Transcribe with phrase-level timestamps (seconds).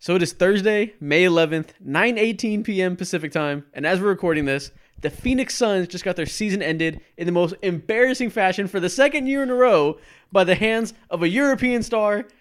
[0.00, 2.96] So it is Thursday, May 11th, 9:18 p.m.
[2.96, 7.00] Pacific time, and as we're recording this, the Phoenix Suns just got their season ended
[7.16, 9.98] in the most embarrassing fashion for the second year in a row
[10.30, 12.24] by the hands of a European star.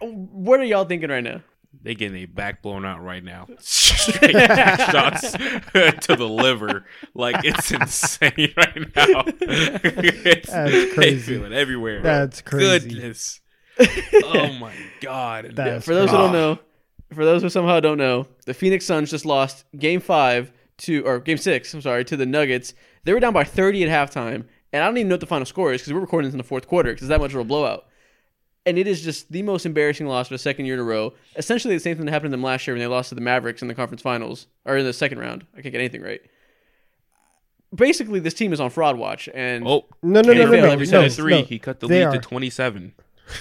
[0.00, 1.42] What are y'all thinking right now?
[1.82, 3.46] They getting a back blown out right now.
[3.60, 6.84] Straight shots to the liver.
[7.14, 9.22] Like it's insane right now.
[9.40, 11.34] It's, That's they crazy.
[11.36, 12.02] feel it everywhere.
[12.02, 12.90] That's crazy.
[12.90, 13.40] Goodness.
[14.24, 15.52] oh my god.
[15.54, 16.58] That's For those who don't know,
[17.12, 21.18] for those who somehow don't know, the Phoenix Suns just lost game five to, or
[21.18, 22.74] game six, I'm sorry, to the Nuggets.
[23.04, 24.44] They were down by 30 at halftime.
[24.72, 26.38] And I don't even know what the final score is because we're recording this in
[26.38, 27.86] the fourth quarter because that much of a blowout.
[28.66, 31.14] And it is just the most embarrassing loss for the second year in a row.
[31.36, 33.20] Essentially, the same thing that happened to them last year when they lost to the
[33.20, 35.46] Mavericks in the conference finals or in the second round.
[35.56, 36.20] I can't get anything right.
[37.74, 39.28] Basically, this team is on fraud watch.
[39.32, 41.42] And oh no, no, no, no, no, no, no, no, no, three.
[41.42, 42.92] He cut the lead to 27.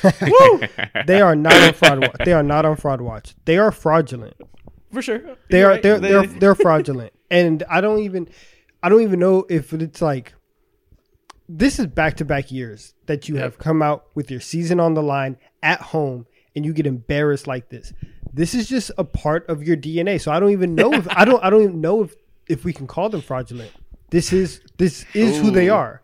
[0.22, 0.62] Woo!
[1.06, 2.00] They are not on fraud.
[2.02, 2.16] Watch.
[2.26, 3.36] they are not on fraud watch.
[3.46, 4.36] They are fraudulent.
[4.92, 5.22] For sure.
[5.50, 5.72] They You're are.
[5.74, 5.84] Right.
[5.84, 7.14] They're, they're they're fraudulent.
[7.30, 8.30] And I don't even
[8.82, 10.34] I don't even know if it's like
[11.48, 13.44] this is back to back years that you yep.
[13.44, 17.48] have come out with your season on the line at home and you get embarrassed
[17.48, 17.94] like this.
[18.34, 20.22] This is just a part of your DNA.
[20.22, 22.16] So I don't even know if I don't I don't even know if
[22.48, 23.72] if we can call them fraudulent.
[24.10, 25.44] This is this is Ooh.
[25.44, 26.02] who they are.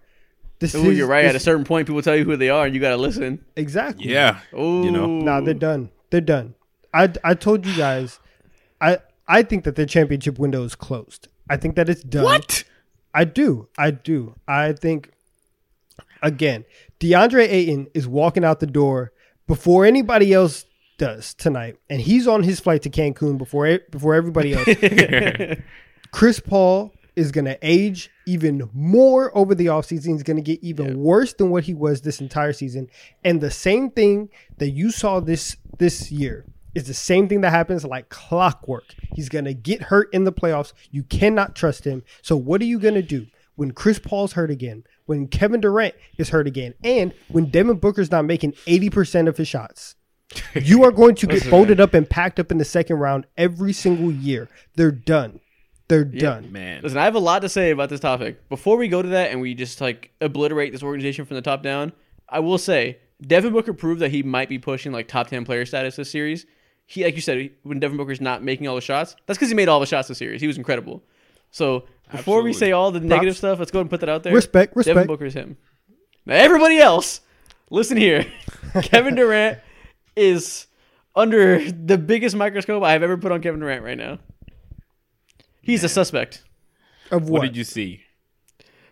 [0.59, 1.25] This Ooh, is you're right.
[1.25, 3.43] At a certain point, people tell you who they are, and you got to listen.
[3.55, 4.09] exactly.
[4.09, 4.39] Yeah.
[4.53, 5.05] Ooh, You know.
[5.05, 5.89] Nah, they're done.
[6.11, 6.55] They're done.
[6.93, 8.19] I I told you guys.
[8.79, 11.27] I I think that their championship window is closed.
[11.49, 12.23] I think that it's done.
[12.23, 12.63] What?
[13.13, 13.67] I do.
[13.77, 14.35] I do.
[14.47, 15.11] I think
[16.21, 16.65] again,
[16.99, 19.11] DeAndre Ayton is walking out the door
[19.47, 20.65] before anybody else
[20.97, 24.67] does tonight, and he's on his flight to Cancun before before everybody else.
[26.11, 30.13] Chris Paul is going to age even more over the offseason.
[30.13, 32.89] He's going to get even worse than what he was this entire season.
[33.23, 37.51] And the same thing that you saw this this year is the same thing that
[37.51, 38.83] happens like clockwork.
[39.13, 40.73] He's going to get hurt in the playoffs.
[40.91, 42.03] You cannot trust him.
[42.21, 44.83] So what are you going to do when Chris Paul's hurt again?
[45.05, 46.73] When Kevin Durant is hurt again?
[46.83, 49.95] And when Devin Booker's not making 80% of his shots?
[50.53, 53.71] You are going to get folded up and packed up in the second round every
[53.71, 54.49] single year.
[54.75, 55.39] They're done.
[55.87, 56.51] They're done.
[56.51, 56.81] Man.
[56.81, 58.49] Listen, I have a lot to say about this topic.
[58.49, 61.61] Before we go to that and we just like obliterate this organization from the top
[61.61, 61.93] down,
[62.27, 65.65] I will say Devin Booker proved that he might be pushing like top ten player
[65.65, 66.45] status this series.
[66.87, 69.55] He, like you said, when Devin Booker's not making all the shots, that's because he
[69.55, 70.41] made all the shots this series.
[70.41, 71.03] He was incredible.
[71.51, 73.37] So before we say all the negative Props.
[73.37, 74.33] stuff, let's go ahead and put that out there.
[74.33, 75.07] Respect, Devin respect.
[75.07, 75.57] Booker's him.
[76.25, 77.21] Now everybody else,
[77.69, 78.25] listen here.
[78.83, 79.59] Kevin Durant
[80.15, 80.67] is
[81.15, 84.19] under the biggest microscope I have ever put on Kevin Durant right now.
[85.65, 86.43] He's a suspect.
[87.09, 87.41] Of What what?
[87.47, 88.01] did you see?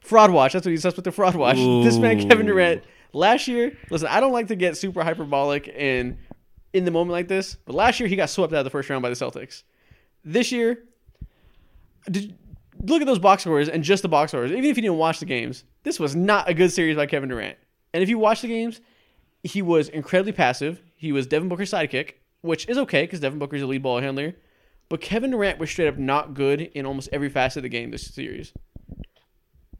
[0.01, 0.53] Fraud watch.
[0.53, 1.57] That's what he's says with the fraud watch.
[1.83, 6.17] This man, Kevin Durant, last year, listen, I don't like to get super hyperbolic and
[6.73, 8.89] in the moment like this, but last year he got swept out of the first
[8.89, 9.61] round by the Celtics.
[10.25, 10.83] This year,
[12.09, 12.35] did,
[12.81, 14.51] look at those box scores and just the box scores.
[14.51, 17.29] Even if you didn't watch the games, this was not a good series by Kevin
[17.29, 17.57] Durant.
[17.93, 18.81] And if you watch the games,
[19.43, 20.81] he was incredibly passive.
[20.95, 24.35] He was Devin Booker's sidekick, which is okay because Devin Booker's a lead ball handler.
[24.89, 27.91] But Kevin Durant was straight up not good in almost every facet of the game
[27.91, 28.53] this series.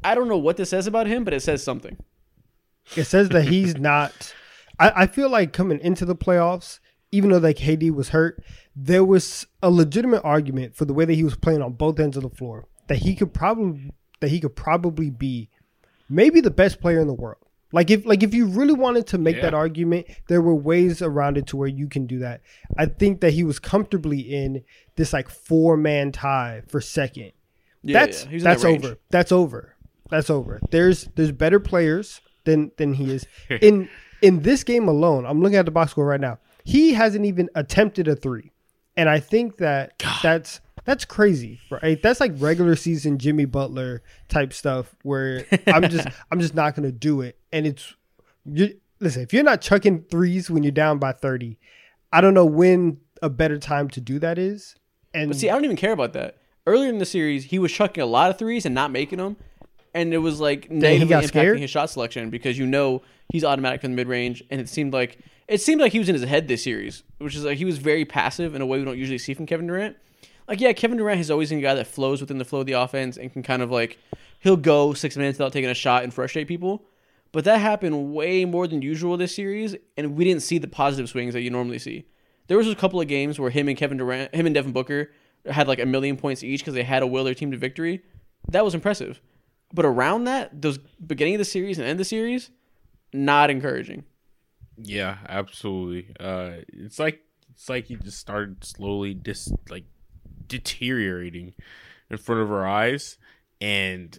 [0.04, 1.98] I don't know what this says about him, but it says something.
[2.96, 4.34] It says that he's not.
[4.80, 6.80] I, I feel like coming into the playoffs,
[7.12, 8.44] even though like KD was hurt,
[8.76, 12.18] there was a legitimate argument for the way that he was playing on both ends
[12.18, 15.50] of the floor that he could probably that he could probably be
[16.10, 17.43] maybe the best player in the world.
[17.74, 19.42] Like if like if you really wanted to make Yeah.
[19.42, 22.42] that argument, there were ways around it to where you can do that.
[22.78, 24.64] I think that he was comfortably in
[24.96, 27.32] this like four man tie for second.
[27.82, 28.34] Yeah, that's yeah.
[28.34, 28.98] Was that that's over.
[29.10, 29.76] That's over.
[30.10, 30.62] That's over.
[30.72, 33.90] There's there's better players than than he is in
[34.22, 35.26] in this game alone.
[35.26, 36.38] I'm looking at the box score right now.
[36.64, 38.52] He hasn't even attempted a three,
[38.96, 42.02] and I think that that's that's crazy, right?
[42.02, 46.92] That's like regular season Jimmy Butler type stuff where I'm just I'm just not gonna
[46.92, 47.38] do it.
[47.52, 47.94] And it's
[48.46, 51.58] you listen if you're not chucking threes when you're down by 30,
[52.12, 54.76] I don't know when a better time to do that is.
[55.14, 56.38] And But see, I don't even care about that.
[56.66, 59.38] Earlier in the series, he was chucking a lot of threes and not making them,
[59.94, 61.60] and it was like negatively impacting scared?
[61.60, 64.94] his shot selection because you know he's automatic from the mid range, and it seemed
[64.94, 67.66] like it seemed like he was in his head this series, which is like he
[67.66, 69.98] was very passive in a way we don't usually see from Kevin Durant.
[70.48, 72.66] Like, yeah, Kevin Durant has always been a guy that flows within the flow of
[72.66, 73.98] the offense and can kind of like
[74.40, 76.86] he'll go six minutes without taking a shot and frustrate people.
[77.32, 81.10] But that happened way more than usual this series, and we didn't see the positive
[81.10, 82.06] swings that you normally see.
[82.48, 85.12] There was a couple of games where him and Kevin Durant, him and Devin Booker
[85.46, 88.04] had like a million points each because they had a will their team to victory.
[88.50, 89.22] That was impressive.
[89.74, 92.52] But around that, those beginning of the series and end of the series,
[93.14, 94.04] not encouraging.
[94.78, 96.14] Yeah, absolutely.
[96.20, 97.22] Uh, it's like
[97.54, 99.86] It's like he just started slowly dis like
[100.58, 101.54] deteriorating
[102.10, 103.18] in front of our eyes,
[103.60, 104.18] and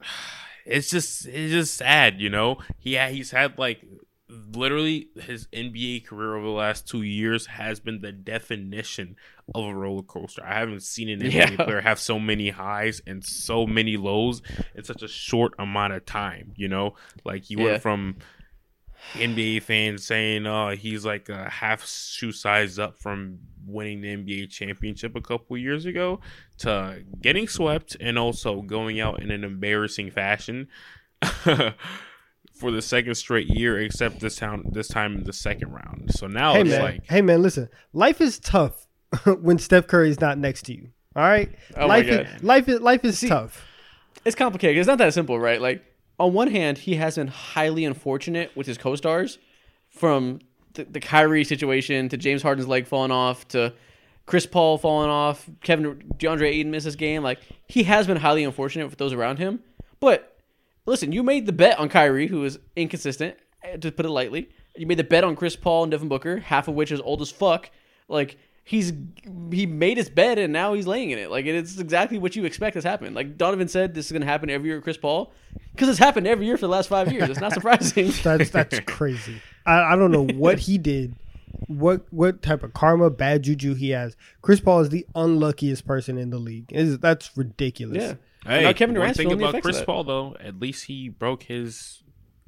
[0.66, 2.58] it's just it's just sad, you know.
[2.78, 3.84] He he's had like
[4.28, 9.16] literally his NBA career over the last two years has been the definition
[9.54, 10.42] of a roller coaster.
[10.44, 11.64] I haven't seen an NBA Yeah.
[11.64, 14.40] player have so many highs and so many lows
[14.74, 16.52] in such a short amount of time.
[16.56, 17.62] You know, like he Yeah.
[17.64, 18.16] went from
[19.14, 24.50] NBA fans saying, "Oh, he's like a half shoe size up from winning the NBA
[24.50, 26.20] championship a couple years ago,"
[26.58, 30.68] to getting swept and also going out in an embarrassing fashion
[32.54, 36.12] for the second straight year, except this time this time in the second round.
[36.14, 37.68] So now Hey it's man, like, hey man, listen.
[37.92, 38.86] Life is tough
[39.40, 40.88] when Steph Curry's not next to you.
[41.14, 42.20] All right, Oh my life God.
[42.36, 43.66] is life is life is See- tough.
[44.24, 44.78] it's complicated.
[44.78, 45.60] It's not that simple, right?
[45.60, 45.84] Like
[46.18, 49.38] on one hand, he has been highly unfortunate with his co-stars,
[49.88, 50.40] from
[50.74, 53.72] the, the Kyrie situation to James Harden's leg falling off to
[54.26, 57.22] Chris Paul falling off, Kevin DeAndre Ayton misses game.
[57.22, 59.60] Like he has been highly unfortunate with those around him.
[60.00, 60.38] But
[60.86, 63.36] listen, you made the bet on Kyrie, who is inconsistent,
[63.80, 64.48] to put it lightly.
[64.76, 67.20] You made the bet on Chris Paul and Devin Booker, half of which is old
[67.20, 67.70] as fuck.
[68.08, 68.92] Like he's
[69.50, 71.30] he made his bed and now he's laying in it.
[71.30, 73.14] Like it's exactly what you expect has happened.
[73.14, 75.32] Like Donovan said, this is gonna happen every year with Chris Paul
[75.72, 77.28] because it's happened every year for the last five years.
[77.28, 78.12] It's not surprising.
[78.22, 79.40] That's that's crazy.
[79.66, 81.14] I, I don't know what he did,
[81.66, 84.16] what what type of karma, bad juju he has.
[84.40, 86.66] Chris Paul is the unluckiest person in the league.
[86.70, 88.02] Is that's ridiculous.
[88.02, 88.14] yeah.
[88.50, 89.82] hey, now Kevin one Durant's thing the about Chris.
[89.82, 92.02] Paul though, at least he broke his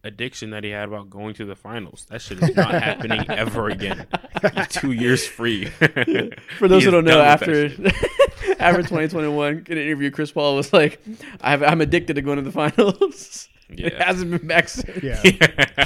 [0.04, 2.06] addiction that he had about going to the finals.
[2.10, 4.06] That shit is not happening ever again.
[4.54, 5.64] He's two years free.
[6.58, 7.64] For those He who is don't know, after
[8.60, 11.00] after 2021, in an interview, Chris Paul was like,
[11.40, 15.02] I have, "I'm addicted to going to the finals." It hasn't been back since.
[15.02, 15.22] Yeah.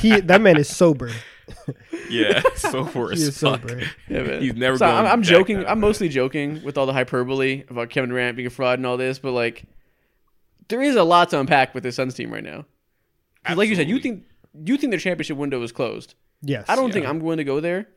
[0.03, 1.11] He that man is sober.
[2.11, 3.83] yeah, so for He as sober.
[4.09, 4.41] Yeah.
[4.41, 5.59] He's never So going I'm, I'm joking.
[5.59, 5.87] that I'm road.
[5.87, 9.21] mostly joking with all the hyperbole about Kevin Durant being a fraud and all this,
[9.21, 9.63] but like,
[10.69, 12.67] there is a lot to unpack with the Suns team right now.
[13.49, 14.25] 'Cause Like you said, you think
[14.65, 16.15] you think their championship window is closed.
[16.43, 16.67] Yes.
[16.69, 17.89] I don't think I'm going to go there,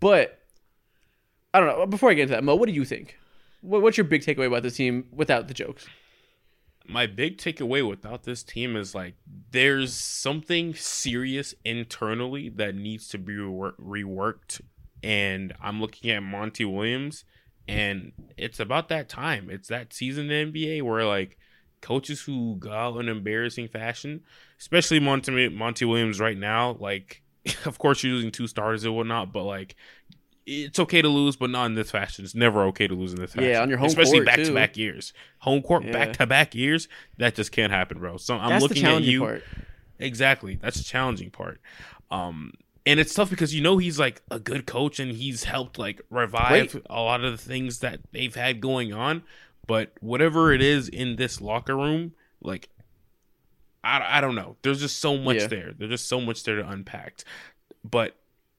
[0.00, 0.38] but
[1.54, 1.86] I don't know.
[1.86, 3.16] Before I get into that, Mo, what do you think?
[3.62, 5.86] What's your big takeaway about this team without the jokes?
[6.86, 9.14] my big takeaway without this team is like
[9.52, 14.60] there's something serious internally that needs to be rework- reworked
[15.02, 17.24] and i'm looking at monty williams
[17.68, 21.38] and it's about that time it's that season in the nba where like
[21.80, 24.20] coaches who go out in embarrassing fashion
[24.58, 27.22] especially monty, monty williams right now like
[27.64, 29.76] of course you're using two starters and whatnot but like
[30.46, 32.24] it's okay to lose, but not in this fashion.
[32.24, 33.50] It's never okay to lose in this fashion.
[33.50, 34.46] Yeah, on your home especially court, back too.
[34.46, 35.92] to back years, home court Yeah.
[35.92, 36.88] back to back years.
[37.18, 38.16] That just can't happen, bro.
[38.16, 39.20] So I'm That's looking at you.
[39.20, 39.44] part.
[40.00, 41.60] Exactly, that's the challenging part.
[42.10, 42.52] Um,
[42.86, 46.00] and it's tough because you know he's like a good coach and he's helped like
[46.10, 46.86] revive Great.
[46.88, 49.22] a lot of the things that they've had going on.
[49.70, 52.12] But whatever it is in this locker room,
[52.42, 52.68] like
[53.84, 54.56] I, I don't know.
[54.62, 55.46] There's just so much Yeah.
[55.46, 55.72] there.
[55.78, 57.22] There's just so much there to unpack.
[57.88, 58.16] But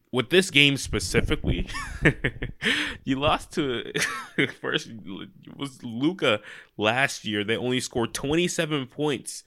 [0.09, 1.67] with this game specifically,
[3.03, 3.91] you lost to
[4.61, 6.39] first it was Luka
[6.77, 7.43] last year.
[7.43, 9.43] They only scored 27 points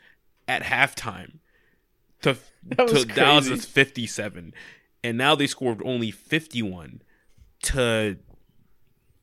[0.47, 1.39] at halftime
[2.21, 2.37] to,
[2.77, 3.63] That was to Dallas crazy.
[3.63, 4.53] 57,
[5.03, 7.01] and now they scored only 51
[7.63, 8.19] to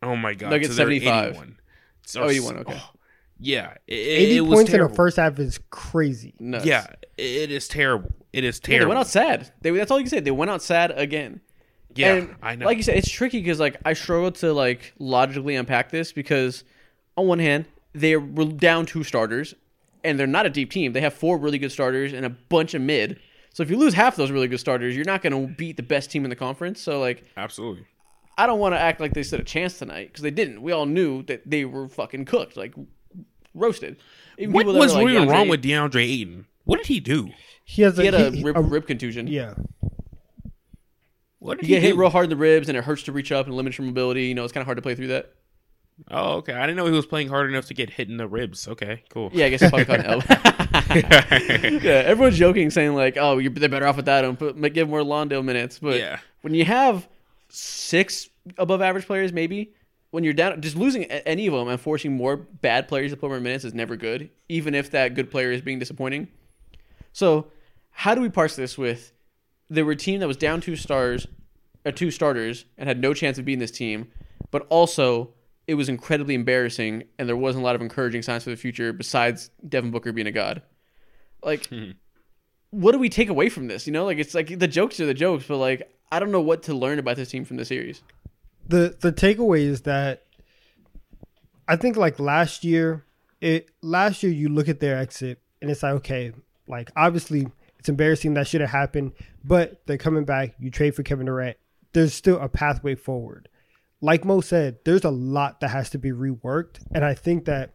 [0.01, 1.29] oh my god, Nuggets to their 75.
[1.33, 1.57] 81.
[2.05, 2.73] So, Oh, 81, okay.
[2.77, 2.89] Oh,
[3.39, 6.33] yeah, it, Eighty it was points in the first half is crazy.
[6.39, 6.65] Nuts.
[6.65, 6.85] Yeah,
[7.17, 8.11] it is terrible.
[8.33, 8.89] It is Yeah, they terrible.
[8.89, 9.51] went out sad.
[9.61, 10.19] They, that's all you can say.
[10.19, 11.41] They went out sad again.
[11.95, 12.65] yeah, And I know.
[12.65, 16.63] Like you said, it's tricky because like I struggle to like logically unpack this because
[17.17, 19.53] on one hand they were down two starters,
[20.03, 20.93] and they're not a deep team.
[20.93, 23.19] They have four really good starters and a bunch of mid.
[23.53, 25.83] So if you lose half those really good starters, you're not going to beat the
[25.83, 26.79] best team in the conference.
[26.79, 27.85] So like Absolutely.
[28.37, 30.61] I don't want to act like they stood a chance tonight because they didn't.
[30.61, 32.73] We all knew that they were fucking cooked, like
[33.53, 33.97] roasted.
[34.37, 36.45] Even What was like, even wrong with DeAndre Ayton?
[36.63, 37.29] What did he do?
[37.65, 39.27] He has He had a he- rib, a- rib contusion.
[39.27, 39.53] Yeah.
[41.39, 43.11] What did You he get hit real hard in the ribs, and it hurts to
[43.11, 44.25] reach up and limits your mobility.
[44.25, 45.33] You know, it's kind of hard to play through that.
[46.09, 46.53] Oh, okay.
[46.53, 48.67] I didn't know he was playing hard enough to get hit in the ribs.
[48.67, 49.29] Okay, cool.
[49.33, 50.25] Yeah, I guess it's probably called an elbow.
[51.83, 54.35] yeah, everyone's joking, saying like, "Oh, you're, they're better off without him.
[54.37, 56.19] Put give more Landale minutes." But Yeah.
[56.41, 57.07] when you have
[57.51, 59.73] six above average players, maybe
[60.11, 63.29] when you're down, just losing any of them and forcing more bad players to play
[63.29, 66.27] more minutes is never good, even if that good player is being disappointing.
[67.13, 67.47] So,
[67.91, 69.11] how do we parse this with
[69.69, 71.27] there were a team that was down two stars,
[71.85, 74.11] uh, two starters, and had no chance of beating this team,
[74.51, 75.33] but also
[75.67, 78.91] it was incredibly embarrassing, and there wasn't a lot of encouraging signs for the future
[78.91, 80.61] besides Devin Booker being a god.
[81.43, 81.69] Like,
[82.71, 83.85] what do we take away from this?
[83.85, 86.41] You know, like it's like the jokes are the jokes, but like I don't know
[86.41, 88.01] what to learn about this team from the series.
[88.67, 90.23] the the takeaway is that
[91.67, 93.05] I think like last year,
[93.39, 96.31] it last year you look at their exit and it's like okay,
[96.67, 97.47] like obviously
[97.77, 99.13] it's embarrassing that should have happened,
[99.43, 100.55] but they're coming back.
[100.59, 101.57] You trade for Kevin Durant.
[101.93, 103.49] There's still a pathway forward.
[103.99, 107.71] Like Mo said, there's a lot that has to be reworked, and I think that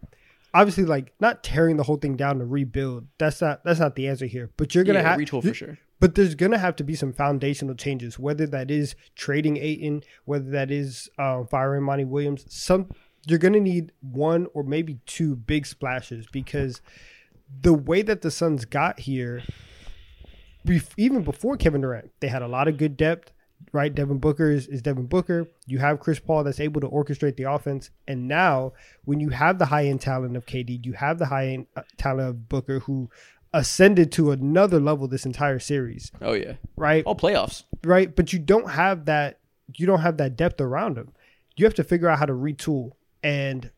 [0.56, 3.06] obviously like not tearing the whole thing down to rebuild.
[3.18, 4.50] That's not that's not the answer here.
[4.56, 5.78] But you're gonna yeah, have retool for sure.
[6.00, 10.50] but there's gonna have to be some foundational changes, whether that is trading Ayton, whether
[10.50, 12.46] that is uh, firing Monty Williams.
[12.48, 12.88] Some
[13.26, 16.80] you're gonna need one or maybe two big splashes because
[17.60, 19.42] the way that the Suns got here,
[20.96, 23.30] even before Kevin Durant, they had a lot of good depth.
[23.72, 25.48] Right, Devin Booker is, is Devin Booker.
[25.66, 28.72] You have Chris Paul that's able to orchestrate the offense, and now
[29.04, 31.82] when you have the high end talent of KD, you have the high end uh,
[31.96, 33.10] talent of Booker, who
[33.52, 37.04] ascended to another level this entire series, Oh yeah, right?
[37.04, 37.64] all playoffs.
[37.84, 39.40] Right, but you don't have that.
[39.74, 41.12] You don't have that depth around them.
[41.56, 43.70] You have to figure out how to retool, and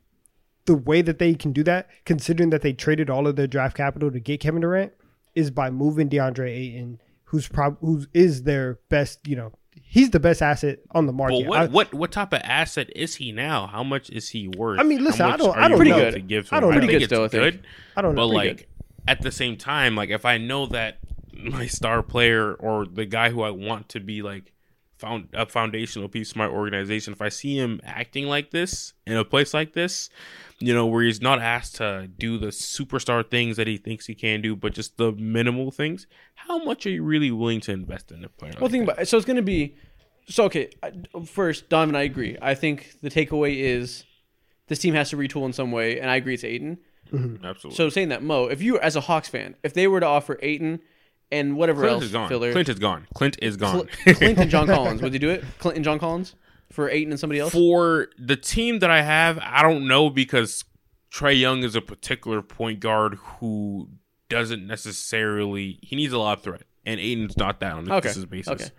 [0.67, 3.77] the way that they can do that, considering that they traded all of their draft
[3.77, 4.93] capital to get Kevin Durant,
[5.35, 9.27] is by moving DeAndre Ayton, who's prob who is their best.
[9.27, 9.53] You know,
[9.89, 11.35] he's the best asset on the market.
[11.41, 13.67] Well, what I- what what type of asset is he now?
[13.67, 14.79] How much is he worth?
[14.81, 16.11] I mean, listen, I don't- I don't Pretty know.
[16.11, 17.43] To give I don't Pretty good it's still, I think.
[17.43, 17.67] good,
[17.97, 18.23] I don't know.
[18.29, 18.69] but like
[19.07, 20.99] at the same time, like if I know that
[21.33, 24.53] my star player or the guy who I want to be like
[24.99, 29.17] found a foundational piece of my organization, if I see him acting like this in
[29.17, 30.11] a place like this,
[30.59, 34.15] you know, where he's not asked to do the superstar things that he thinks he
[34.15, 38.11] can do, but just the minimal things, how much are you really willing to invest
[38.11, 38.53] in a player?
[38.55, 38.93] Well, like think that?
[38.93, 39.07] about it.
[39.09, 39.77] so it's going to be
[40.29, 40.71] so okay.
[40.83, 40.93] I-
[41.25, 42.37] First, Donovan, I agree.
[42.43, 44.05] I think the takeaway is
[44.67, 46.79] this team has to retool in some way, and I agree it's Ayton.
[47.13, 47.45] Mm-hmm.
[47.45, 47.77] Absolutely.
[47.77, 50.39] So saying that, Mo, if you as a Hawks fan, if they were to offer
[50.43, 50.81] Ayton
[51.31, 52.29] and whatever Clint else is gone.
[52.29, 53.07] filler, Clint is gone.
[53.15, 53.89] Clint is gone.
[54.05, 55.45] Cl- Clint and John Collins, would they do it?
[55.59, 56.35] Clint and John Collins
[56.73, 57.53] for Ayton and somebody else?
[57.53, 60.65] For the team that I have, I don't know because
[61.13, 63.89] Trae Young is a particular point guard who
[64.29, 68.13] doesn't necessarily he needs a lot of threat, and Ayton's not that on a Okay.
[68.29, 68.49] basis.
[68.53, 68.71] Okay.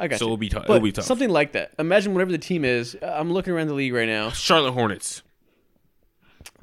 [0.00, 0.28] I got So you.
[0.28, 1.04] it'll be tou- it'll be tough.
[1.04, 1.72] Something like that.
[1.78, 2.96] Imagine whatever the team is.
[3.02, 4.30] Uh, I'm looking around the league right now.
[4.30, 5.22] Charlotte Hornets.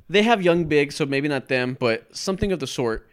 [0.09, 3.09] they have young bigs, so maybe not them, but something of the sort.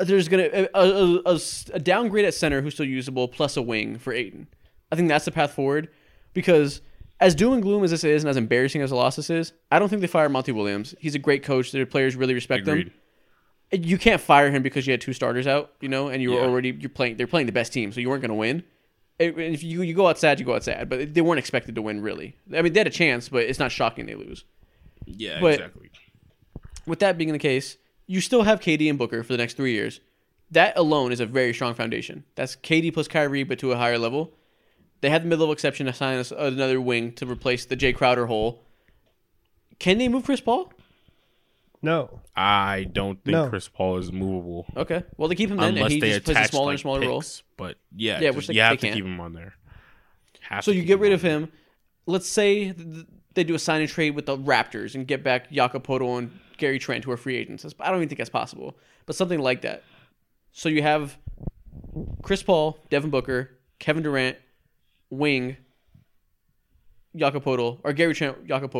[0.00, 1.40] There's gonna a, a, a,
[1.74, 4.46] a downgrade at center who's still usable, plus a wing for Ayton.
[4.92, 5.88] I think that's the path forward
[6.34, 6.80] because
[7.20, 9.52] as doom and gloom as this is, and as embarrassing as the loss this is,
[9.72, 10.94] I don't think they fire Monty Williams.
[11.00, 11.72] He's a great coach.
[11.72, 12.92] Their players really respect Agreed.
[13.72, 13.82] him.
[13.84, 16.36] You can't fire him because you had two starters out, you know, and you were
[16.40, 16.46] Yeah.
[16.46, 17.16] already you're playing.
[17.16, 18.62] They're playing the best team, so you weren't going to win.
[19.18, 20.88] If you you go out sad, you go out sad.
[20.88, 22.36] But they weren't expected to win, really.
[22.54, 24.44] I mean, they had a chance, but it's not shocking they lose.
[25.06, 25.90] Yeah, But- exactly.
[26.86, 27.76] With that being the case,
[28.08, 30.00] you still have KD and Booker for the next three years.
[30.50, 32.24] That alone is a very strong foundation.
[32.34, 34.34] That's KD plus Kyrie, but to a higher level.
[35.00, 38.26] They had the mid-level exception to sign us another wing to replace the Jae Crowder
[38.26, 38.64] hole.
[39.78, 40.72] Can they move Chris Paul?
[41.82, 42.20] no.
[42.34, 43.48] I don't think No.
[43.48, 45.02] Chris Paul is movable Okay.
[45.16, 46.72] Well, they keep him then, and unless he they just plays a attach smaller like
[46.74, 47.20] and smaller role.
[47.20, 47.42] picks.
[47.56, 48.94] But yeah, Yeah, just- they- you have they to can't.
[48.96, 49.54] keep him on there.
[50.40, 51.52] Have So to you keep get rid on of him.
[52.06, 55.50] Let's say th- they do a sign and trade with the Raptors and get back
[55.52, 57.62] Jakob Poeltl and Gary Trent, who are free agents.
[57.62, 59.82] That's- I don't even think that's possible, but something like that.
[60.52, 61.16] So you have
[62.22, 64.36] Chris Paul, Devin Booker, Kevin Durant,
[65.10, 65.56] wing,
[67.16, 68.72] Jakob or Gary Trent, Jakob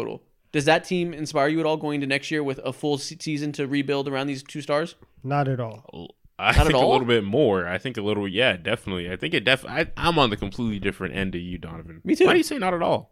[0.52, 3.52] Does that team inspire you at all going to next year with a full season
[3.52, 4.94] to rebuild around these two stars?
[5.22, 6.14] Not at all.
[6.38, 7.66] I Not at think a little bit more.
[7.66, 9.10] I think a little, yeah, definitely.
[9.10, 9.64] I think it def.
[9.66, 12.00] I, I'm on the completely different end of you, Donovan.
[12.04, 12.26] Me too.
[12.26, 13.10] Why do you say not at all?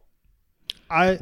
[0.89, 1.19] I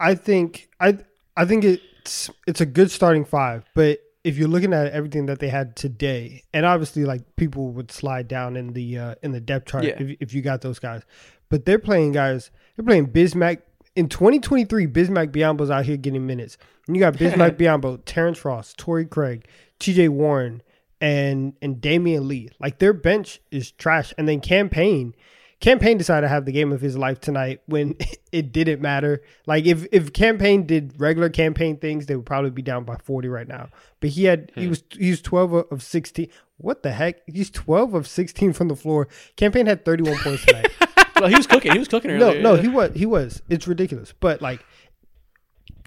[0.00, 0.98] I think I
[1.36, 1.64] I think
[2.02, 5.74] it's it's a good starting five, but if you're looking at everything that they had
[5.76, 9.84] today, and obviously like people would slide down in the uh, in the depth chart
[9.84, 9.96] Yeah.
[9.98, 11.02] if, if you got those guys,
[11.48, 12.50] but they're playing guys.
[12.76, 13.62] They're playing Bismack
[13.94, 14.86] in 2023.
[14.86, 16.56] Bismack Biyombo's out here getting minutes.
[16.86, 19.46] And you got Bismack Biombo, Terrence Ross, Torrey Craig,
[19.78, 20.08] T.J.
[20.08, 20.62] Warren,
[21.00, 22.48] and and Damion Lee.
[22.60, 25.14] Like their bench is trash, and then Cam Payne.
[25.62, 27.96] Cam Payne decided to have the game of his life tonight when
[28.32, 29.22] it didn't matter.
[29.46, 32.84] Like if if Cam Payne did regular Cam Payne things, they would probably be down
[32.84, 33.68] by forty right now.
[34.00, 34.70] But he had he hmm.
[34.70, 36.28] was he's twelve of sixteen.
[36.58, 37.20] What the heck?
[37.26, 39.06] He's twelve of sixteen from the floor.
[39.36, 40.72] Cam Payne had thirty one points tonight.
[41.16, 41.72] well, he was cooking.
[41.72, 42.42] He was cooking no, earlier.
[42.42, 43.40] no, he was he was.
[43.48, 44.12] It's ridiculous.
[44.18, 44.64] But like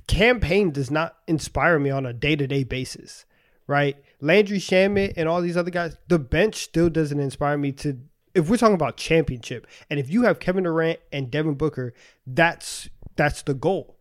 [0.07, 3.25] Cam Payne does not inspire me on a day to day basis.
[3.67, 3.97] Right?
[4.21, 7.99] Landry Shamet and all these other guys, the bench still doesn't inspire me to
[8.35, 11.93] if we're talking about championship, and if you have Kevin Durant and Devin Booker,
[12.27, 13.97] that's that's the goal.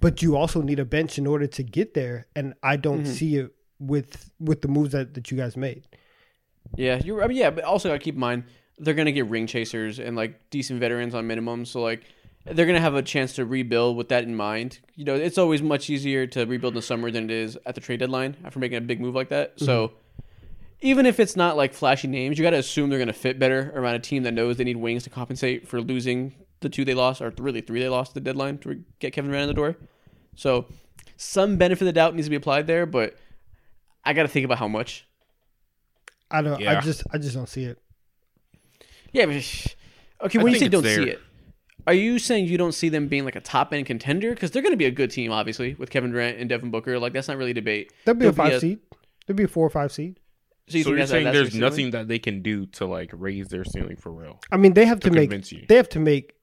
[0.00, 3.12] But you also need a bench in order to get there, and I don't mm-hmm.
[3.12, 5.86] see it with with the moves that, that you guys made.
[6.76, 7.22] Yeah, you're.
[7.22, 8.44] I mean, yeah, but also gotta keep in mind
[8.78, 11.64] they're gonna get ring chasers and like decent veterans on minimum.
[11.64, 12.02] So like
[12.44, 14.80] they're gonna have a chance to rebuild with that in mind.
[14.94, 17.74] You know, it's always much easier to rebuild in the summer than it is at
[17.74, 19.58] the trade deadline after making a big move like that.
[19.58, 19.96] So mm-hmm.
[20.84, 23.94] Even if it's not like flashy names, you gotta assume they're gonna fit better around
[23.94, 27.22] a team that knows they need wings to compensate for losing the two they lost,
[27.22, 29.76] or really three they lost at the deadline to get Kevin Durant in the door.
[30.36, 30.66] So
[31.16, 33.16] some benefit of the doubt needs to be applied there, but
[34.04, 35.06] I gotta think about how much.
[36.30, 36.62] I don't.
[36.66, 37.80] I just I just don't see it.
[39.12, 40.38] Yeah, but okay.
[40.38, 41.02] I When you say don't there.
[41.02, 41.20] see it,
[41.86, 44.34] are you saying you don't see them being like a top end contender?
[44.34, 46.98] Because they're going to be a good team, obviously, with Kevin Durant and Devin Booker.
[46.98, 47.90] Like that's not really a debate.
[48.04, 48.80] There'll be a There'll five seed.
[49.26, 50.18] Therell be a four or five seed.
[50.68, 53.64] So you so you're saying there's nothing that they can do to like raise their
[53.64, 54.40] ceiling for real?
[54.50, 55.64] I mean, they have to, To make convince you.
[55.68, 56.34] they have to make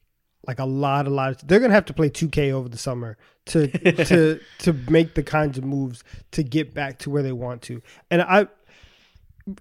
[0.48, 1.32] like a lot, a lot.
[1.42, 3.68] Of, they're gonna have to play 2K over the summer to
[4.06, 7.82] to to make the kinds of moves to get back to where they want to.
[8.12, 8.48] And I,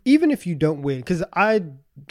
[0.05, 1.63] even if you don't win, because I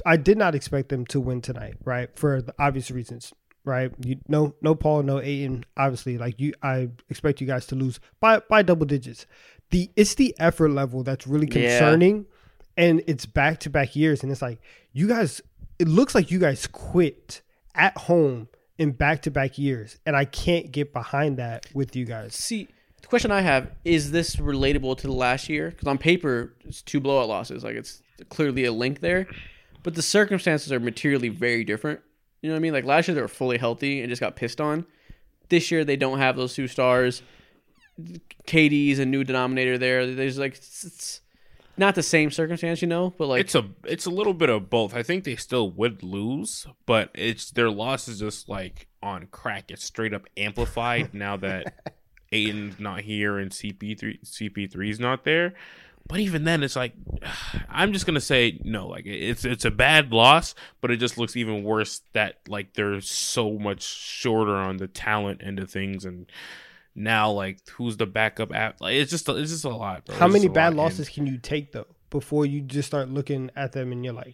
[0.06, 2.10] I did not expect them to win tonight, right?
[2.18, 3.32] For the obvious reasons,
[3.63, 3.91] right?
[4.03, 5.65] You no no Paul, no Ayton.
[5.77, 9.25] Obviously, like you, I expect you guys to lose by by double digits.
[9.70, 11.77] The it's the effort level that's really Yeah.
[12.79, 14.62] And it's back to back years, and it's like
[14.93, 15.41] you guys.
[15.77, 17.41] It looks like you guys quit
[17.75, 22.05] at home in back to back years, and I can't get behind that with you
[22.05, 22.33] guys.
[22.33, 22.69] See,
[23.01, 25.71] the question I have is this relatable to the last year?
[25.71, 27.65] Because on paper, it's two blowout losses.
[27.65, 29.27] Like it's clearly a link there,
[29.83, 32.00] but the circumstances are materially very different.
[32.41, 32.74] You know what I mean?
[32.74, 34.86] Like last year they were fully healthy and just got pissed on.
[35.50, 37.24] This year they don't have those two stars.
[38.48, 40.07] KD's a new denominator there.
[40.07, 41.21] There's like it's, it's
[41.79, 44.69] not the same circumstance, you know, but like it's a it's a little bit of
[44.69, 44.93] both.
[44.93, 49.71] I think they still would lose, but it's their loss is just like on crack.
[49.71, 51.74] It's straight up amplified now that
[52.31, 55.55] Ayton's not here and CP3 CP3's not there.
[56.07, 56.93] But even then, it's like
[57.69, 58.88] I'm just gonna say no.
[58.88, 63.00] Like it's it's a bad loss, but it just looks even worse that like they're
[63.00, 66.29] so much shorter on the talent end of things, and
[67.00, 68.79] now like who's the backup at?
[68.82, 70.05] Like it's just it's just a lot.
[70.05, 70.16] Bro.
[70.18, 73.09] How It's many bad lot, and- losses can you take though before you just start
[73.09, 74.33] looking at them and you're like,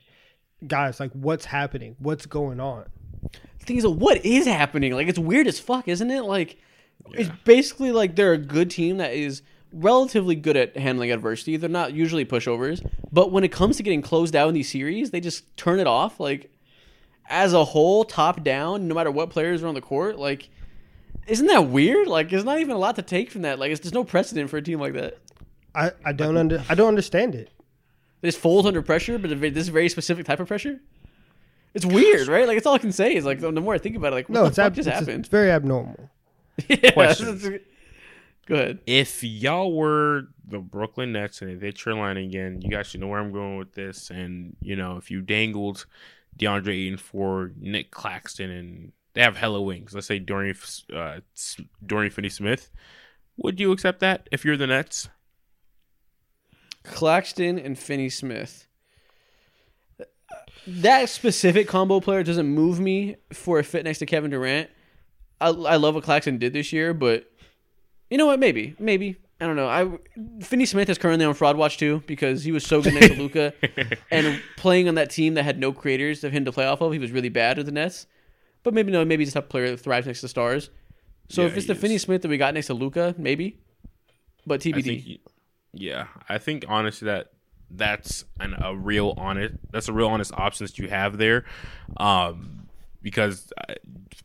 [0.67, 1.95] guys, like what's happening?
[1.99, 2.85] What's going on?
[3.59, 4.93] the thing is, what is happening?
[4.93, 6.23] Like it's weird as fuck, isn't it?
[6.23, 6.57] Like
[7.13, 9.41] it's basically like they're a good team that is
[9.73, 11.57] relatively good at handling adversity.
[11.57, 15.11] They're not usually pushovers, but when it comes to getting closed out in these series,
[15.11, 16.19] they just turn it off.
[16.19, 16.51] Like
[17.27, 20.49] as a whole, top down, no matter what players are on the court, like.
[21.27, 22.07] Isn't that weird?
[22.07, 23.57] Like, there's not even a lot to take from that.
[23.59, 25.17] Like, it's, there's no precedent for a team like that.
[25.73, 27.49] I, I don't under I don't understand it.
[28.21, 30.79] They just fold under pressure, but a ve- this very specific type of pressure.
[31.73, 32.47] It's weird, right?
[32.47, 34.29] Like, it's all I can say is like the more I think about it, like,
[34.29, 35.19] what No, the it's fuck ab- just it's, happened?
[35.21, 36.09] it's very abnormal.
[36.69, 37.37] Yeah, Question.
[37.37, 37.59] that's-
[38.47, 38.79] Go ahead.
[38.85, 42.99] if y'all were the Brooklyn Nets and they hit your line again, you guys should
[43.01, 44.11] know where I'm going with this.
[44.11, 45.87] And you know, if you dangled
[46.37, 50.55] DeAndre Ayton for Nic Claxton and they have hella wings, let's say Dorian
[50.93, 51.21] uh,
[51.85, 52.69] Dorian Finney-Smith,
[53.37, 55.09] would you accept that if you're the Nets?
[56.83, 58.67] Claxton and Finney Smith.
[60.67, 64.69] That specific combo player doesn't move me for a fit next to Kevin Durant.
[65.39, 67.31] I, I love what Claxton did this year, but
[68.09, 68.39] you know what?
[68.39, 69.67] Maybe, maybe I don't know.
[69.67, 73.09] I Finney Smith is currently on fraud watch too because he was so good next
[73.09, 73.53] to Luka,
[74.11, 76.93] and playing on that team that had no creators of him to play off of,
[76.93, 78.07] he was really bad with the Nets.
[78.65, 80.71] But maybe no, maybe he's a player that thrives next to stars.
[81.29, 81.97] So Yeah, if it's he the Finney.
[81.99, 83.59] Smith that we got next to Luka, maybe.
[84.45, 85.01] But TBD.
[85.01, 85.17] I y-
[85.71, 87.27] yeah, I think honestly that
[87.69, 91.45] that's an, a real honest that's a real honest option that you have there,
[91.97, 92.64] um,
[93.05, 93.75] because uh,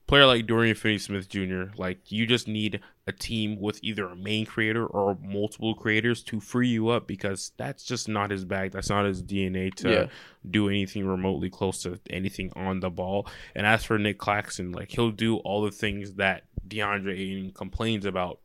[0.07, 1.65] player like Dorian Finney-Smith Jr.
[1.77, 6.41] like you just need a team with either a main creator or multiple creators to
[6.41, 8.73] free you up because that's just not his bag.
[8.73, 10.07] That's not his DNA to Yeah.
[10.51, 13.27] do anything remotely close to anything on the ball.
[13.55, 18.07] And as for Nick Claxton, like he'll do all the things that DeAndre Ayton complains
[18.07, 18.41] about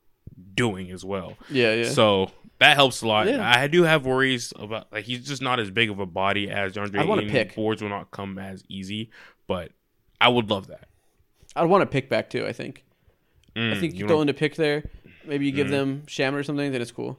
[0.54, 1.38] doing as well.
[1.50, 1.90] yeah, yeah.
[1.90, 3.28] So that helps a lot.
[3.28, 3.50] Yeah.
[3.50, 6.74] I do have worries about like he's just not as big of a body as
[6.74, 7.32] DeAndre wanna Ayton.
[7.32, 7.56] pick.
[7.56, 9.12] Boards will not come as easy,
[9.48, 9.72] but
[10.22, 10.88] I would love that.
[11.56, 12.46] I'd want to pick back too.
[12.46, 12.84] I think.
[13.56, 14.90] I Mm, think you, you throw wanna- in a pick there.
[15.26, 16.72] Maybe you give them Shamet or something.
[16.74, 17.18] That is cool.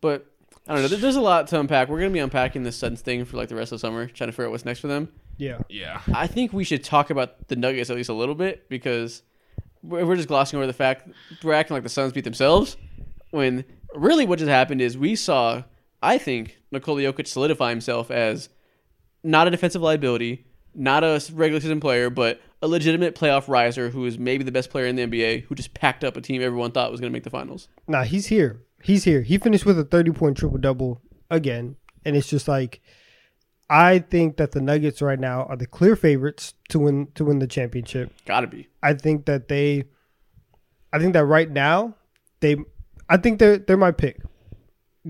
[0.00, 0.26] But
[0.68, 0.88] I don't know.
[0.88, 1.88] There- There's a lot to unpack.
[1.88, 4.28] We're gonna be unpacking this Suns thing for like the rest of the summer, trying
[4.28, 5.08] to figure out what's next for them.
[5.38, 5.58] Yeah.
[5.68, 6.00] Yeah.
[6.14, 9.22] I think we should talk about the Nuggets at least a little bit because
[9.82, 11.08] we're we're just glossing over the fact
[11.42, 12.76] we're acting like the Suns beat themselves
[13.30, 15.62] when really what just happened is we saw,
[16.02, 18.48] I think, Nikola Jokic solidify himself as
[19.22, 20.44] not a defensive liability,
[20.76, 24.70] not a regular season player, but a legitimate playoff riser who is maybe the best
[24.70, 27.16] player in the NBA who just packed up a team everyone thought was going to
[27.16, 27.68] make the finals.
[27.88, 28.62] Nah, he's here.
[28.82, 29.22] He's here.
[29.22, 31.76] He finished with a 30 point triple double again.
[32.04, 32.80] And it's just like,
[33.68, 37.40] I think that the Nuggets right now are the clear favorites to win to win
[37.40, 38.12] the championship.
[38.24, 38.68] Gotta be.
[38.82, 39.84] I think that they,
[40.92, 41.96] I think that right now
[42.40, 42.56] they,
[43.08, 44.20] I think they're they're my pick.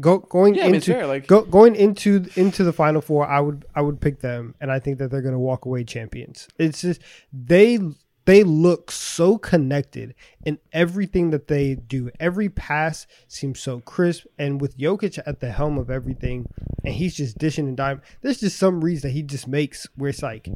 [0.00, 3.64] Go going Yeah, into fair, like- go, going into into the final four, I would
[3.74, 6.48] I would pick them, and I think that they're gonna walk away champions.
[6.58, 7.00] It's just
[7.32, 7.78] they
[8.26, 10.12] they look so connected
[10.44, 12.10] in everything that they do.
[12.18, 16.46] Every pass seems so crisp, and with Jokic at the helm of everything,
[16.84, 18.02] and he's just dishing and diving.
[18.22, 20.48] There's just some reads that he just makes where it's like,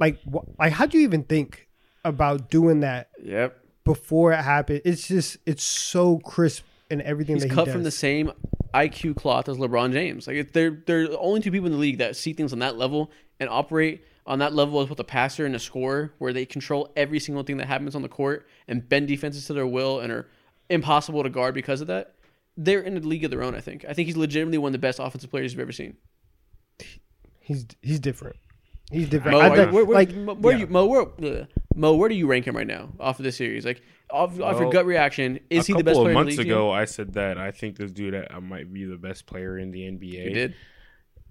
[0.00, 1.68] like, wh- like how do you even think
[2.04, 3.56] about doing that Yep.
[3.84, 4.82] before it happened?
[4.84, 8.32] It's just it's so crisp in everything He's that he cut from the same
[8.74, 10.26] IQ cloth as LeBron James.
[10.26, 12.76] Like they're they're the only two people in the league that see things on that
[12.76, 16.92] level and operate on that level with a passer and a scorer, where they control
[16.96, 20.12] every single thing that happens on the court and bend defenses to their will and
[20.12, 20.28] are
[20.68, 22.14] impossible to guard because of that.
[22.56, 23.54] They're in a league of their own.
[23.54, 23.84] I think.
[23.88, 25.96] I think he's legitimately one of the best offensive players you've ever seen.
[27.40, 28.36] He's he's different.
[28.90, 29.38] He's different.
[29.38, 30.60] Mo, I where, where, like where yeah.
[30.60, 33.36] you Mo where, uh, Mo where do you rank him right now off of this
[33.36, 33.64] series?
[33.64, 36.36] Like off, off your gut reaction, is he the best player of in the months
[36.38, 36.46] league?
[36.46, 39.58] to ago, I said that I think this dude uh, might be the best player
[39.58, 40.28] in the NBA.
[40.28, 40.54] He did.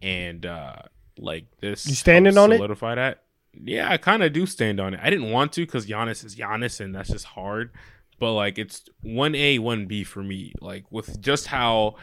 [0.02, 0.76] and uh
[1.18, 2.58] like this You standing helps on it?
[2.58, 3.24] solidify that
[3.60, 6.36] yeah i kind of do stand on it i didn't want to because Giannis is
[6.36, 7.72] Giannis and that's just hard
[8.20, 11.96] but like it's 1a 1b for me like with just how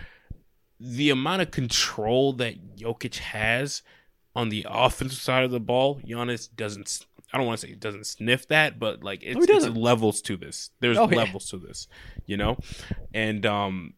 [0.81, 3.83] the amount of control that Jokic has
[4.35, 7.71] on the offensive side of the ball Giannis doesn't s- I don't want to say
[7.73, 10.71] he doesn't sniff that, but like it's, he it's levels to this.
[10.79, 11.17] There's Oh, yeah.
[11.17, 11.89] levels to this,
[12.27, 12.57] you know,
[13.13, 13.95] and um,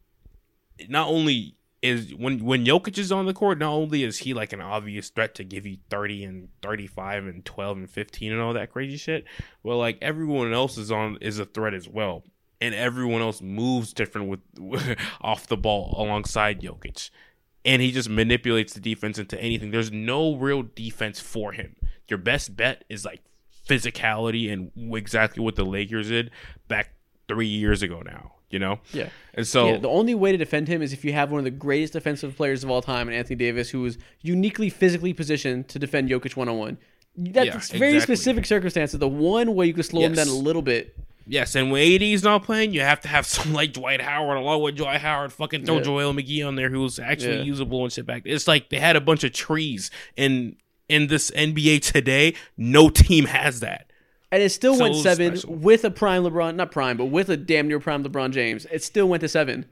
[0.88, 4.54] not only is when when Jokic is on the court, not only is he like
[4.54, 8.54] an obvious threat to give you 30 and 35 and 12 and 15 and all
[8.54, 9.24] that crazy shit,
[9.62, 12.24] well like everyone else is on is a threat as well.
[12.58, 17.10] And everyone else moves different with off the ball alongside Jokic.
[17.66, 19.72] And he just manipulates the defense into anything.
[19.72, 21.76] There's no real defense for him.
[22.08, 23.20] Your best bet is like
[23.68, 26.30] physicality and exactly what the Lakers did
[26.68, 26.90] back
[27.28, 28.78] three years ago now, you know?
[28.92, 29.08] Yeah.
[29.34, 31.44] And so yeah, the only way to defend him is if you have one of
[31.44, 35.68] the greatest defensive players of all time, and Anthony Davis, who is uniquely physically positioned
[35.68, 36.78] to defend Jokic one on one.
[37.16, 38.14] That's Yeah, very exactly.
[38.16, 38.98] specific circumstances.
[39.00, 40.94] The one way you could slow him down a little bit.
[41.28, 44.62] Yes, and when AD's not playing, you have to have some like Dwight Howard, along
[44.62, 45.82] with Dwight Howard, fucking throw Yeah.
[45.82, 47.42] JaVale McGee on there who's actually Yeah.
[47.42, 48.22] usable and shit back.
[48.26, 50.56] It's like they had a bunch of trees in
[50.88, 52.34] in this NBA today.
[52.56, 53.90] No team has that.
[54.32, 55.54] And it still So went seven special.
[55.56, 58.66] with a prime LeBron, not prime, but with a damn near prime LeBron James.
[58.72, 59.66] It still went to seven.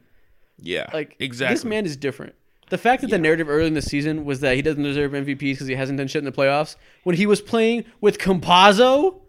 [0.58, 1.54] Yeah, Like exactly.
[1.54, 2.34] this man is different.
[2.70, 5.38] The fact that the narrative early in the season was that he doesn't deserve MVPs
[5.38, 9.20] because he hasn't done shit in the playoffs, when he was playing with Campazzo,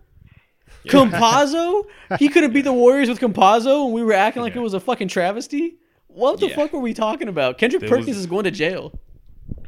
[0.87, 1.85] Campazzo,
[2.19, 4.59] he couldn't beat the Warriors with Campazzo, and we were acting like Yeah.
[4.61, 5.75] it was a fucking travesty.
[6.07, 6.55] What the Yeah.
[6.55, 7.57] fuck were we talking about?
[7.57, 8.97] Kendrick There Perkins was- is going to jail.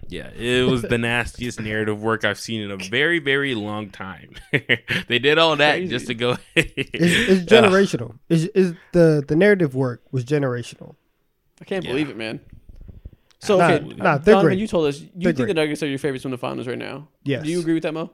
[0.10, 4.36] Yeah, it was the nastiest narrative work I've seen in a very, very long time.
[5.08, 5.88] they did all that Crazy.
[5.90, 6.38] just to go.
[6.56, 6.72] It's,
[7.46, 8.18] it's uh, generational.
[8.30, 10.96] Is is the the narrative work was generational.
[11.62, 11.92] I can't Yeah.
[11.92, 12.40] believe it, man.
[13.40, 14.60] So Nah, okay, nah, they're Donovan, great.
[14.60, 15.54] you told us you They're think the.
[15.54, 17.10] Nuggets are your favorites from the finals right now.
[17.24, 17.44] Yes.
[17.44, 18.12] Do you agree with that, Mo?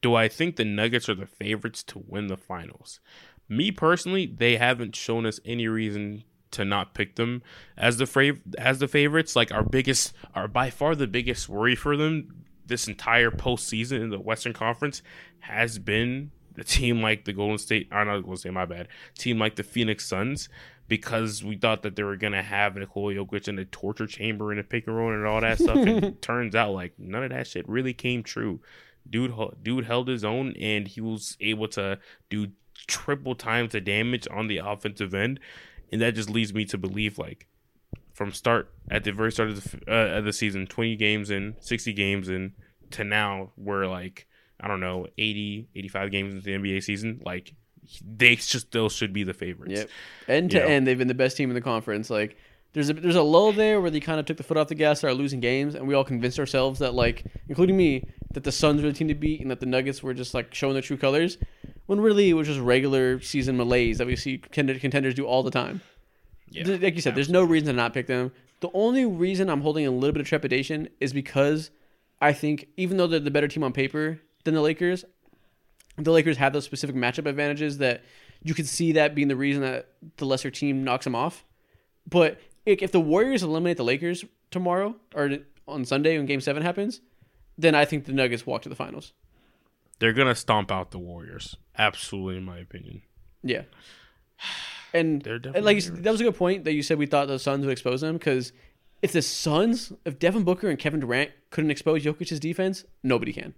[0.00, 3.00] Do I think the Nuggets are the favorites to win the finals?
[3.48, 7.42] Me personally, they haven't shown us any reason to not pick them
[7.76, 9.36] as the fav- as the favorites.
[9.36, 14.10] Like our biggest, our by far the biggest worry for them this entire postseason in
[14.10, 15.02] the Western Conference
[15.40, 17.88] has been the team like the Golden State.
[17.90, 18.88] I'm not going to say my bad.
[19.18, 20.48] Team like the Phoenix Suns.
[20.88, 24.58] Because we thought that they were gonna have Nikola Jokic in a torture chamber in
[24.58, 27.30] a pick and roll and all that stuff, and it turns out like none of
[27.30, 28.60] that shit really came true
[29.08, 31.98] dude dude held his own and he was able to
[32.30, 32.48] do
[32.86, 35.38] triple times the damage on the offensive end
[35.92, 37.46] and that just leads me to believe like
[38.14, 41.54] from start at the very start of the uh, of the season 20 games in
[41.60, 42.52] 60 games in
[42.90, 44.26] to now we're like
[44.60, 47.54] i don't know 80 85 games into the nba season like
[48.06, 49.88] they just still should be the favorites Yep.
[50.28, 50.68] End to You know?
[50.68, 52.08] end, they've been the best team in the conference.
[52.10, 52.36] Like
[52.72, 54.74] there's a there's a lull there where they kind of took the foot off the
[54.74, 58.52] gas, started losing games, and we all convinced ourselves that like, including me, that the
[58.52, 60.82] Suns were the team to beat and that the Nuggets were just like showing their
[60.82, 61.38] true colors.
[61.86, 65.42] When really it was just regular season malaise that we see contender- contenders do all
[65.42, 65.82] the time.
[66.48, 68.32] yeah like you said, there's no reason to not pick them.
[68.60, 71.70] The only reason I'm holding a little bit of trepidation is because
[72.20, 75.04] I think even though they're the better team on paper than the Lakers,
[75.98, 78.02] the Lakers have those specific matchup advantages that
[78.42, 81.44] you could see that being the reason that the lesser team knocks them off.
[82.08, 87.00] But if the Warriors eliminate the Lakers tomorrow or on Sunday when Game Seven happens,
[87.58, 89.12] then I think the Nuggets walk to the finals.
[89.98, 93.02] they're gonna stomp out the warriors absolutely in my opinion
[93.42, 93.62] Yeah.
[94.94, 97.28] And, They're and definitely like that was a good point that you said we thought
[97.28, 98.52] the Suns would expose them because
[99.00, 103.54] if the Suns, if Devin Booker and Kevin Durant couldn't expose Jokic's defense, nobody can.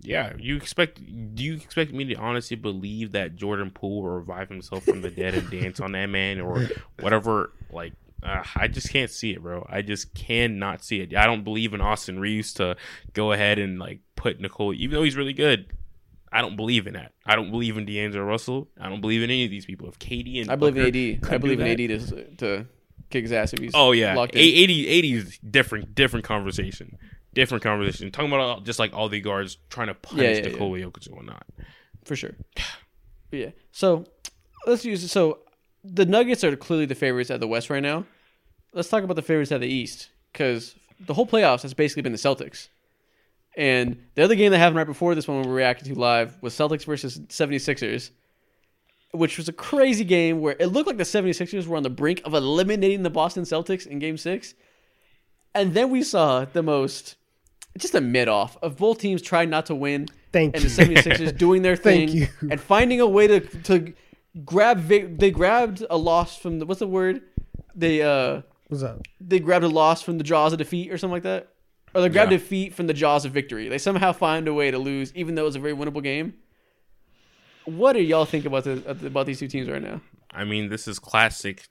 [0.00, 0.96] Yeah, you expect?
[1.36, 5.10] Do you expect me to honestly believe that Jordan Poole will revive himself from the
[5.10, 6.68] dead and dance on that man or
[7.00, 7.52] whatever?
[7.70, 9.66] Like, uh, I just can't see it, bro.
[9.68, 11.14] I just cannot see it.
[11.16, 12.76] I don't believe in Austin Reaves to
[13.12, 15.72] go ahead and like put Nicole, even though he's really good.
[16.34, 17.12] I don't believe in that.
[17.26, 18.68] I don't believe in D'Angelo Russell.
[18.80, 19.88] I don't believe in any of these people.
[19.88, 21.30] If KD and I believe Booker in AD.
[21.34, 22.66] I believe in AD to to
[23.10, 24.40] kick his ass if he's Oh yeah, locked in.
[24.40, 26.96] 80, 80 is different, different conversation,
[27.34, 28.10] different conversation.
[28.10, 31.06] Talking about all, just like all the guards trying to punish Yeah, yeah, Nikola Jokic
[31.08, 31.44] and whatnot.
[32.04, 32.32] for sure.
[33.30, 33.50] Yeah.
[33.70, 34.04] So
[34.66, 35.08] let's use it.
[35.08, 35.38] so
[35.84, 38.04] the Nuggets are clearly the favorites at the West right now.
[38.72, 42.12] Let's talk about the favorites at the East because the whole playoffs has basically been
[42.12, 42.68] the Celtics.
[43.56, 46.38] And the other game that happened right before this one we were reacting to live
[46.40, 48.10] was Celtics versus 76ers,
[49.10, 52.22] which was a crazy game where it looked like the 76ers were on the brink
[52.24, 54.54] of eliminating the Boston Celtics in game six.
[55.54, 57.16] And then we saw the most,
[57.76, 60.70] just a mid off of both teams trying not to win Thank and you.
[60.70, 62.48] the 76ers doing their thing Thank you.
[62.50, 63.92] and finding a way to to
[64.44, 67.22] grab vic- they grabbed a loss from the what's the word
[67.74, 69.02] they uh What's up?
[69.20, 71.48] they grabbed a loss from the jaws of defeat or something like that
[71.94, 72.38] or they grabbed Yeah.
[72.38, 75.46] defeat from the jaws of victory they somehow find a way to lose even though
[75.46, 76.34] it's a very winnable game
[77.64, 80.00] what do y'all think about the about these two teams right now
[80.34, 81.68] I mean, this is classic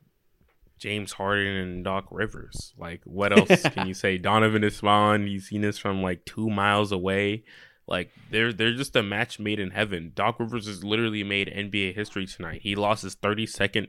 [0.78, 2.74] James Harden and Doc Rivers.
[2.78, 4.19] Like, what else can you say?
[4.19, 5.28] Donovan is fun.
[5.28, 7.43] You've seen this from like two miles away.
[7.88, 10.12] Like, they're they're just a match made in heaven.
[10.15, 12.62] Doc Rivers has literally made NBA history tonight.
[12.62, 13.88] He lost his 32nd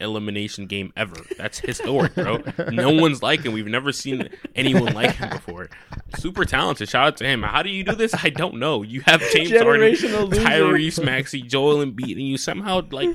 [0.00, 1.16] elimination game ever.
[1.36, 2.42] That's historic, bro.
[2.70, 3.52] no one's like him.
[3.52, 5.70] We've never seen anyone like him before.
[6.18, 6.88] Super talented.
[6.88, 7.42] Shout out to him.
[7.42, 8.14] How do you do this?
[8.22, 8.82] I don't know.
[8.82, 13.10] You have James Harden, Tyrese Maxey, Joel Embiid, and you somehow like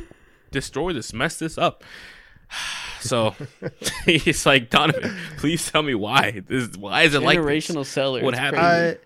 [0.52, 1.84] destroy this, mess this up.
[3.00, 3.36] So
[4.08, 6.42] it's like Donovan, please tell me why.
[6.48, 7.68] This why is it like this?
[7.68, 8.62] generational seller What happened?
[8.62, 8.98] I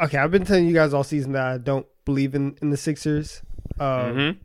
[0.00, 2.76] okay, I've been telling you guys all season that I don't believe in in the
[2.76, 3.42] Sixers.
[3.78, 3.86] Um,
[4.16, 4.36] Mhm.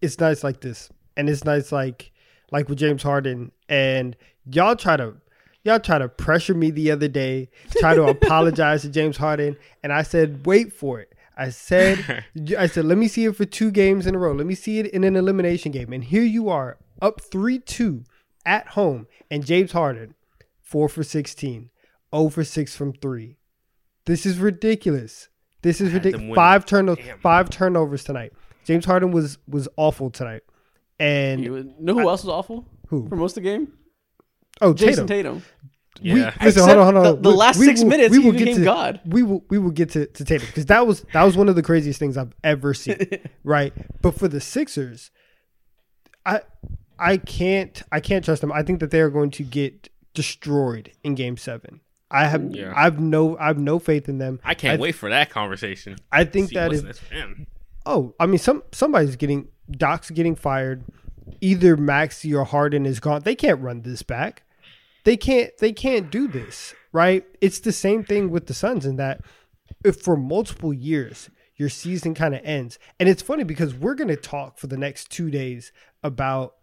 [0.00, 2.12] It's nice like this, and it's nice like
[2.50, 4.16] like with James Harden, and
[4.50, 5.16] y'all try to
[5.64, 7.48] y'all try to pressure me the other day,
[7.78, 11.12] try to apologize to James Harden, and I said, wait for it.
[11.36, 12.24] I said,
[12.58, 14.32] I said, let me see it for two games in a row.
[14.32, 18.04] Let me see it in an elimination game, and here you are, up three two
[18.46, 20.14] at home, and James Harden,
[20.62, 21.70] four for 16,
[22.14, 23.36] 0 for six from three.
[24.08, 25.28] This is ridiculous.
[25.62, 26.34] This is ridiculous.
[26.34, 27.04] Five turnovers.
[27.20, 28.32] Five turnovers tonight.
[28.64, 30.42] James Harden was was awful tonight.
[30.98, 33.08] And You know who else was awful who?
[33.08, 33.72] for most of the game
[34.60, 35.40] Oh, jayson Tatum.
[35.40, 35.42] tatum
[36.00, 36.14] Yeah.
[36.14, 37.22] We, listen, Except hold on, hold on.
[37.22, 39.00] the- the last six minutes, we he became to, God.
[39.04, 41.54] We will we will get to, to Tatum because that was that was one of
[41.56, 42.96] the craziest things I've ever seen.
[43.44, 43.72] right.
[44.02, 45.10] But for the Sixers,
[46.24, 46.40] I
[46.98, 48.52] I can't I can't trust them.
[48.52, 51.80] I think that they are going to get destroyed in game seven.
[52.10, 52.72] I have Yeah.
[52.74, 54.40] I've no I've no faith in them.
[54.44, 55.96] I can't I- wait for that conversation.
[56.10, 57.46] I think See that what's if next for him.
[57.86, 60.84] oh, I mean some somebody's getting Doc's getting fired.
[61.42, 63.22] Either Maxey or Harden is gone.
[63.22, 64.44] They can't run this back.
[65.04, 67.24] They can't they can't do this, right?
[67.40, 69.20] It's the same thing with the Suns in that
[69.84, 72.78] if for multiple years your season kind of ends.
[73.00, 75.72] And it's funny because we're going to talk for the next 2 days
[76.04, 76.54] about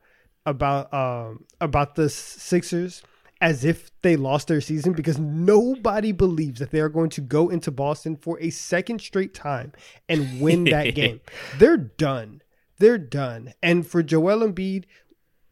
[0.45, 3.03] about um about the Sixers
[3.45, 7.49] as if they lost their season because nobody believes that they are going to go
[7.49, 9.71] into Boston for a second straight time
[10.09, 11.21] and win that game.
[11.59, 12.41] They're done.
[12.79, 13.53] They're done.
[13.61, 14.85] And for Joel Embiid,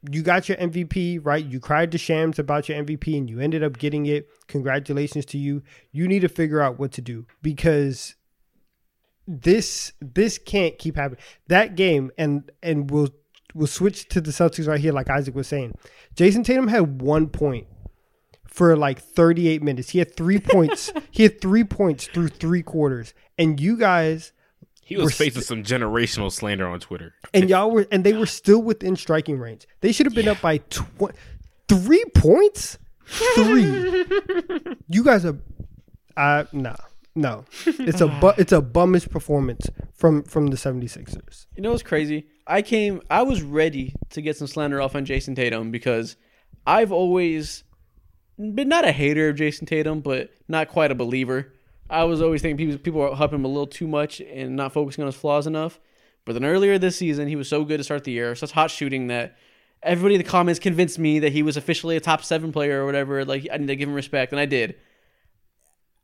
[0.09, 1.45] you got your MVP, right?
[1.45, 4.27] You cried to Shams about your MVP and you ended up getting it.
[4.47, 5.61] Congratulations to you.
[5.91, 8.15] You need to figure out what to do because
[9.27, 11.21] this this can't keep happening.
[11.47, 13.09] That game and and we'll
[13.53, 15.75] we'll switch to the Celtics right here like Isaac was saying.
[16.15, 17.67] Jayson Tatum had 1 point
[18.53, 19.89] for like 38 minutes.
[19.89, 20.91] He had 3 points.
[21.11, 23.13] He had 3 points through 3 quarters.
[23.37, 24.31] And you guys
[24.83, 27.15] He was We're facing some generational slander on Twitter.
[27.33, 29.67] and y'all were and they were still within striking range.
[29.81, 31.11] They should have been up by tw-
[31.67, 32.77] three points.
[33.35, 33.63] Three.
[34.87, 35.37] you guys are,
[36.15, 36.75] uh, no,
[37.15, 37.43] no.
[37.65, 41.47] It's a bu- it's a bummish performance from from the 76ers.
[41.55, 42.27] You know what's crazy?
[42.47, 46.15] I came, I was ready to get some slander off on Jayson Tatum because
[46.67, 47.63] I've always
[48.37, 51.53] been not a hater of Jayson Tatum, but not quite a believer.
[51.89, 54.73] I was always thinking people people are hyping him a little too much and not
[54.73, 55.79] focusing on his flaws enough.
[56.25, 58.71] But then earlier this season, he was so good to start the year, such hot
[58.71, 59.37] shooting that
[59.83, 62.85] everybody in the comments convinced me that he was officially a top seven player or
[62.85, 63.25] whatever.
[63.25, 64.75] Like I need to give him respect, and I did.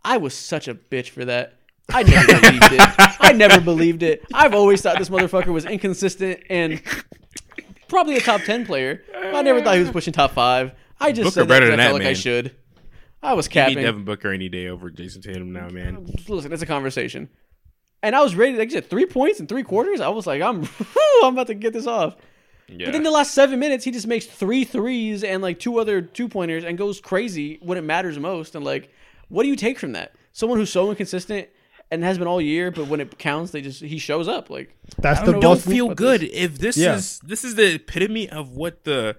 [0.04, 1.56] I was such a bitch for that.
[1.90, 3.16] I never believed it.
[3.20, 4.26] I never believed it.
[4.34, 6.82] I've always thought this motherfucker was inconsistent and
[7.88, 9.04] probably a top ten player.
[9.16, 10.74] I never thought he was pushing top five.
[11.00, 12.16] I just Booker said that than I that, felt like I man.
[12.16, 12.56] should.
[13.22, 13.84] I was Give me capping.
[13.86, 16.06] Devin Booker any day over Jayson Tatum now, man.
[16.28, 17.30] Listen, it's a conversation.
[18.02, 18.58] And I was ready.
[18.58, 20.00] Like you said, three points in three quarters.
[20.00, 20.64] I was like, I'm,
[21.24, 22.16] I'm about to get this off.
[22.70, 22.86] Yeah.
[22.88, 26.02] But then the last seven minutes, he just makes three threes and like two other
[26.02, 28.56] two pointers and goes crazy when it matters most.
[28.56, 28.90] And like,
[29.28, 30.14] what do you take from that?
[30.32, 31.50] Someone who's so inconsistent
[31.92, 34.50] and has been all year, but when it counts, they just he shows up.
[34.50, 36.30] Like, That's I the don't don't feel good this.
[36.32, 36.96] if this Yeah.
[36.96, 39.18] is this is the epitome of what the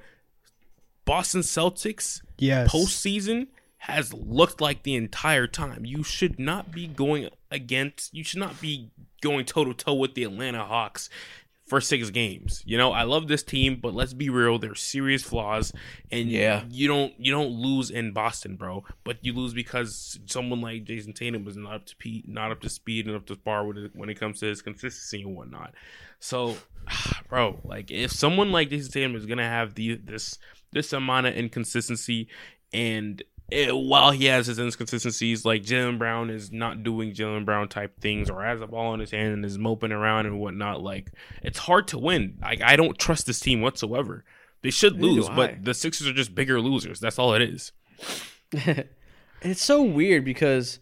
[1.10, 2.72] Boston Celtics Yes.
[2.72, 5.84] postseason has looked like the entire time.
[5.84, 8.14] You should not be going against.
[8.14, 11.10] You should not be going toe to toe with the Atlanta Hawks
[11.66, 12.62] for six games.
[12.64, 14.58] You know, I love this team, but let's be real.
[14.60, 15.72] There's serious flaws,
[16.12, 16.62] and Yeah.
[16.70, 18.84] you don't you don't lose in Boston, bro.
[19.02, 22.60] But you lose because someone like Jayson Tatum was not up to pe- not up
[22.60, 25.34] to speed and up to par with it when it comes to his consistency and
[25.36, 25.74] whatnot.
[26.20, 26.56] So,
[27.28, 30.38] bro, like if someone like Jayson Tatum is gonna have the this
[30.72, 32.28] this amount of inconsistency
[32.72, 37.68] and eh, while he has his inconsistencies, like Jaylen Brown is not doing Jaylen Brown
[37.68, 40.82] type things, or has a ball in his hand and is moping around and whatnot.
[40.82, 42.38] Like it's hard to win.
[42.40, 44.24] Like I don't trust this team whatsoever.
[44.62, 47.00] They should lose, but the Sixers are just bigger losers.
[47.00, 47.72] That's all it is.
[49.40, 50.80] it's so weird because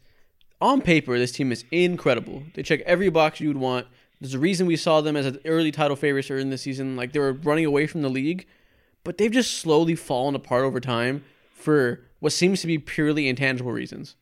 [0.61, 2.43] on paper, this team is incredible.
[2.55, 3.87] They check every box you would want.
[4.21, 6.97] There's a reason we saw them as an early title favorites early in the season.
[6.97, 8.47] Like they were running away from the league,
[9.09, 13.73] but they've just slowly fallen apart over time for what seems to be purely intangible
[13.73, 14.17] reasons.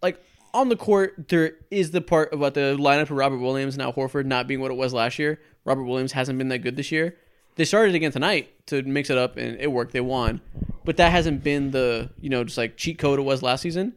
[0.00, 0.18] Like
[0.54, 3.92] on the court, there is the part about the lineup of Robert Williams and now
[3.92, 5.42] Horford not being what it was last year.
[5.66, 7.18] Robert Williams hasn't been that good this year.
[7.56, 9.92] They started again tonight to mix it up and it worked.
[9.92, 10.40] They won.
[10.86, 13.92] But that hasn't been the, you know, just like cheat code it was last season.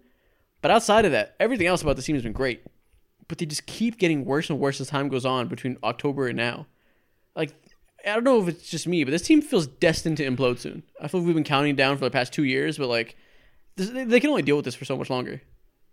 [0.61, 2.65] But outside of that, everything else about the team has been great.
[3.29, 6.35] But they just keep getting worse and worse as time goes on between October and
[6.35, 6.67] now.
[7.33, 7.53] Like,
[8.05, 10.83] I don't know if it's just me, but this team feels destined to implode soon.
[11.01, 13.15] I feel like we've been counting down for the past two years, but like,
[13.75, 15.41] this, they they can only deal with this for so much longer.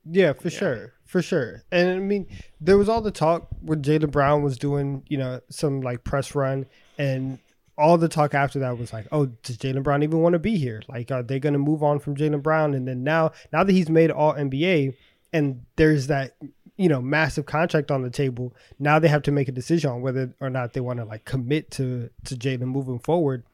[0.04, 1.62] Yeah, for sure, for sure.
[1.72, 2.26] And I mean,
[2.60, 6.34] there was all the talk when Jaylen Brown was doing, you know, some like press
[6.34, 6.66] run,
[6.98, 7.38] and
[7.76, 10.56] all the talk after that was like, oh, does Jaylen Brown even want to be
[10.56, 10.82] here?
[10.88, 12.74] Like, are they going to move on from Jaylen Brown?
[12.74, 14.94] And then now, now that he's made All NBA,
[15.32, 16.36] and there's that,
[16.76, 20.02] you know, massive contract on the table, now they have to make a decision on
[20.02, 23.44] whether or not they want to like commit to to Jaylen moving forward.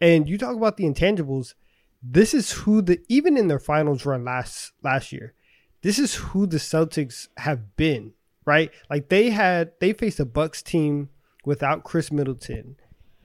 [0.00, 1.54] And you talk about the intangibles.
[2.02, 5.34] This is who the even in their finals run last last year
[5.82, 8.12] this is who the Celtics have been,
[8.44, 8.70] right?
[8.88, 11.08] Like they had they faced a Bucks team
[11.44, 12.76] without Khris Middleton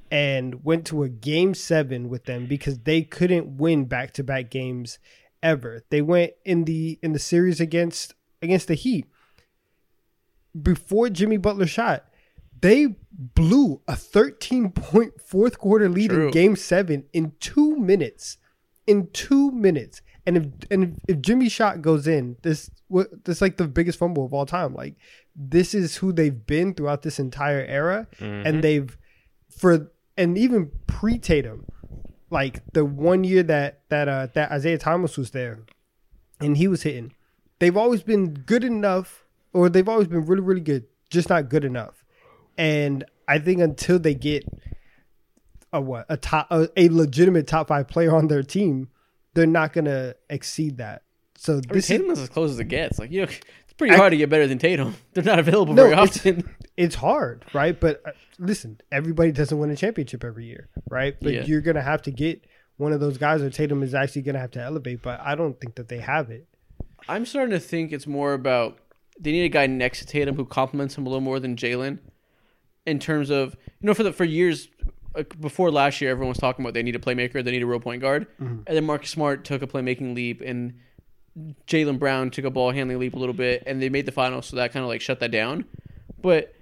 [0.10, 5.00] and went to a game 7 with them because they couldn't win back-to-back games
[5.44, 5.84] ever.
[5.90, 9.06] They went in the in the series against against the Heat.
[10.62, 12.06] Before Jimmy Butler shot,
[12.62, 16.28] they blew a 13 point fourth quarter lead True.
[16.28, 18.38] in game 7 in 2 minutes.
[18.88, 20.02] In 2 minutes.
[20.26, 24.00] And if and if, if Jimmy shot goes in, this what this like the biggest
[24.00, 24.74] fumble of all time.
[24.74, 24.96] Like
[25.36, 28.98] this is who they've been throughout this entire era, and they've
[29.50, 31.66] for and even pre Tatum,
[32.32, 35.60] like the one year that that uh that Isaiah Thomas was there,
[36.40, 37.14] and he was hitting.
[37.60, 39.25] They've always been good enough,
[39.56, 42.04] or they've always been really really good, just not good enough.
[42.58, 44.44] And I think until they get
[45.74, 48.90] a what a top a, a legitimate top five player on their team,
[49.34, 51.02] they're not gonna exceed that.
[51.38, 52.98] So I mean, Tatum is as close as it gets.
[53.00, 54.96] Like, you know, it's pretty I- hard to get better than Tatum.
[55.14, 56.56] They're not available No, very it's- often.
[56.78, 57.78] it's hard, right?
[57.80, 61.16] But uh, listen, everybody doesn't win a championship every year, right?
[61.22, 61.44] But Yeah.
[61.46, 62.46] you're gonna have to get
[62.78, 65.02] one of those guys, or Tatum is actually gonna have to elevate.
[65.02, 66.48] But I don't think that they have it.
[67.10, 68.78] I'm starting to think it's more about
[69.20, 72.00] they need a guy next to Tatum who complements him a little more than Jaylen.
[72.86, 74.68] In terms of you know, for the for years
[75.40, 77.80] before last year, everyone was talking about they need a playmaker, they need a real
[77.80, 78.60] point guard, mm-hmm.
[78.68, 80.74] and then Marcus Smart took a playmaking leap, and
[81.68, 84.48] Jaylen Brown took a ball handling leap a little bit, and they made the finals,
[84.48, 85.66] so that kind of like shut that down.
[86.22, 86.54] But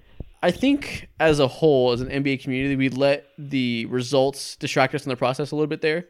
[0.42, 5.06] I think as a whole, as an NBA community, we let the results distract us
[5.06, 6.06] in the process a little bit there.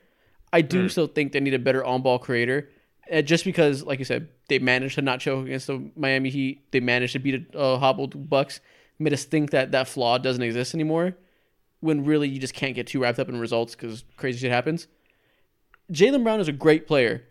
[0.52, 0.88] I do hmm.
[0.88, 2.70] still think they need a better on-ball creator,
[3.24, 6.72] just because, like you said, they managed to not choke against the Miami Heat.
[6.72, 8.60] They managed to beat a uh, hobbled Bucks.
[9.00, 11.16] Made us think that that flaw doesn't exist anymore,
[11.80, 14.88] when really you just can't get too wrapped up in results because crazy shit happens.
[15.92, 17.24] Jaylen Brown is a great player,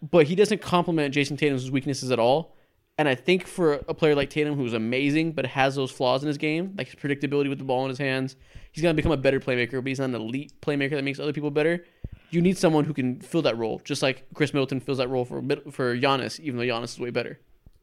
[0.00, 2.54] but he doesn't complement Jayson Tatum's weaknesses at all.
[2.96, 6.26] And I think for a player like Tatum, who's amazing but has those flaws in
[6.26, 8.34] his game, like his predictability with the ball in his hands,
[8.72, 9.74] he's gonna become a better playmaker.
[9.82, 11.84] But he's not an elite playmaker that makes other people better.
[12.30, 15.24] You need someone who can fill that role, just like Khris Middleton fills that role
[15.24, 17.40] for Mid- for Giannis, even though Giannis is way better.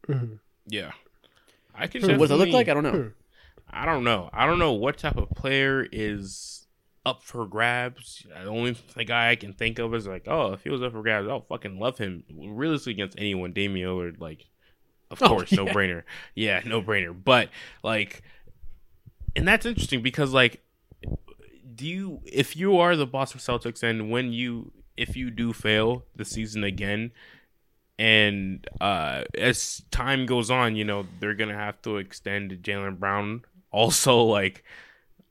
[0.07, 0.35] Mm-hmm.
[0.67, 0.91] Yeah,
[1.73, 2.01] I can.
[2.01, 2.69] So what does it look like?
[2.69, 3.11] I don't know.
[3.69, 4.29] I don't know.
[4.31, 6.67] I don't know what type of player is
[7.05, 8.25] up for grabs.
[8.29, 8.75] The only
[9.05, 11.41] guy I can think of is like, oh, if he was up for grabs, I'll
[11.41, 12.23] fucking love him.
[12.31, 14.45] Realistically, against anyone, Damian Lillard, like,
[15.11, 16.03] of Oh, course, no brainer.
[16.35, 17.15] Yeah, no brainer.
[17.21, 17.49] But
[17.83, 18.21] like,
[19.35, 20.61] and that's interesting because like,
[21.73, 26.03] do you if you are the Boston Celtics and when you if you do fail
[26.15, 27.11] the season again,
[27.97, 33.43] and uh as time goes on, you know they're gonna have to extend Jaylen Brown.
[33.71, 34.63] Also, like,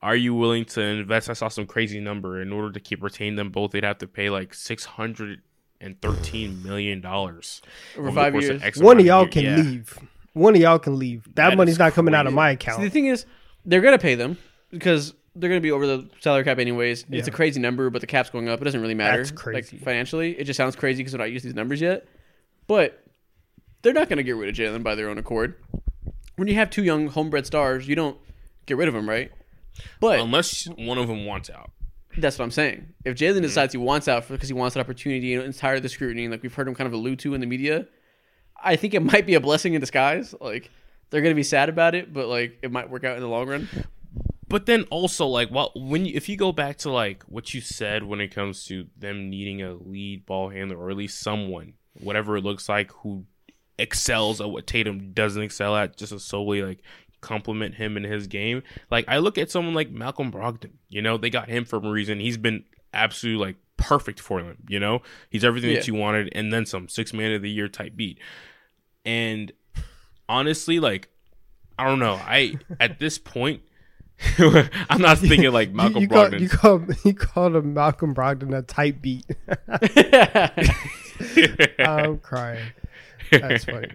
[0.02, 1.30] are you willing to invest?
[1.30, 3.70] I saw some crazy number in order to keep retain them both.
[3.72, 5.40] They'd have to pay like six hundred
[5.80, 7.60] and thirteen million dollars
[7.96, 8.62] Over five years.
[8.80, 9.98] One of y'all can leave.
[10.32, 11.24] One of y'all can leave.
[11.34, 12.36] That, That money's not coming out of crazy.
[12.36, 12.82] my See, account.
[12.82, 13.24] the thing is,
[13.64, 14.36] they're gonna pay them
[14.70, 17.06] because they're gonna be over the salary cap anyways.
[17.10, 18.60] It's a crazy number, but the cap's going up.
[18.60, 19.18] It doesn't really matter.
[19.18, 19.76] That's crazy.
[19.76, 22.06] Like financially, it just sounds crazy because they're not used to these numbers yet.
[22.66, 23.04] But
[23.82, 25.56] they're not gonna get rid of Jaylen by their own accord.
[26.36, 28.16] When you have two young homebred stars, you don't
[28.66, 29.30] get rid of them, right?
[30.00, 31.70] But unless one of them wants out.
[32.16, 32.94] That's what I'm saying.
[33.04, 33.42] If Jaylen mm-hmm.
[33.42, 36.28] decides he wants out because he wants that opportunity and it's tired of the scrutiny,
[36.28, 37.86] like we've heard him kind of allude to in the media,
[38.62, 40.34] I think it might be a blessing in disguise.
[40.40, 40.70] Like
[41.10, 43.48] they're gonna be sad about it, but like it might work out in the long
[43.48, 43.68] run.
[44.54, 47.60] But then also like well when you, if you go back to like what you
[47.60, 51.72] said when it comes to them needing a lead ball handler or at least someone
[51.94, 53.24] whatever it looks like who
[53.80, 56.82] excels at what Tatum doesn't excel at just to solely like
[57.20, 58.62] compliment him in his game.
[58.92, 60.74] Like I look at someone like Malcolm Brogdon.
[60.88, 62.20] You know, they got him for a reason.
[62.20, 65.02] He's been absolutely like perfect for them, you know?
[65.30, 66.88] He's everything that you wanted and then some.
[66.88, 68.20] Six man of the year type beat.
[69.04, 69.50] And
[70.28, 71.08] honestly, like
[71.76, 72.20] I don't know.
[72.22, 73.62] I at this point
[74.90, 76.40] I'm not thinking like Malcolm you, call, Brogdon.
[76.40, 79.24] you call you called him Malcolm Brogdon a tight beat.
[81.78, 82.64] I'm crying.
[83.30, 83.88] That's funny.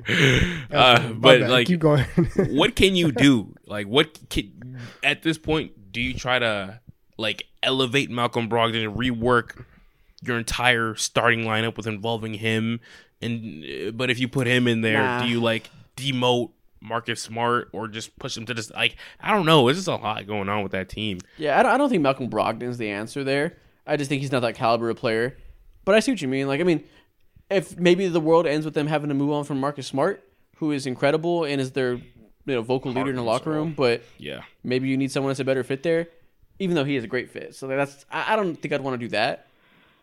[0.71, 1.49] uh, My but bad.
[1.49, 2.03] like keep going.
[2.49, 3.53] what can you do?
[3.65, 6.80] Like, what can, at this point do you try to
[7.17, 9.63] like elevate Malcolm Brogdon and rework
[10.21, 12.80] your entire starting lineup with involving him?
[13.21, 15.23] And uh, but if you put him in there, Nah.
[15.23, 16.51] do you like demote
[16.82, 18.71] Marcus Smart or just push him to this?
[18.71, 19.65] Like, I don't know.
[19.65, 21.19] There's just a lot going on with that team.
[21.38, 23.57] yeah, I don't, I don't think Malcolm Brogdon's the answer there.
[23.86, 25.38] I just think he's not that caliber of player.
[25.86, 26.47] But I see what you mean.
[26.47, 26.84] Like, I mean,
[27.49, 30.23] if maybe the world ends with them having to move on from Marcus Smart,
[30.57, 32.03] who is incredible and is their you
[32.45, 35.45] know vocal leader in the locker room, but Yeah, maybe you need someone that's a
[35.45, 36.07] better fit there,
[36.59, 37.55] even though he is a great fit.
[37.55, 39.47] So that's I, I don't think I'd want to do that.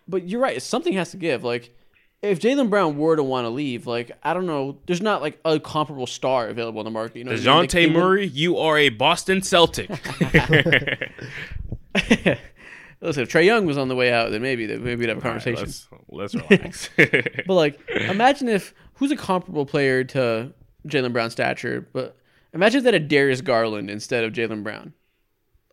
[0.09, 1.45] But you're right, something has to give.
[1.45, 1.77] Like
[2.27, 5.39] if Jaylen Brown were to want to leave, like I don't know, there's not like
[5.45, 7.19] a comparable star available on the market.
[7.19, 7.69] You know, what I mean?
[7.69, 9.89] Dejounte wouldn't- Murray, you are a Boston Celtic.
[13.03, 15.21] Listen, if Trae Young was on the way out, then maybe maybe we'd have a
[15.21, 15.67] conversation.
[15.67, 16.89] let's, let's relax.
[17.47, 20.53] But like, imagine if who's a comparable player to
[20.89, 22.17] Jaylen Brown's stature, but
[22.55, 24.95] imagine if that a Darius Garland instead of Jaylen Brown,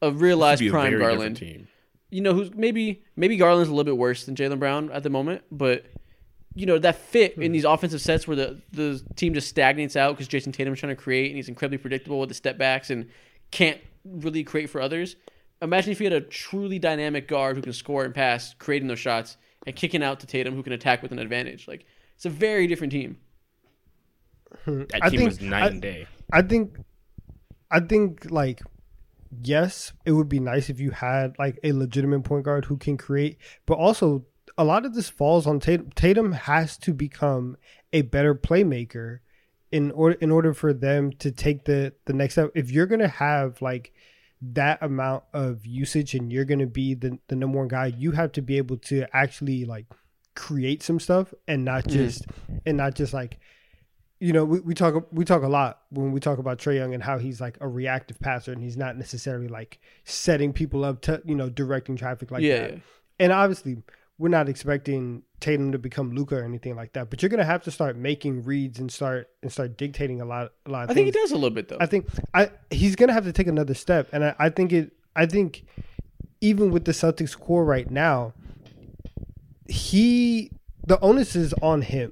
[0.01, 1.37] a realized prime Garland.
[1.37, 1.67] team.
[2.09, 5.09] You know, who's maybe maybe Garland's a little bit worse than Jaylen Brown at the
[5.09, 5.85] moment, but
[6.55, 7.51] you know that fit in hmm.
[7.51, 11.01] these offensive sets where the the team just stagnates out because Jayson Tatum's trying to
[11.01, 13.09] create and he's incredibly predictable with the step backs and
[13.51, 15.15] can't really create for others.
[15.61, 18.99] Imagine if you had a truly dynamic guard who can score and pass, creating those
[18.99, 21.67] shots and kicking out to Tatum who can attack with an advantage.
[21.67, 21.85] Like
[22.15, 23.17] it's a very different team.
[24.65, 24.83] Hmm.
[24.89, 26.07] That I team think- was night I- and day.
[26.31, 26.77] I think,
[27.69, 28.61] I think like,
[29.41, 32.97] yes, it would be nice if you had like a legitimate point guard who can
[32.97, 34.25] create, but also
[34.57, 35.91] a lot of this falls on Tatum.
[35.95, 37.57] Tatum has to become
[37.91, 39.19] a better playmaker
[39.71, 42.51] in order in order for them to take the the next step.
[42.55, 43.93] If you're gonna have like
[44.41, 48.31] that amount of usage and you're gonna be the the number one guy, you have
[48.33, 49.85] to be able to actually like
[50.35, 51.97] create some stuff and not mm-hmm.
[51.97, 52.25] just
[52.65, 53.39] and not just like
[54.23, 56.93] you know, we, we talk we talk a lot when we talk about Trae Young
[56.93, 61.01] and how he's like a reactive passer and he's not necessarily like setting people up
[61.01, 62.71] to you know directing traffic like yeah, that.
[62.71, 62.79] yeah.
[63.19, 63.83] And obviously,
[64.17, 67.09] we're not expecting Tatum to become Luka or anything like that.
[67.09, 70.51] But you're gonna have to start making reads and start and start dictating a lot
[70.65, 70.83] a lot.
[70.85, 71.77] Of I think he does a little bit though.
[71.79, 74.93] I think I he's gonna have to take another step, and I, I think it.
[75.15, 75.65] I think
[76.41, 78.33] even with the Celtics core right now,
[79.67, 80.51] he
[80.85, 82.11] the onus is on him.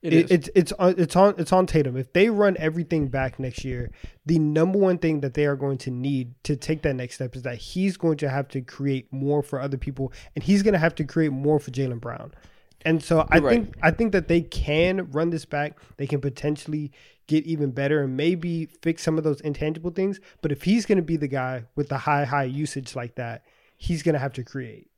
[0.00, 1.96] It it's it's on it's on it's on Tatum.
[1.96, 3.90] If they run everything back next year,
[4.26, 7.34] the number one thing that they are going to need to take that next step
[7.34, 10.74] is that he's going to have to create more for other people, and he's going
[10.74, 12.32] to have to create more for Jaylen Brown.
[12.82, 13.50] And so I You're right.
[13.50, 15.76] think I think that they can run this back.
[15.96, 16.92] They can potentially
[17.26, 20.20] get even better and maybe fix some of those intangible things.
[20.42, 23.44] But if he's going to be the guy with the high high usage like that,
[23.76, 24.90] he's going to have to create.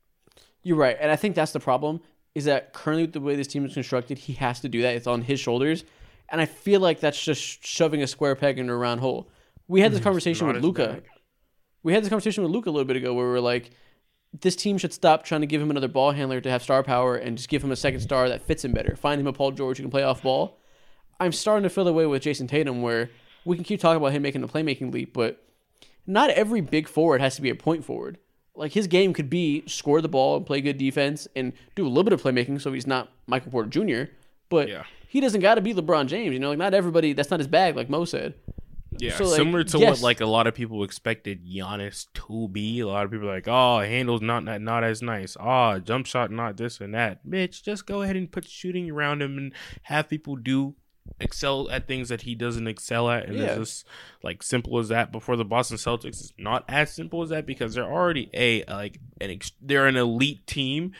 [0.62, 2.02] You're right, and I think that's the problem.
[2.34, 4.94] Is that currently with the way this team is constructed, he has to do that.
[4.94, 5.84] It's on his shoulders,
[6.28, 9.28] and I feel like that's just shoving a square peg into a round hole.
[9.66, 11.02] We had this conversation with Luka.
[11.82, 13.70] We had this conversation with Luka a little bit ago, where we were like,
[14.38, 17.16] this team should stop trying to give him another ball handler to have star power
[17.16, 18.94] and just give him a second star that fits him better.
[18.94, 20.60] Find him a Paul George who can play off ball.
[21.18, 23.10] I'm starting to feel the way with Jayson Tatum where
[23.44, 25.42] we can keep talking about him making the playmaking leap, but
[26.06, 28.18] not every big forward has to be a point forward.
[28.60, 31.88] Like his game could be score the ball and play good defense and do a
[31.88, 34.12] little bit of playmaking so he's not Michael Porter Jr.
[34.50, 34.84] But Yeah.
[35.08, 36.32] he doesn't got to be LeBron James.
[36.32, 37.12] You know, like not everybody.
[37.14, 38.34] That's not his bag, like Mo said.
[38.98, 39.88] Yeah, So, like, similar to yes.
[39.88, 42.80] what like a lot of people expected Giannis to be.
[42.80, 45.36] A lot of people are like, oh, handles not not, not as nice.
[45.40, 47.24] Oh, jump shot not this and that.
[47.26, 49.52] Bitch, just go ahead and put shooting around him and
[49.84, 50.74] have people do
[51.20, 53.44] excel at things that he doesn't excel at, and Yeah.
[53.44, 53.86] it's just
[54.22, 55.12] like simple as that.
[55.12, 58.98] Before the Boston Celtics, it's not as simple as that because they're already a like
[59.20, 60.92] an ex- they're an elite team.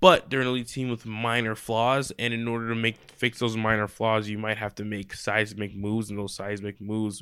[0.00, 3.56] But they're an elite team with minor flaws, and in order to make fix those
[3.56, 7.20] minor flaws, you might have to make seismic moves, and those seismic moves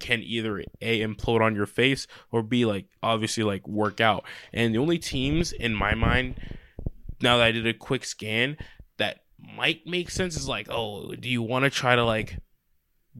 [0.00, 4.24] can either a implode on your face or b like obviously like work out.
[4.52, 6.40] And the only teams in my mind,
[7.20, 8.56] now that I did a quick scan,
[8.96, 12.38] that might make sense is like, oh, do you want to try to like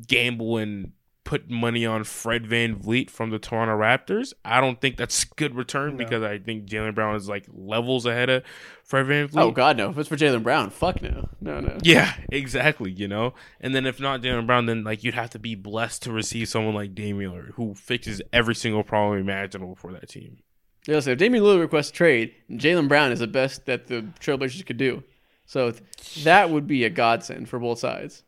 [0.06, 0.92] gamble and
[1.24, 4.32] put money on Fred VanVleet from the Toronto Raptors?
[4.44, 5.96] I don't think that's good return No.
[5.98, 8.44] because I think Jaylen Brown is like levels ahead of
[8.82, 9.36] Fred VanVleet.
[9.40, 9.90] Oh God, no!
[9.90, 11.76] If it's for Jaylen Brown, fuck no, no, no.
[11.82, 12.90] Yeah, exactly.
[12.90, 16.02] You know, and then if not Jaylen Brown, then like you'd have to be blessed
[16.04, 20.38] to receive someone like Damian Lillard who fixes every single problem imaginable for that team.
[20.86, 24.64] Yeah, so if Damian Lillard requests trade, Jaylen Brown is the best that the Trailblazers
[24.64, 25.04] could do.
[25.48, 25.82] So th-
[26.24, 28.22] that would be a godsend for both sides.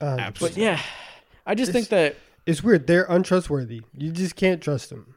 [0.00, 0.80] Uh, But yeah,
[1.44, 2.16] I just It's- think that
[2.46, 2.86] it's weird.
[2.86, 3.82] They're untrustworthy.
[3.96, 5.14] You just can't trust them.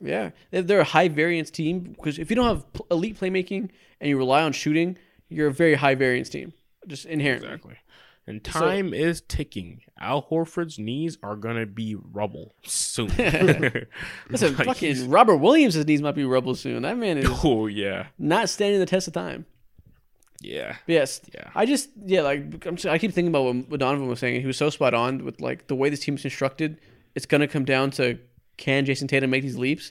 [0.00, 4.08] yeah, they're- they're a high variance team because if you don't have elite playmaking and
[4.10, 4.96] you rely on shooting,
[5.28, 6.52] you're a very high variance team,
[6.86, 7.48] just inherently.
[7.48, 7.74] Exactly.
[8.26, 9.80] And time is ticking.
[9.98, 13.08] Al Horford's knees are gonna be rubble soon.
[14.28, 16.82] Listen, Like, fucking he's- Robert Williams' knees might be rubble soon.
[16.82, 19.46] That man is Oh yeah, not standing the test of time.
[20.40, 21.50] Yeah, But yes, yeah.
[21.54, 24.40] I just yeah, like I'm just, I keep thinking about what, what Donovan was saying.
[24.40, 26.80] He was so spot on with like the way this team's constructed.
[27.14, 28.18] It's gonna come down to
[28.56, 29.90] can Jayson Tatum make these leaps,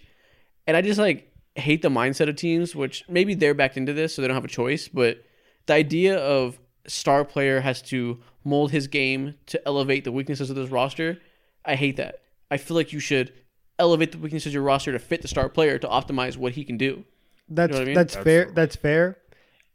[0.65, 4.15] and I just like hate the mindset of teams, which maybe they're backed into this,
[4.15, 4.87] so they don't have a choice.
[4.87, 5.23] But
[5.65, 10.55] the idea of star player has to mold his game to elevate the weaknesses of
[10.55, 11.19] this roster,
[11.65, 12.21] I hate that.
[12.49, 13.33] I feel like you should
[13.77, 16.63] elevate the weaknesses of your roster to fit the star player to optimize what he
[16.63, 17.03] can do.
[17.49, 17.93] That's what I mean?
[17.93, 18.45] that's That's fair.
[18.45, 18.53] true.
[18.53, 19.17] That's fair.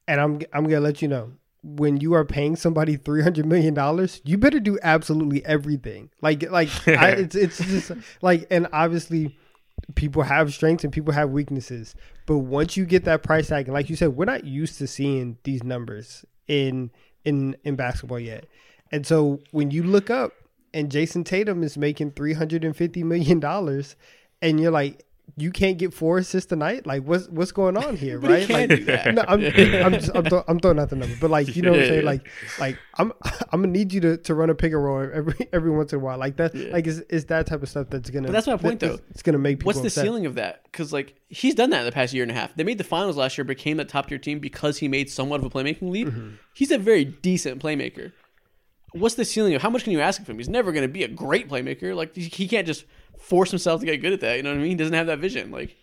[0.08, 1.32] And I'm I'm gonna let you know
[1.62, 6.10] when you are paying somebody three hundred million dollars, you better do absolutely everything.
[6.20, 9.38] Like like I, it's it's just like and obviously
[9.94, 11.94] people have strengths and people have weaknesses.
[12.26, 14.86] But once you get that price tag, and like you said, we're not used to
[14.86, 16.90] seeing these numbers in
[17.24, 18.46] in in basketball yet.
[18.90, 20.32] And so when you look up
[20.74, 23.96] and Jayson Tatum is making three hundred and fifty million dollars,
[24.40, 25.04] and you're like,
[25.36, 26.86] you can't get four assists tonight.
[26.86, 28.46] Like, what's what's going on here, he right?
[28.46, 29.14] can Like, do that.
[29.14, 29.40] no, I'm
[29.84, 31.86] I'm, just, I'm, throw, I'm throwing out the number, but like you know what I'm
[31.86, 32.04] saying?
[32.04, 32.28] Like
[32.58, 33.12] like I'm
[33.50, 36.00] I'm gonna need you to, to run a pick and roll every every once in
[36.00, 36.18] a while.
[36.18, 36.72] Like that Yeah.
[36.72, 38.28] like is is that type of stuff that's gonna.
[38.28, 38.98] But that's my point, though.
[39.10, 39.68] It's gonna make people.
[39.68, 40.04] What's the upset.
[40.04, 40.64] ceiling of that?
[40.64, 42.54] Because like he's done that in the past year and a half.
[42.54, 45.40] They made the finals last year, became the top tier team because he made somewhat
[45.40, 46.08] of a playmaking leap.
[46.08, 46.30] Mm-hmm.
[46.54, 48.12] He's a very decent playmaker.
[48.92, 50.36] What's the ceiling of how much can you ask of him?
[50.36, 51.96] He's never going to be a great playmaker.
[51.96, 52.84] Like he he can't just
[53.22, 54.36] force himself to get good at that.
[54.36, 54.70] You know what I mean?
[54.70, 55.50] He doesn't have that vision.
[55.50, 55.76] Like,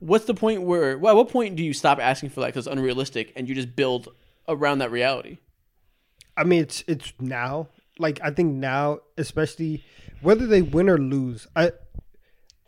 [0.00, 0.98] what's the point where?
[0.98, 3.54] Well, at what point do you stop asking for that because it's unrealistic and you
[3.54, 4.08] just build
[4.48, 5.38] around that reality?
[6.36, 7.68] I mean, it's it's now.
[7.98, 9.84] Like I think now, especially
[10.22, 11.72] whether they win or lose, I,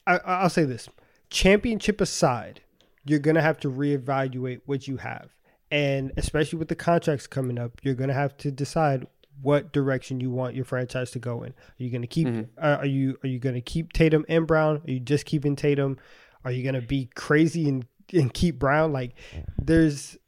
[0.07, 0.89] I I'll say this:
[1.31, 2.61] championship aside,
[3.05, 5.31] you're gonna have to reevaluate what you have,
[5.71, 9.07] and especially with the contracts coming up, you're gonna have to decide
[9.43, 11.51] what direction you want your franchise to go in.
[11.51, 12.26] Are you gonna keep?
[12.59, 14.82] Uh, are you are you gonna keep Tatum and Brown?
[14.86, 15.99] Are you just keeping Tatum?
[16.45, 18.93] Are you gonna be crazy and and keep Brown?
[18.93, 19.14] Like,
[19.61, 20.18] there's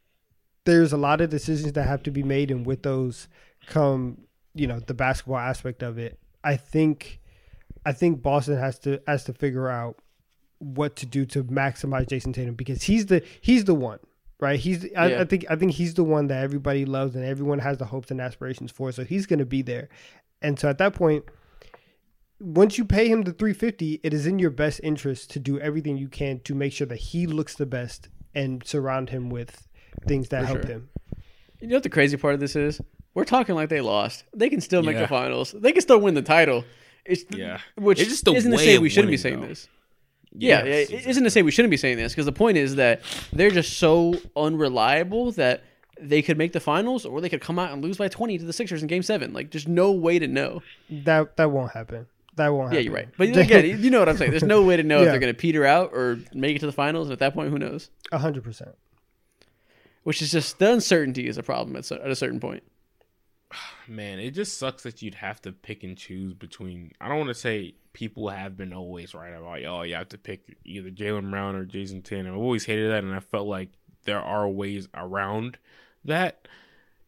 [0.65, 3.29] there's a lot of decisions that have to be made, and with those
[3.67, 4.19] come,
[4.55, 6.19] you know, the basketball aspect of it.
[6.45, 7.21] I think,
[7.85, 9.99] I think Boston has to has to figure out
[10.59, 13.99] what to do to maximize Jayson Tatum because he's the he's the one,
[14.43, 14.61] right?
[14.61, 15.21] He's I, Yeah.
[15.23, 18.11] I think I think he's the one that everybody loves and everyone has the hopes
[18.11, 18.93] and aspirations for.
[18.93, 19.89] So he's going to be there,
[20.43, 21.25] and so at that point.
[22.41, 25.97] Once you pay him the 350, it is in your best interest to do everything
[25.97, 29.69] you can to make sure that he looks the best and surround him with
[30.09, 30.67] things that For help sure.
[30.73, 30.89] him.
[31.61, 32.81] You know what the crazy part of this is?
[33.15, 34.25] We're talking like they lost.
[34.35, 35.03] They can still make Yeah.
[35.03, 35.53] the finals.
[35.57, 36.65] They can still win the title.
[37.05, 37.59] It's Yeah.
[37.77, 39.47] which It's just the isn't to way say we shouldn't be saying though.
[39.47, 39.69] this.
[40.37, 42.57] Yeah, Yes, yeah, it isn't to say we shouldn't be saying this because the point
[42.57, 43.03] is that
[43.33, 45.63] they're just so unreliable that
[46.01, 48.45] they could make the finals or they could come out and lose by 20 to
[48.45, 49.33] the Sixers in game 7.
[49.33, 50.63] Like there's no way to know.
[50.91, 52.07] That that won't happen.
[52.37, 52.77] that won't happen.
[52.77, 53.09] Yeah, you're right.
[53.17, 54.31] But again, you know what I'm saying.
[54.31, 56.67] There's no way to know if they're going to peter out or make it to
[56.67, 57.09] the finals.
[57.09, 57.91] And at that point, who knows?
[58.11, 58.75] A hundred percent.
[60.03, 62.63] Which is just the uncertainty is a problem at, at a certain point.
[63.87, 66.93] Man, it just sucks that you'd have to pick and choose between.
[67.01, 70.19] I don't want to say people have been always right about, oh, you have to
[70.19, 72.33] pick either Jaylen Brown or Jayson Tatum.
[72.33, 73.71] I've always hated that, and I felt like
[74.05, 75.59] there are ways around
[76.05, 76.49] that.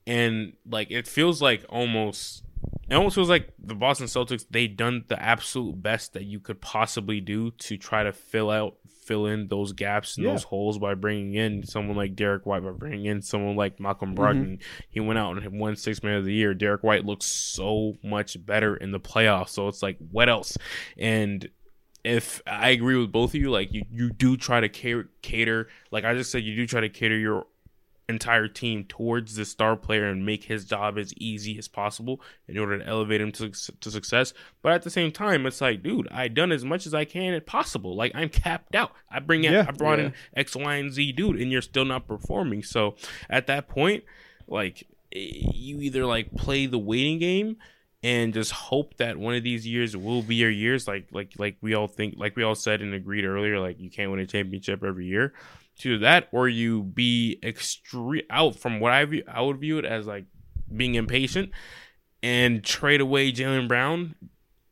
[0.06, 2.44] And like, it feels like almost,
[2.88, 6.60] it almost feels like the Boston Celtics, they done the absolute best that you could
[6.60, 10.32] possibly do to try to fill out, fill in those gaps and Yeah.
[10.32, 14.14] those holes by bringing in someone like Derrick White, by bringing in someone like Malcolm
[14.14, 14.22] mm-hmm.
[14.22, 14.62] Brogdon.
[14.88, 16.54] He went out and won six man of the year.
[16.54, 19.50] Derrick White looks so much better in the playoffs.
[19.50, 20.56] So it's like, what else?
[20.96, 21.48] And
[22.04, 25.68] if I agree with both of you, like you, you do try to cater, cater,
[25.90, 27.46] like I just said, you do try to cater your
[28.08, 32.58] entire team towards the star player and make his job as easy as possible in
[32.58, 34.34] order to elevate him to, to success.
[34.62, 37.32] But at the same time, it's like, dude, I done as much as I can
[37.34, 37.96] as possible.
[37.96, 38.92] Like I'm capped out.
[39.10, 39.64] I bring in, Yeah.
[39.66, 40.06] I brought Yeah.
[40.06, 42.62] in X, Y, and Z, dude, and you're still not performing.
[42.62, 42.96] So
[43.30, 44.04] at that point,
[44.46, 47.56] like eh, you either like play the waiting game
[48.02, 51.56] and just hope that one of these years will be your years like like like
[51.62, 54.26] we all think like we all said and agreed earlier like you can't win a
[54.26, 55.32] championship every year
[55.80, 59.84] to that or you be extreme out from what I view I would view it
[59.84, 60.24] as like
[60.74, 61.50] being impatient
[62.22, 64.14] and trade away Jaylen Brown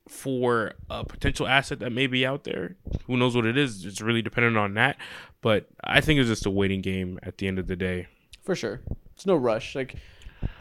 [0.08, 2.76] for a potential asset that may be out there.
[3.06, 3.84] Who knows what it is?
[3.84, 4.96] It's really dependent on that.
[5.40, 8.06] But I think it's just a waiting game at the end of the day.
[8.42, 8.80] For sure.
[9.14, 9.74] It's no rush.
[9.74, 9.96] Like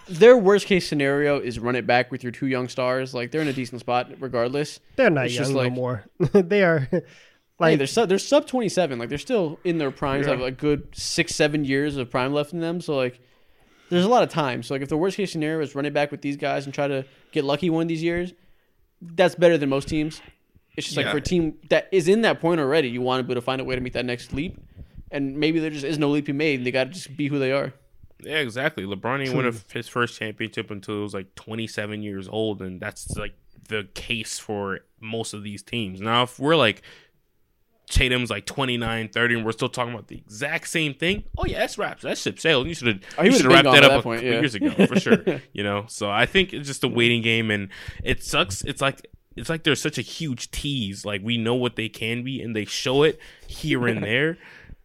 [0.08, 3.14] their worst case scenario is run it back with your two young stars.
[3.14, 4.80] Like they're in a decent spot regardless.
[4.96, 6.06] They're not It's young just no like- more.
[6.34, 6.88] they are
[7.70, 9.00] Like they're sub, they're sub 27.
[9.00, 10.26] Like they're still in their primes.
[10.26, 10.34] Yeah.
[10.34, 12.82] Have a good six seven years of prime left in them.
[12.82, 13.20] So like
[13.90, 14.64] there's a lot of time.
[14.64, 16.88] So like if the worst case scenario is running back with these guys and try
[16.88, 18.34] to get lucky one of these years,
[19.02, 20.22] that's better than most teams.
[20.78, 23.24] It's just like for a team that is in that point already, you want to
[23.24, 24.58] be able to find a way to make that next leap.
[25.12, 26.60] And maybe there just is no leap you made.
[26.60, 27.74] And they got to just be who they are.
[28.24, 28.86] Yeah, exactly.
[28.86, 33.18] LeBron didn't win his first championship until he was like 27 years old, and that's
[33.18, 33.34] like
[33.68, 36.00] the case for most of these teams.
[36.00, 36.84] Now, if we're like
[37.92, 41.60] Tatum's like 29, 30, and we're still talking about the exact same thing, oh yeah,
[41.60, 42.04] that's wraps.
[42.04, 42.68] That ship sailed.
[42.68, 44.20] You should have Oh, he you would've should have wrapped that up that a point,
[44.22, 44.40] couple yeah.
[44.40, 45.42] years ago for sure.
[45.54, 47.70] you know, so I think it's just a waiting game, and
[48.04, 48.64] it sucks.
[48.64, 51.06] It's like it's like there's such a huge tease.
[51.06, 54.38] Like we know what they can be, and they show it here and there.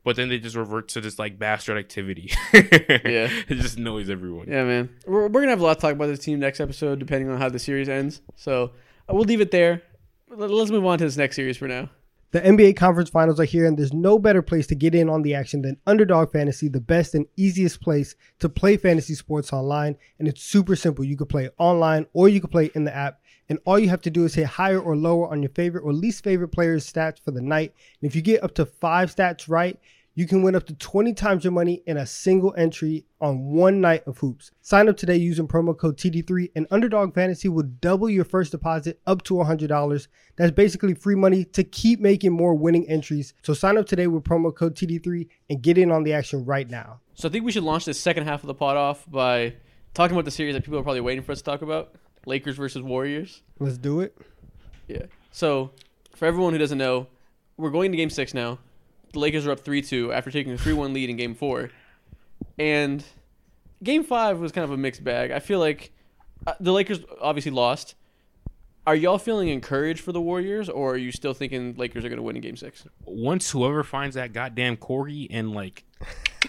[0.05, 2.33] But then they just revert to this like bastard activity.
[2.53, 3.29] Yeah.
[3.49, 4.47] it just annoys everyone.
[4.49, 4.89] Yeah, man.
[5.07, 7.39] We're, we're gonna have a lot to talk about this team next episode, depending on
[7.39, 8.21] how the series ends.
[8.37, 8.73] So
[9.09, 9.83] uh, we'll leave it there.
[10.29, 11.91] Let's move on to this next series for now.
[12.33, 15.23] The NBA Conference Finals are here, and there's no better place to get in on
[15.23, 19.97] the action than Underdog Fantasy, the best and easiest place to play fantasy sports online.
[20.19, 21.05] And it's super simple.
[21.05, 23.21] You can play online or you can play in the app.
[23.49, 25.93] And all you have to do is hit higher or lower on your favorite or
[25.93, 27.73] least favorite player's stats for the night.
[28.01, 29.79] And if you get up to five stats right,
[30.17, 33.83] you can win up to 20 times your money in a single entry on one
[33.83, 34.51] night of hoops.
[34.63, 38.99] Sign up today using promo code TD3 and Underdog Fantasy will double your first deposit
[39.07, 40.09] up to $100.
[40.37, 43.35] That's basically free money to keep making more winning entries.
[43.43, 46.69] So sign up today with promo code TD3 and get in on the action right
[46.69, 47.01] now.
[47.15, 49.53] So I think we should launch this second half of the pod off by
[49.93, 51.95] talking about the series that people are probably waiting for us to talk about:
[52.25, 53.43] Lakers versus Warriors.
[53.59, 54.17] Let's do it.
[54.89, 55.05] Yeah.
[55.31, 55.73] So
[56.15, 57.07] for everyone who doesn't know,
[57.59, 58.59] we're going to Game Six now.
[59.17, 61.71] The Lakers are up three two after taking a three one lead in Game Four,
[62.59, 63.03] and
[63.83, 65.31] Game Five was kind of a mixed bag.
[65.31, 65.91] I feel like
[66.47, 67.95] uh, the Lakers obviously lost.
[68.87, 72.19] Are y'all feeling encouraged for the Warriors, or are you still thinking Lakers are going
[72.19, 72.85] to win in Game Six?
[73.07, 75.85] once whoever finds that goddamn corgi and like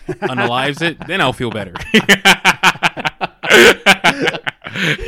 [0.05, 1.73] unalives it, then I'll feel better.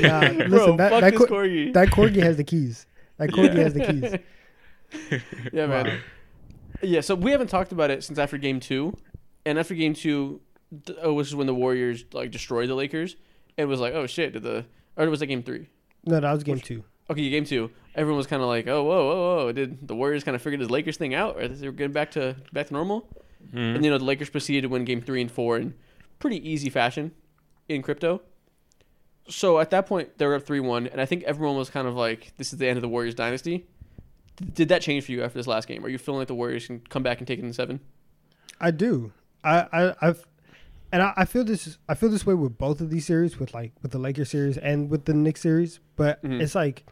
[0.01, 1.73] Nah, listen, Bro, that, fuck that, this cor- corgi.
[1.73, 2.85] that corgi has the keys.
[3.17, 5.21] That corgi has the keys.
[5.53, 5.85] yeah, man.
[5.85, 5.97] Wow.
[6.81, 8.95] Yeah, so we haven't talked about it since after game two,
[9.45, 10.41] and after game two,
[10.85, 13.15] th- oh, which is when the Warriors like destroyed the Lakers.
[13.57, 14.65] It was like, oh shit, did the
[14.95, 15.67] or was that game three?
[16.05, 16.83] No, that was game two.
[17.09, 17.71] Okay, game two.
[17.95, 19.51] Everyone was kind of like, oh, whoa, whoa, whoa.
[19.51, 22.11] Did the Warriors kind of figure this Lakers thing out, or they were getting back
[22.11, 23.07] to back to normal?
[23.53, 23.75] Mhm.
[23.75, 25.73] And you know, the Lakers proceeded to win game three and four in
[26.19, 27.11] pretty easy fashion
[27.67, 28.21] in crypto.
[29.27, 31.87] So at that point, they were up three one, and I think everyone was kind
[31.87, 33.65] of like, this is the end of the Warriors dynasty.
[34.53, 35.83] Did that change for you after this last game?
[35.85, 37.79] Are you feeling like the Warriors can come back and take it in seven?
[38.59, 39.11] I do.
[39.43, 40.25] I, I I've
[40.91, 43.53] and I, I feel this I feel this way with both of these series, with
[43.53, 45.79] like with the Lakers series and with the Knicks series.
[45.95, 46.41] But Mhm.
[46.41, 46.85] it's like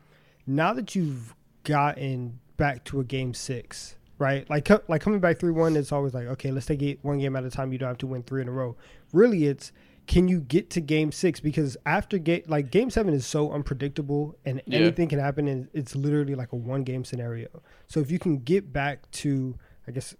[0.45, 4.49] now that you've gotten back to a game six, right?
[4.49, 7.35] Like like coming back three one, it's always like okay, let's take it one game
[7.35, 7.71] at a time.
[7.71, 8.75] You don't have to win three in a row.
[9.13, 9.71] Really, it's
[10.07, 11.39] can you get to game six?
[11.39, 14.79] Because after game like game seven is so unpredictable and Yeah.
[14.79, 17.47] anything can happen and it's literally like a one game scenario.
[17.87, 19.55] So if you can get back to
[19.87, 20.15] I guess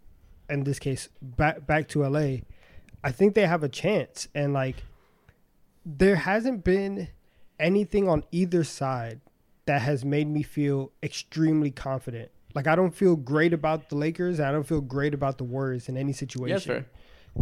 [0.49, 2.41] in this case back back to LA,
[3.03, 4.27] I think they have a chance.
[4.35, 4.83] And like
[5.85, 7.07] there hasn't been
[7.59, 9.21] anything on either side
[9.65, 12.29] that has made me feel extremely confident.
[12.53, 14.39] Like I don't feel great about the Lakers.
[14.39, 16.55] I don't feel great about the Warriors in any situation.
[16.55, 16.85] That's fair.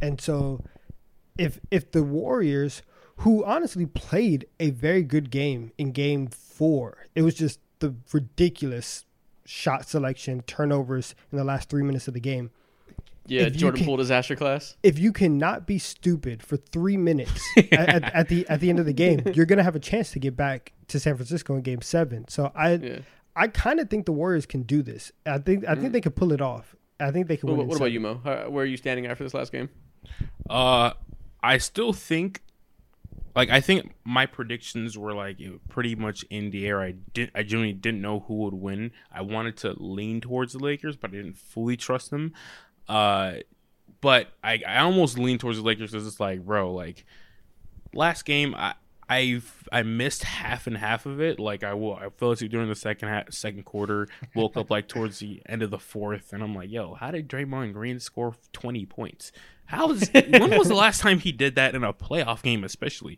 [0.02, 0.64] And so
[1.38, 2.82] if if the Warriors,
[3.18, 9.06] who honestly played a very good game in game four, it was just the ridiculous
[9.46, 12.50] shot selection, turnovers in the last three minutes of the game.
[13.28, 14.78] Yeah, If you Jordan can- Poole disaster class.
[14.84, 18.80] If you cannot be stupid for three minutes at, at, at the at the end
[18.80, 21.62] of the game, you're gonna have a chance to get back to San Francisco in
[21.62, 22.28] game seven.
[22.28, 23.00] So I Yeah.
[23.36, 25.12] I kind of think the Warriors can do this.
[25.26, 26.76] I think I think they could pull it off.
[27.00, 27.68] I think they can What, win.
[27.68, 28.22] what about you, Mo?
[28.24, 29.68] How, where are you standing after this last game?
[30.50, 30.92] Uh,
[31.46, 32.42] I still think,
[33.36, 35.38] like, I think my predictions were like
[35.70, 36.82] pretty much in the air.
[36.82, 38.92] I did, I genuinely didn't know who would win.
[39.12, 42.34] I wanted to lean towards the Lakers, but I didn't fully trust them.
[42.90, 43.36] Uh,
[44.02, 47.06] but I, I almost leaned towards the Lakers because it's like, bro, like,
[47.94, 48.74] last game, I.
[49.08, 49.40] I
[49.72, 51.40] I missed half and half of it.
[51.40, 54.08] Like I will, I fell asleep during the second half, second quarter.
[54.34, 57.30] Woke up like towards the end of the fourth, and I'm like, "Yo, how did
[57.30, 59.32] Draymond Green score 20 points?
[59.66, 63.18] How is when was the last time he did that in a playoff game, especially?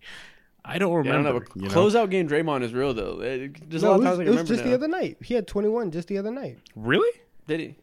[0.63, 1.39] I don't Yeah, I don't remember.
[1.55, 1.61] know.
[1.63, 1.73] you know?
[1.75, 3.21] Closeout game Draymond is real though.
[3.21, 4.63] It- There's a No, lot it of times was, I it can was remember just
[4.63, 4.69] now.
[4.69, 5.17] the other night.
[5.23, 6.57] He had 21 just the other night.
[6.75, 7.19] Really?
[7.47, 7.75] Did he?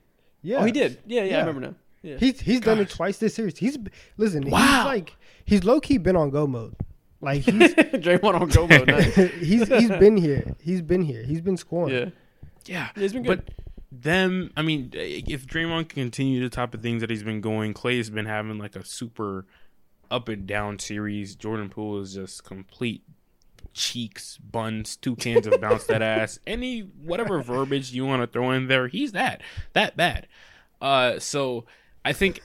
[0.42, 0.58] Yeah.
[0.58, 0.98] Oh, he did.
[1.06, 1.36] Yeah, yeah, Yeah.
[1.36, 1.74] I remember now.
[2.02, 2.16] Yeah.
[2.18, 3.56] He's he's done it twice this series.
[3.56, 3.78] He's
[4.18, 4.48] listen.
[4.50, 4.60] Wow.
[4.60, 6.74] He's like he's low key been on go mode.
[7.22, 8.88] Like he's Draymond on go mode.
[8.88, 9.14] Nice.
[9.40, 10.54] he's he's been here.
[10.60, 11.22] He's been here.
[11.22, 11.94] He's been scoring.
[11.94, 12.00] Yeah.
[12.66, 13.46] Yeah, Yeah, he's been good.
[13.46, 13.63] But
[14.02, 17.74] them, I mean, if Draymond can continue the type of things that he's been going,
[17.74, 19.46] Klay's been having like a super
[20.10, 21.34] up and down series.
[21.34, 23.02] Jordan Poole is just complete
[23.72, 26.38] cheeks, buns, two cans of bounce that ass.
[26.46, 29.42] Any whatever verbiage you want to throw in there, he's that
[29.72, 30.28] that bad.
[30.80, 31.64] Uh, so
[32.04, 32.40] I think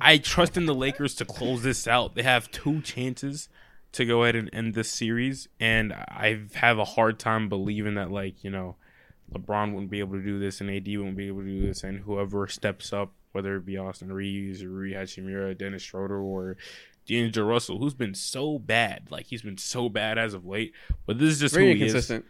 [0.00, 2.14] I trust in the Lakers to close this out.
[2.14, 3.48] They have two chances
[3.92, 8.10] to go ahead and end this series, and I have a hard time believing that
[8.10, 8.76] like you know.
[9.34, 11.84] LeBron wouldn't be able to do this, and AD wouldn't be able to do this,
[11.84, 16.56] and whoever steps up, whether it be Austin Reaves or Rui Hachimura, Dennis Schroeder, or
[17.06, 20.72] D'Angelo Russell, who's been so bad, like he's been so bad as of late.
[21.06, 21.92] But this is just Very who he is.
[21.92, 22.24] inconsistent.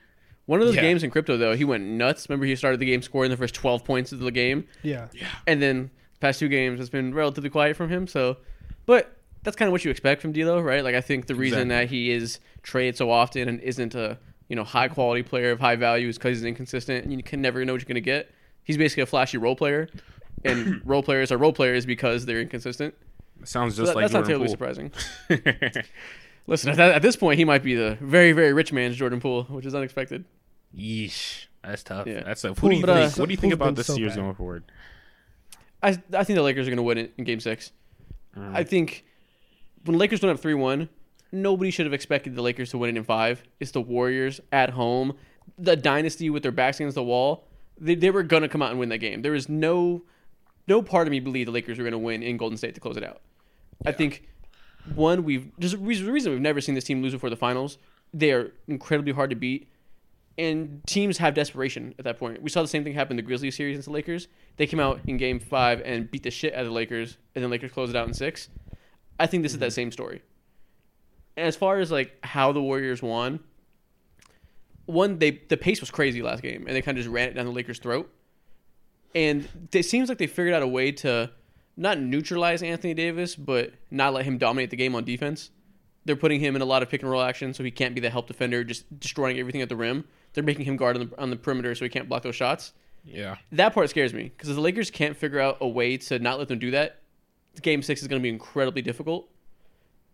[0.46, 0.82] One of those Yeah.
[0.82, 2.28] games in crypto though, he went nuts.
[2.28, 5.09] Remember, he started the game scoring the first 12 points of the game, Yeah.
[5.12, 5.26] yeah.
[5.46, 8.07] and then the past two games it's been relatively quiet from him.
[8.07, 8.38] So,
[8.86, 10.82] but that's kind of what you expect from D'Lo, right?
[10.82, 11.86] Like I think the reason Exactly.
[11.86, 14.18] that he is traded so often and isn't a
[14.49, 17.40] you know high quality player of high value is because he's inconsistent and you can
[17.42, 18.30] never know what you're gonna get.
[18.64, 19.88] He's basically a flashy role player,
[20.44, 22.94] and role players are role players because they're inconsistent.
[23.44, 25.82] Sounds So just that- like that's not terribly Jordan surprising.
[26.46, 29.20] Listen, at, that, at this point, he might be the very, very rich man's Jordan
[29.20, 30.24] Poole, which is unexpected.
[30.74, 32.07] Yeesh, that's tough.
[32.07, 32.22] Yeah.
[32.24, 32.55] That's a.
[32.55, 33.18] What do you But, uh, think?
[33.18, 34.22] What do you think about this so series bad.
[34.22, 34.64] going forward?
[35.82, 37.72] I I think the Lakers are going to win it in Game Six.
[38.36, 38.55] Mm.
[38.57, 39.05] I think
[39.84, 40.88] when the Lakers went up three one,
[41.33, 43.43] nobody should have expected the Lakers to win it in five.
[43.61, 45.14] It's the Warriors at home,
[45.59, 47.47] the dynasty with their backs against the wall.
[47.81, 49.22] They, they were going to come out and win that game.
[49.22, 50.03] There was no
[50.66, 52.81] no part of me believed the Lakers were going to win in Golden State to
[52.81, 53.20] close it out.
[53.87, 54.29] I think
[54.95, 57.79] one we've there's a reason, reason we've never seen this team lose before the finals.
[58.12, 59.68] They are incredibly hard to beat.
[60.37, 62.41] And teams have desperation at that point.
[62.41, 64.29] We saw the same thing happen in the Grizzlies series against the Lakers.
[64.57, 67.43] They came out in game five and beat the shit out of the Lakers, and
[67.43, 68.49] then Lakers closed it out in six.
[69.18, 69.74] I think this is that mm-hmm.
[69.74, 70.22] same story.
[71.39, 73.41] As far as like how the Warriors won,
[74.86, 77.34] one they the pace was crazy last game, and they kind of just ran it
[77.34, 78.11] down the Lakers' throat.
[79.14, 81.30] And it seems like they figured out a way to
[81.76, 85.51] not neutralize Anthony Davis, but not let him dominate the game on defense.
[86.05, 88.01] They're putting him in a lot of pick and roll action, so he can't be
[88.01, 90.05] the help defender, just destroying everything at the rim.
[90.32, 92.72] They're making him guard on the, on the perimeter, so he can't block those shots.
[93.05, 93.36] Yeah.
[93.53, 96.39] That part scares me because if the Lakers can't figure out a way to not
[96.39, 97.01] let them do that,
[97.62, 99.28] Game Six is going to be incredibly difficult.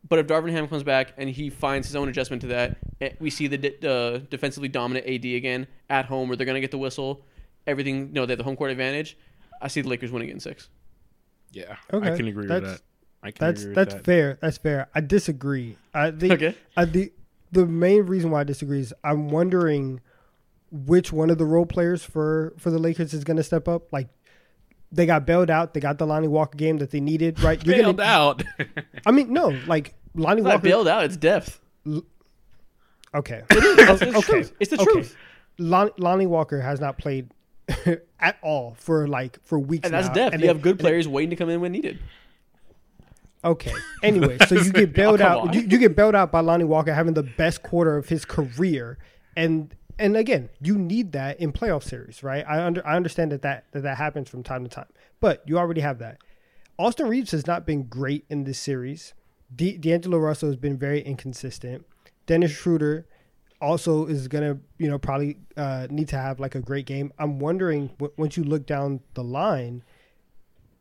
[0.07, 3.11] But if Darvin Ham comes back and he finds his own adjustment to that, eh,
[3.21, 6.61] we see the de- uh, defensively dominant AD again at home, where they're going to
[6.61, 7.25] get the whistle.
[7.67, 9.17] Everything, you know, they have the home court advantage.
[9.63, 10.69] I see the Lakers winning in six.
[11.53, 11.77] Yeah.
[11.93, 12.81] Okay, I can agree with that.
[13.23, 14.05] I can That's agree with that's that.
[14.05, 14.39] fair.
[14.43, 14.89] That's fair.
[14.95, 15.79] I disagree.
[15.95, 16.55] I think Okay.
[16.77, 17.13] I the
[17.53, 20.01] the main reason why I disagree is I'm wondering
[20.71, 23.91] which one of the role players for for the Lakers is going to step up.
[23.93, 24.09] Like
[24.95, 25.75] they got bailed out.
[25.75, 27.41] They got the Lonnie Walker game that they needed.
[27.43, 27.65] Right?
[27.65, 28.43] You're Bailed gonna, out.
[29.05, 30.63] I mean, no, like Lonnie It's not Walker.
[30.63, 31.61] bailed out; it's depth.
[33.15, 33.43] Okay.
[33.51, 34.21] It's the okay.
[34.23, 34.53] truth.
[34.61, 34.93] It's the okay.
[34.93, 35.17] truth,
[35.59, 37.31] Lon, Lonnie Walker has not played
[38.21, 39.85] at all for like for weeks.
[39.85, 40.35] and that's now, depth.
[40.35, 41.99] and you it- have good and it- players waiting to come in when needed.
[43.45, 43.73] Okay.
[44.03, 45.55] Anyway, so you get oh, bailed Oh, out.
[45.55, 48.97] You, you get bailed out by Lonnie Walker having the best quarter of his career,
[49.37, 52.45] and and again, you need that in playoff series, right?
[52.49, 54.89] I under I understand that that that, that happens from time to time,
[55.21, 56.19] but you already have that.
[56.79, 59.15] Austin Reaves has not been great in this series.
[59.55, 61.87] D- D'Angelo Russell has been very inconsistent.
[62.27, 63.07] Dennis Schroeder
[63.61, 67.13] also is gonna, you know, probably uh, need to have like a great game.
[67.19, 69.85] I'm wondering w- once you look down the line,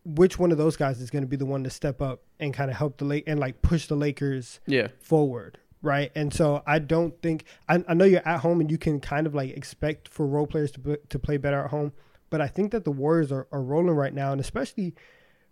[0.06, 2.54] which one of those guys is going to be the one to step up and
[2.54, 4.88] kind of help the Lake and like push the Lakers Yeah.
[5.00, 6.12] forward, right?
[6.16, 9.28] And so I don't think I, I know you're at home and you can kind
[9.28, 11.92] of like expect for role players to to play better at home,
[12.32, 14.96] but I think that the Warriors are, are rolling right now, and especially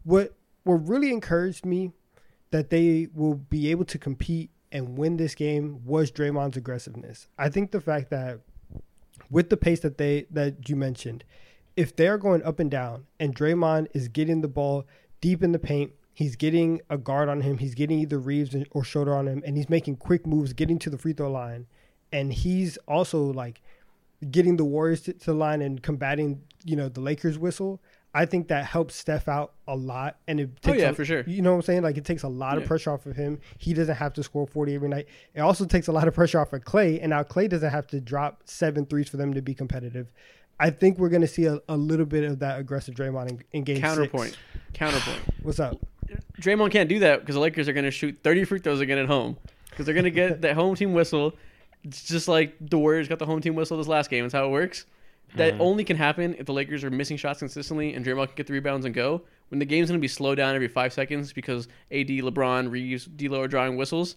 [0.03, 1.91] what what really encouraged me
[2.49, 7.27] that they will be able to compete and win this game was Draymond's aggressiveness.
[7.37, 8.39] I think the fact that
[9.29, 11.23] with the pace that they that you mentioned,
[11.75, 14.85] if they're going up and down and Draymond is getting the ball
[15.19, 18.83] deep in the paint, he's getting a guard on him, he's getting either Reaves or
[18.83, 21.67] Schroeder on him, and he's making quick moves, getting to the free throw line,
[22.11, 23.61] and he's also like
[24.29, 27.81] getting the Warriors to, the line and combating, you know, the Lakers whistle.
[28.13, 31.05] I think that helps Steph out a lot, and it Oh, takes yeah, a- for
[31.05, 31.23] sure.
[31.25, 31.83] You know what I'm saying?
[31.83, 33.39] Like it takes a lot of pressure off of him.
[33.57, 35.07] He doesn't have to score 40 every night.
[35.33, 37.87] It also takes a lot of pressure off of Klay, and now Klay doesn't have
[37.87, 40.11] to drop seven threes for them to be competitive.
[40.59, 43.43] I think we're going to see a, a little bit of that aggressive Draymond in,
[43.53, 44.31] in game Counterpoint.
[44.31, 44.37] six.
[44.73, 45.19] Counterpoint.
[45.43, 45.77] What's up?
[46.39, 48.97] Draymond can't do that because the Lakers are going to shoot 30 free throws again
[48.97, 49.37] at home
[49.69, 51.33] because they're going to get that home team whistle.
[51.83, 54.23] It's just like the Warriors got the home team whistle this last game.
[54.23, 54.85] That's how it works.
[55.35, 55.61] That mm-hmm.
[55.61, 58.53] only can happen if the Lakers are missing shots consistently and Draymond can get the
[58.53, 59.21] rebounds and go.
[59.49, 63.05] When the game's going to be slowed down every five seconds because AD, LeBron, Reaves,
[63.05, 64.15] D'Lo are drawing whistles,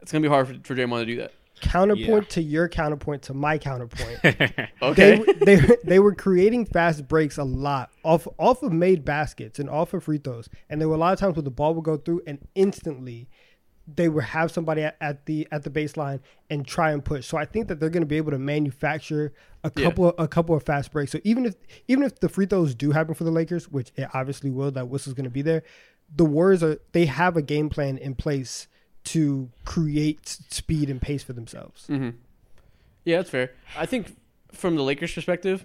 [0.00, 1.32] it's going to be hard for, for Draymond to do that.
[1.62, 4.18] Counterpoint to your counterpoint to my counterpoint.
[4.82, 5.16] Okay.
[5.40, 9.70] they they they were creating fast breaks a lot off off of made baskets and
[9.70, 11.84] off of free throws, and there were a lot of times where the ball would
[11.84, 13.28] go through and instantly
[13.92, 17.26] they would have somebody at, at the at the baseline and try and push.
[17.26, 19.32] So I think that they're going to be able to manufacture
[19.64, 19.84] a Yeah.
[19.84, 21.12] couple a couple of fast breaks.
[21.12, 21.54] So even if
[21.88, 24.88] even if the free throws do happen for the Lakers, which it obviously will, that
[24.88, 25.62] whistle's going to be there.
[26.14, 28.68] The Warriors are they have a game plan in place
[29.04, 31.86] to create speed and pace for themselves.
[31.88, 32.10] Mm-hmm.
[33.04, 33.52] Yeah, that's fair.
[33.76, 34.16] I think
[34.52, 35.64] from the Lakers' perspective,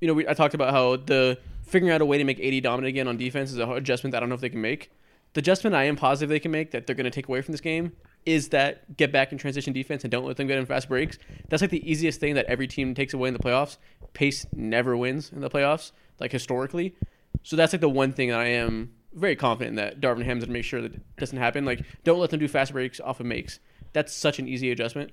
[0.00, 2.62] you know, we, I talked about how the figuring out a way to make AD
[2.62, 4.90] dominant again on defense is an adjustment that I don't know if they can make.
[5.32, 7.52] The adjustment I am positive they can make that they're going to take away from
[7.52, 7.92] this game
[8.24, 11.18] is that get back in transition defense and don't let them get in fast breaks.
[11.48, 13.76] That's like the easiest thing that every team takes away in the playoffs.
[14.14, 16.94] Pace never wins in the playoffs, like historically.
[17.42, 20.48] So that's like the one thing that I am very confident that Darvin Ham's going
[20.48, 21.64] to make sure that it doesn't happen.
[21.64, 23.58] Like, don't let them do fast breaks off of makes.
[23.92, 25.10] That's such an easy adjustment.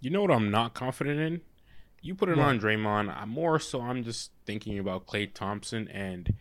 [0.00, 1.40] You know what I'm not confident in?
[2.00, 2.46] You put it What?
[2.46, 3.14] on Draymond.
[3.16, 6.32] I'm more so I'm just thinking about Klay Thompson and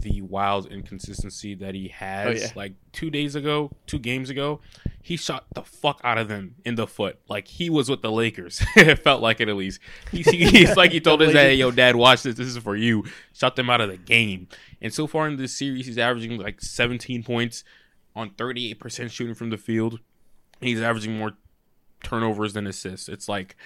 [0.00, 2.26] the wild inconsistency that he oh, has.
[2.26, 2.52] Oh, yeah.
[2.54, 4.60] Like two days ago, two games ago,
[5.02, 7.18] he shot the fuck out of them in the foot.
[7.28, 8.62] Like he was with the Lakers.
[8.76, 9.80] it felt like it at least.
[10.10, 12.36] He's, he's like he told his dad, "Hey, yo, dad, watch this.
[12.36, 14.48] This is for you." Shot them out of the game.
[14.82, 17.64] And so far in this series, he's averaging like 17 points
[18.14, 20.00] on 38% shooting from the field.
[20.60, 21.32] He's averaging more
[22.02, 23.08] turnovers than assists.
[23.08, 23.56] It's like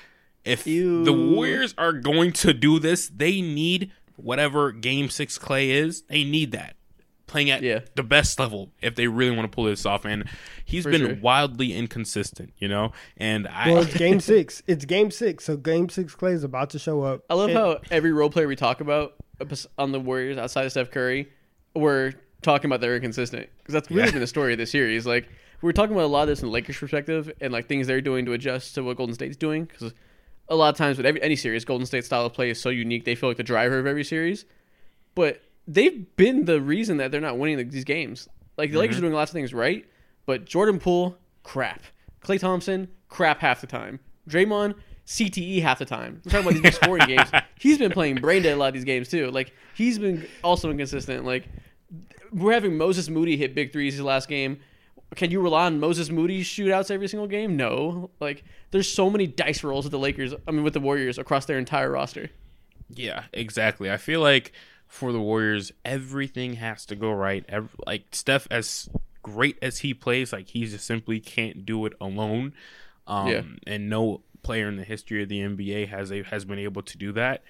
[0.44, 1.04] if Ew.
[1.04, 6.02] the Warriors are going to do this, they need whatever game six Klay is.
[6.02, 6.76] They need that
[7.26, 7.80] playing at Yeah.
[7.96, 10.04] the best level if they really want to pull this off.
[10.04, 10.24] And
[10.64, 11.14] he's For been sure.
[11.22, 12.92] wildly inconsistent, you know.
[13.16, 14.62] And I, Well, it's game six.
[14.66, 15.44] It's game six.
[15.44, 17.24] So game six Klay is about to show up.
[17.30, 19.14] I love And- how every role player we talk about
[19.78, 21.28] on the Warriors outside of Steph Curry,
[21.74, 22.12] we're
[22.42, 24.10] talking about they're inconsistent because that's really Yeah.
[24.12, 25.06] been the story of this series.
[25.06, 25.26] Like
[25.62, 28.26] we're talking about a lot of this in Lakers' perspective and like things they're doing
[28.26, 29.94] to adjust to what Golden State's doing because
[30.48, 32.68] a lot of times with every, any series, Golden State style of play is so
[32.68, 33.04] unique.
[33.04, 34.44] They feel like the driver of every series,
[35.14, 38.28] but they've been the reason that they're not winning the, these games.
[38.56, 39.06] Like the Lakers are mm-hmm.
[39.06, 39.84] doing lots of things right,
[40.26, 41.82] but Jordan Poole, crap.
[42.22, 44.00] Klay Thompson, crap half the time.
[44.28, 44.74] Draymond,
[45.06, 46.20] CTE half the time.
[46.24, 47.30] We're talking about these big scoring games.
[47.58, 49.30] He's been playing brain dead a lot of these games too.
[49.30, 51.24] Like he's been also inconsistent.
[51.24, 51.48] Like
[52.32, 54.60] we're having Moses Moody hit big threes his last game.
[55.14, 57.56] Can you rely on Moses Moody's shootouts every single game?
[57.56, 58.10] No.
[58.20, 60.34] Like there's so many dice rolls with the Lakers.
[60.46, 62.30] I mean with the Warriors across their entire roster.
[62.90, 63.90] Yeah, exactly.
[63.90, 64.52] I feel like
[64.86, 67.44] for the Warriors, everything has to go right.
[67.48, 68.88] Ev like Steph, as
[69.22, 72.52] great as he plays, like he just simply can't do it alone.
[73.06, 73.42] Um, Yeah.
[73.66, 76.98] And no player in the history of the NBA has a, has been able to
[76.98, 77.42] do that.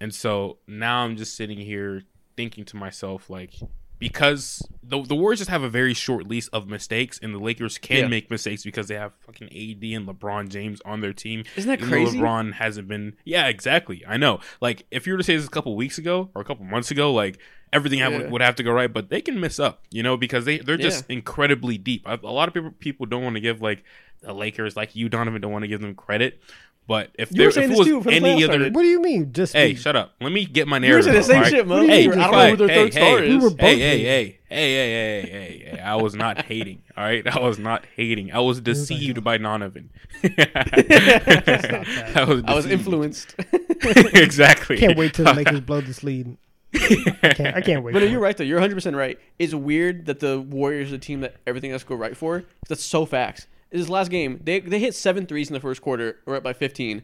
[0.00, 2.02] And so now I'm just sitting here
[2.36, 3.54] thinking to myself, like,
[3.98, 7.78] because the the Warriors just have a very short lease of mistakes, and the Lakers
[7.78, 8.08] can Yeah.
[8.08, 11.44] make mistakes because they have fucking AD and LeBron James on their team.
[11.56, 12.18] Isn't that crazy?
[12.18, 13.14] LeBron hasn't been.
[13.24, 14.04] Yeah, exactly.
[14.06, 14.40] I know.
[14.60, 16.90] Like, if you were to say this a couple weeks ago or a couple months
[16.90, 17.38] ago, like
[17.72, 18.28] everything Yeah.
[18.28, 20.76] would have to go right, but they can mess up, you know, because they they're
[20.76, 22.02] just incredibly deep.
[22.06, 23.84] A, a lot of people people don't want to give like
[24.20, 26.40] the Lakers, like you, Donovan, don't want to give them credit.
[26.86, 28.74] But if You there if it was too the any other, started.
[28.74, 29.32] What do you mean?
[29.32, 30.12] Just hey, the- shut up.
[30.20, 31.04] Let me get my You were narrative.
[31.04, 31.50] saying the same alright?
[31.52, 31.74] shit, Mo.
[31.76, 32.08] What do you Hey.
[32.20, 33.28] I don't know who their Hey, third hey, star hey.
[33.30, 35.80] We were both Hey, hey, hey, hey, hey, hey, hey, hey!
[35.80, 36.82] I was not hating.
[36.96, 38.32] All right, I was not hating.
[38.34, 39.88] I was deceived uh, by Donovan.
[40.24, 43.34] I was, I was influenced.
[43.82, 44.76] exactly.
[44.76, 46.36] can't wait till the Lakers blow this lead.
[46.74, 47.92] I can't, I can't wait.
[47.92, 48.44] But no, you're right though.
[48.44, 49.18] You're 100 percent right.
[49.38, 52.44] It's weird that the Warriors are the team that everything has to go right for,
[52.68, 53.46] That's so facts.
[53.78, 56.20] This last game, they they hit seven threes in the first quarter.
[56.26, 57.02] We're up by 15.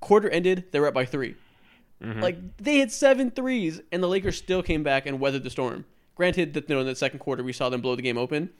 [0.00, 1.34] Quarter ended, they were up by 3
[2.02, 2.20] mm-hmm.
[2.20, 5.84] Like they hit seven threes, and the Lakers still came back and weathered the storm.
[6.16, 8.50] Granted that you know, in the second quarter we saw them blow the game open,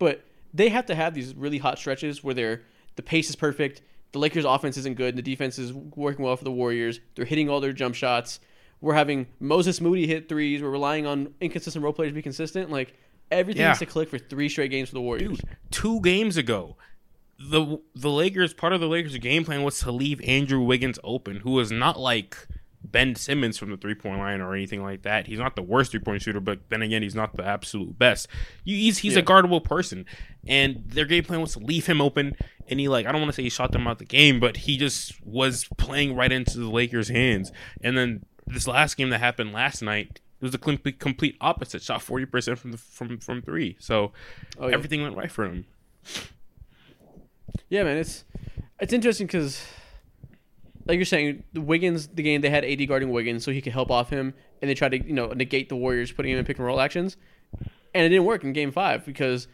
[0.00, 2.62] but they have to have these really hot stretches where they're
[2.96, 3.82] the pace is perfect.
[4.12, 5.10] The Lakers' offense isn't good.
[5.10, 6.98] And the defense is working well for the Warriors.
[7.14, 8.40] They're hitting all their jump shots.
[8.80, 10.62] We're having Moses Moody hit threes.
[10.62, 12.70] We're relying on inconsistent role players to be consistent.
[12.70, 12.94] Like
[13.30, 13.68] everything Yeah.
[13.68, 15.38] has to click for three straight games for the Warriors.
[15.38, 16.76] Dude, two games ago,
[17.38, 21.36] the the Lakers part of the Lakers game plan was to leave Andrew Wiggins open,
[21.40, 22.36] who is not like
[22.82, 25.26] Ben Simmons from the three point line or anything like that.
[25.26, 28.28] He's not the worst three point shooter, but then again, he's not the absolute best.
[28.64, 29.18] He's he's Yeah.
[29.20, 30.06] a guardable person,
[30.46, 32.36] and their game plan was to leave him open.
[32.68, 34.56] And he like I don't want to say he shot them out the game, but
[34.58, 37.52] he just was playing right into the Lakers' hands.
[37.82, 40.20] And then this last game that happened last night.
[40.38, 41.82] It was the complete, complete opposite.
[41.82, 43.76] Shot forty percent from the from from three.
[43.80, 44.12] So
[44.58, 44.74] Oh, yeah.
[44.74, 45.64] everything went right for him.
[47.68, 48.24] Yeah, man, it's
[48.80, 49.64] it's interesting because,
[50.84, 53.72] like you're saying, the Wiggins, the game they had AD guarding Wiggins so he could
[53.72, 56.44] help off him, and they tried to you know negate the Warriors putting him in
[56.44, 57.16] pick and roll actions,
[57.94, 59.48] and it didn't work in Game Five because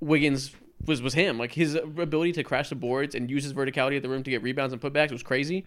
[0.00, 0.52] Wiggins
[0.86, 1.38] was was him.
[1.38, 4.30] Like his ability to crash the boards and use his verticality at the rim to
[4.30, 5.66] get rebounds and putbacks was crazy.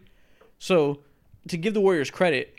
[0.60, 1.02] So
[1.48, 2.56] to give the Warriors credit,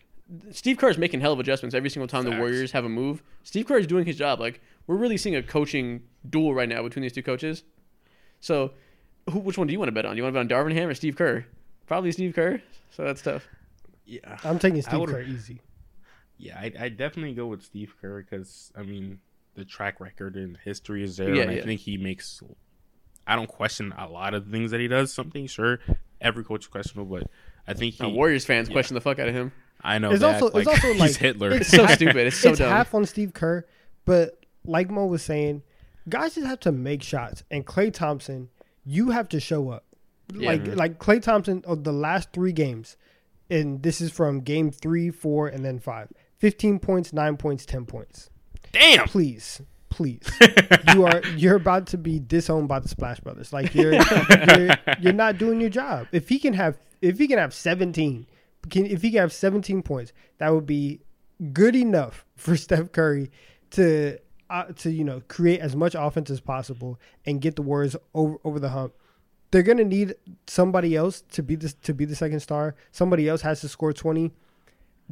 [0.51, 3.23] Steve Kerr is making hell of adjustments every single time the Warriors have a move.
[3.43, 4.41] Steve Kerr is doing his job.
[4.41, 7.63] Like we're really seeing a coaching duel right now between these two coaches.
[8.41, 8.73] So,
[9.31, 10.17] who, which one do you want to bet on?
[10.17, 11.45] You want to bet on Darvin Ham or Steve Kerr?
[11.87, 12.61] Probably Steve Kerr.
[12.91, 13.47] So that's tough.
[14.05, 15.61] Yeah, I'm taking I Steve would've- Kerr easy.
[16.39, 19.21] yeah, I I definitely go with Steve Kerr because I mean
[19.55, 22.43] the track record and history is there, Yeah, and I think he makes.
[23.27, 25.13] I don't question a lot of the things that he does.
[25.13, 25.81] Something sure,
[26.21, 27.31] every coach is questionable, but
[27.67, 28.07] I think he.
[28.07, 28.73] Warriors fans yeah.
[28.73, 29.53] question the fuck out of him.
[29.83, 30.43] I know It's that.
[30.43, 31.51] also- it's like, also, he's like- Hitler.
[31.53, 32.27] It's so stupid.
[32.29, 32.71] It's so it's dumb.
[32.71, 33.65] half on Steve Kerr,
[34.07, 35.63] but like Mo was saying,
[36.09, 37.45] guys just have to make shots.
[37.51, 38.49] And Klay Thompson,
[38.89, 39.85] you have to show up.
[40.35, 40.49] Yeah.
[40.49, 40.79] Like mm-hmm.
[40.79, 42.97] like Klay Thompson of the last three games,
[43.51, 46.09] and this is from game three, four, and then five.
[46.39, 48.31] Fifteen points, nine points, ten points.
[48.73, 49.07] Damn.
[49.09, 50.21] Please, please,
[50.95, 53.53] you are you're about to be disowned by the Splash Brothers.
[53.53, 56.07] Like you're you're, you're not doing your job.
[56.13, 58.27] If he can have if he can have seventeen,
[58.71, 61.01] can if he can have seventeen points, that would be
[61.53, 63.31] good enough for Steph Curry
[63.71, 64.19] to
[64.51, 68.39] uh, to you know create as much offense as possible and get the Warriors over
[68.45, 68.95] over the hump.
[69.51, 70.15] They're gonna need
[70.47, 72.75] somebody else to be the to be the second star.
[72.93, 74.33] Somebody else has to score twenty.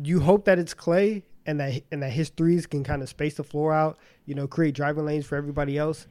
[0.03, 3.35] You hope that it's Klay and that and that his threes can kind of space
[3.35, 3.99] the floor out.
[4.25, 6.07] You know, create driving lanes for everybody else.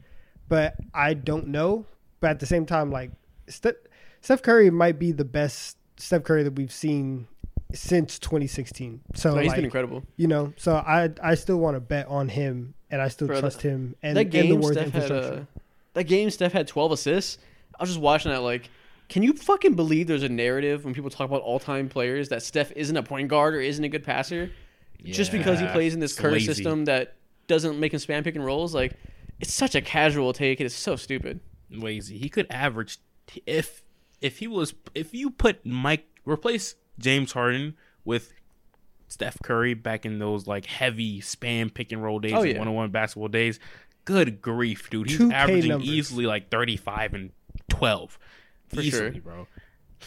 [0.48, 1.86] But I don't know.
[2.20, 3.10] But at the same time, like
[3.48, 3.74] Steph,
[4.20, 7.28] Steph Curry might be the best Steph Curry that we've seen
[7.72, 9.00] since 2016.
[9.14, 10.04] So So he's like, been incredible.
[10.16, 13.40] you know, so I I still want to bet on him, and I still Bro,
[13.40, 15.40] trust him and, that and the game, Warriors Steph had infrastructure.
[15.56, 15.60] uh,
[15.94, 16.30] that game.
[16.30, 17.38] Steph had 12 assists.
[17.78, 18.42] I was just watching that.
[18.42, 18.70] Like,
[19.08, 22.72] can you fucking believe there's a narrative when people talk about all-time players that Steph
[22.72, 24.50] isn't a point guard or isn't a good passer
[25.04, 26.46] just because he plays in this it's Kerr lazy.
[26.46, 27.14] system that
[27.46, 28.74] doesn't make him spam pick and rolls?
[28.74, 28.94] Like,
[29.40, 30.60] it's such a casual take.
[30.60, 31.40] It is so stupid.
[31.70, 32.16] lazy.
[32.18, 32.98] He could average
[33.46, 33.82] if
[34.22, 38.32] if he was if you put Mike replace James Harden with
[39.08, 42.58] Steph Curry back in those like heavy spam pick and roll days, Oh, and yeah.
[42.58, 43.58] one on one basketball days.
[44.04, 45.10] Good grief, dude!
[45.10, 45.88] He's 2K averaging numbers.
[45.88, 47.30] easily like thirty five and
[47.68, 48.18] twelve.
[48.68, 49.20] For easily, sure.
[49.22, 49.46] bro.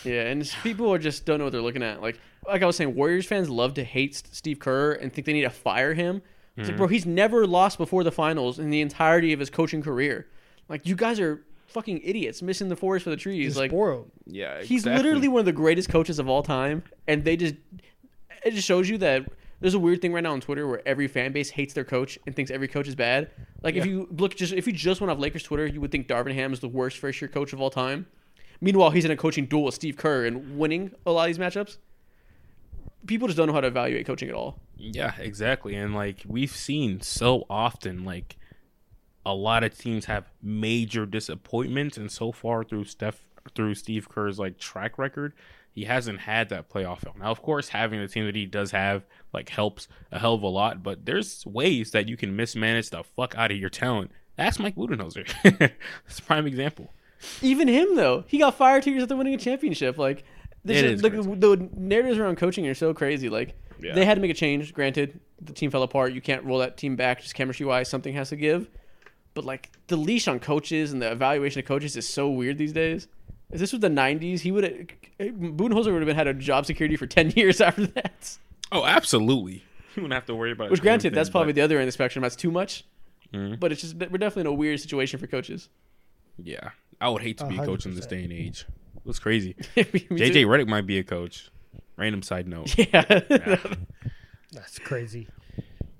[0.04, 2.02] Yeah, and people are just don't know what they're looking at.
[2.02, 5.34] Like, like I was saying, Warriors fans love to hate Steve Kerr and think they
[5.34, 6.22] need to fire him.
[6.56, 6.78] It's like, mm-hmm.
[6.78, 10.28] bro, he's never lost before the finals in the entirety of his coaching career.
[10.68, 13.46] Like, you guys are fucking idiots, missing the forest for the trees.
[13.46, 14.12] He's like, spoiled.
[14.26, 17.56] Yeah, he's literally one of the greatest coaches of all time, and they just
[18.44, 19.26] it just shows you that
[19.62, 22.18] there's a weird thing right now on Twitter where every fan base hates their coach
[22.26, 23.30] and thinks every coach is bad.
[23.62, 26.08] Like if you look just if you just went off Lakers Twitter, you would think
[26.08, 28.08] Darvin Ham is the worst first year coach of all time.
[28.62, 31.38] Meanwhile, he's in a coaching duel with Steve Kerr and winning a lot of these
[31.38, 31.78] matchups.
[33.08, 34.60] People just don't know how to evaluate coaching at all.
[34.78, 35.76] Yeah, exactly.
[35.76, 38.38] And like we've seen so often, like
[39.26, 43.22] a lot of teams have major disappointments, and so far through Steph
[43.56, 45.34] through Steve Kerr's like track record,
[45.72, 47.16] he hasn't had that playoff feel.
[47.20, 50.44] Now, of course, having the team that he does have like helps a hell of
[50.44, 54.12] a lot, but there's ways that you can mismanage the fuck out of your talent.
[54.36, 55.28] That's Mike Budenholzer.
[55.60, 56.94] That's a prime example.
[57.42, 59.98] Even him though, he got fired two years after winning a championship.
[59.98, 60.24] Like,
[60.64, 63.28] this It is, is the, the narratives around coaching are so crazy.
[63.30, 63.96] Like, Yeah.
[63.96, 64.74] they had to make a change.
[64.74, 66.14] Granted, the team fell apart.
[66.14, 67.90] You can't roll that team back just chemistry wise.
[67.90, 68.70] Something has to give.
[69.40, 72.74] But like the leash on coaches and the evaluation of coaches is so weird these
[72.74, 73.08] days.
[73.52, 74.74] If this was the '90s, he would have
[75.18, 78.38] Budenholzer would have been had a job security for ten years after that.
[78.74, 79.64] Oh, absolutely.
[79.96, 80.66] You wouldn't have to worry about.
[80.66, 80.72] It.
[80.72, 82.22] Which, granted, thing, that's but- probably the other end of the spectrum.
[82.22, 82.84] That's too much.
[83.34, 83.60] Mhm.
[83.62, 85.70] But it's just we're definitely in a weird situation for coaches.
[86.38, 88.66] Yeah, I would hate to A be a coach in this day and age.
[89.06, 89.56] It's crazy.
[89.78, 91.50] JJ Redick might be a coach.
[91.96, 92.76] Random side note.
[92.78, 93.02] Yeah.
[94.52, 95.28] That's crazy.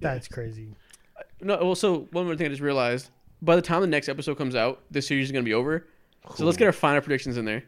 [0.02, 0.76] That's crazy.
[1.42, 1.58] no.
[1.58, 3.10] Well, so one more thing I just realized:
[3.42, 5.88] by the time the next episode comes out, this series is going to be over.
[6.36, 7.64] So let's get our final predictions in there.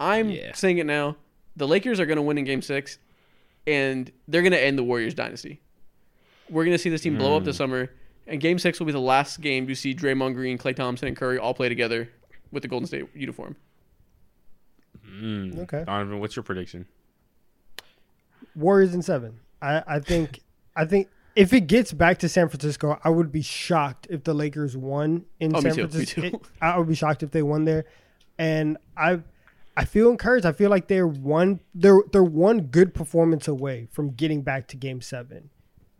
[0.00, 0.52] I'm Yeah.
[0.54, 1.16] saying it now:
[1.56, 2.98] the Lakers are going to win in Game Six,
[3.66, 5.60] and they're going to end the Warriors dynasty.
[6.50, 7.90] We're going to see this team blow up this summer,
[8.26, 11.16] and Game Six will be the last game you see Draymond Green, Klay Thompson, and
[11.16, 12.08] Curry all play together
[12.50, 13.54] with the Golden State uniform.
[15.06, 15.58] Mm.
[15.60, 15.84] Okay.
[15.84, 16.86] Donovan, what's your prediction?
[18.54, 19.40] Warriors in seven.
[19.60, 20.40] I, I think
[20.76, 21.08] I think
[21.38, 25.24] if it gets back to San Francisco, I would be shocked if the Lakers won
[25.38, 26.20] in Oh, me San too, me Francisco.
[26.30, 26.40] too.
[26.60, 27.84] I would be shocked if they won there.
[28.38, 29.20] And I
[29.76, 30.44] I feel encouraged.
[30.46, 34.76] I feel like they're one they're they're one good performance away from getting back to
[34.76, 35.50] game seven.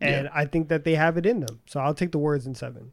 [0.01, 0.31] And Yeah.
[0.33, 1.61] I think that they have it in them.
[1.67, 2.91] So I'll take the Warriors in seven.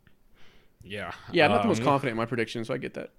[0.85, 1.13] Yeah.
[1.33, 3.11] Yeah, I'm not the most Um, confident in my prediction, so I get that.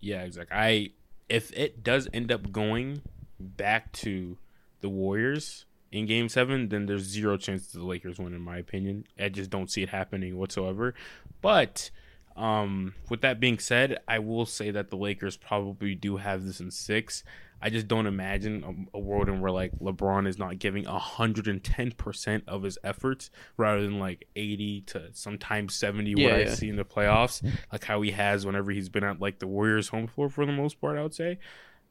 [0.00, 0.56] Yeah, exactly.
[0.56, 0.90] I
[1.28, 3.02] if it does end up going
[3.38, 4.38] back to
[4.80, 9.04] the Warriors in Game Seven, then there's zero chance the Lakers win, in my opinion.
[9.18, 10.94] I just don't see it happening whatsoever.
[11.40, 11.90] But
[12.36, 16.60] um, with that being said, I will say that the Lakers probably do have this
[16.60, 17.24] in six.
[17.62, 21.46] I just don't imagine a, a world in where like LeBron is not giving hundred
[21.46, 26.14] and ten percent of his efforts rather than like eighty to sometimes seventy.
[26.16, 29.20] Yeah, what I see in the playoffs, like how he has whenever he's been at
[29.20, 30.96] like the Warriors' home floor for the most part.
[30.96, 31.38] I would say.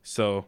[0.02, 0.48] So,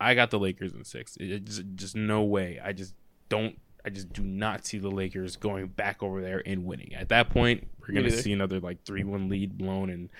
[0.00, 1.16] I got the Lakers in six.
[1.16, 2.60] It, it just, just no way.
[2.62, 2.94] I just
[3.28, 3.58] don't.
[3.84, 6.94] I just do not see the Lakers going back over there and winning.
[6.94, 10.10] At that point, we're gonna see another like three one lead blown, and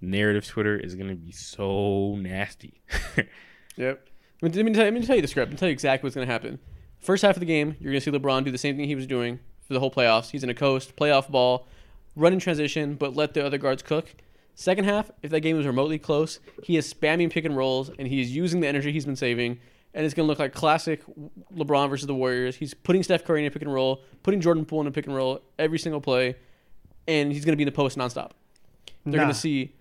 [0.00, 2.82] narrative Twitter is gonna be so nasty.
[3.76, 4.08] Yep.
[4.42, 5.50] Let me, tell, let me tell you the script.
[5.50, 6.58] Let me tell you exactly what's going to happen.
[6.98, 8.94] First half of the game, you're going to see LeBron do the same thing he
[8.94, 10.30] was doing for the whole playoffs.
[10.30, 11.66] He's in a coast, playoff ball,
[12.14, 14.14] run in transition, but let the other guards cook.
[14.58, 18.08] Second half, if that game was remotely close, he is spamming pick and rolls, and
[18.08, 19.58] he is using the energy he's been saving,
[19.92, 21.02] and it's going to look like classic
[21.54, 22.56] LeBron versus the Warriors.
[22.56, 25.06] He's putting Steph Curry in a pick and roll, putting Jordan Poole in a pick
[25.06, 26.36] and roll every single play,
[27.06, 28.30] and he's going to be in the post nonstop.
[29.04, 29.24] They're Nah.
[29.24, 29.74] going to see.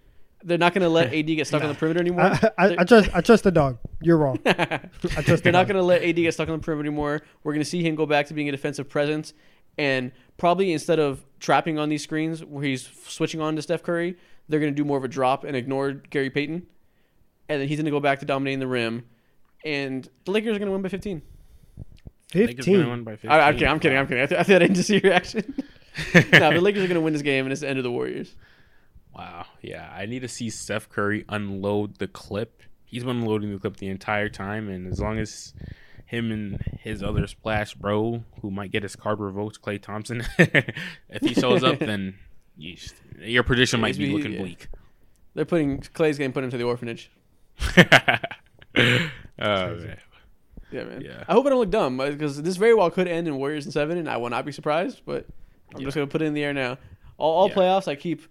[0.43, 2.21] They're not going to let AD get stuck on the perimeter anymore.
[2.25, 3.77] I, I, I trust I trust the dog.
[4.01, 4.39] You're wrong.
[4.45, 4.79] I
[5.23, 7.21] trust They're not going to let AD get stuck on the perimeter anymore.
[7.43, 9.33] We're going to see him go back to being a defensive presence,
[9.77, 14.17] and probably instead of trapping on these screens where he's switching on to Steph Curry,
[14.47, 16.65] they're going to do more of a drop and ignore Gary Payton,
[17.49, 19.05] and then he's going to go back to dominating the rim,
[19.63, 21.21] and the Lakers are going to win by 15.
[22.33, 22.89] Lakers gonna 15.
[22.89, 23.31] win by 15.
[23.31, 23.67] I, I'm kidding.
[23.67, 23.97] I'm kidding.
[23.97, 24.23] I'm kidding.
[24.23, 25.55] I, th- I thought I didn't see your reaction.
[26.13, 27.91] no, the Lakers are going to win this game, and it's the end of the
[27.91, 28.35] Warriors.
[29.15, 29.45] Wow.
[29.61, 32.63] Yeah, I need to see Steph Curry unload the clip.
[32.83, 35.53] He's been unloading the clip the entire time, and as long as
[36.05, 41.21] him and his other splash bro, who might get his card revoked, Klay Thompson, if
[41.21, 42.15] he shows up, then
[42.57, 42.77] you,
[43.19, 44.39] your prediction might be looking yeah.
[44.41, 44.67] bleak.
[45.33, 47.11] They're putting Klay's game put him to the orphanage.
[47.77, 47.85] oh,
[48.77, 49.97] man.
[50.71, 51.01] Yeah, man.
[51.01, 51.23] Yeah.
[51.27, 53.65] I hope I don't look dumb uh, because this very well could end in Warriors
[53.65, 55.01] and seven, and I will not be surprised.
[55.05, 55.25] But
[55.75, 56.77] I'm just gonna put it in the air now.
[57.17, 57.55] All, all Yeah.
[57.55, 58.23] playoffs, I keep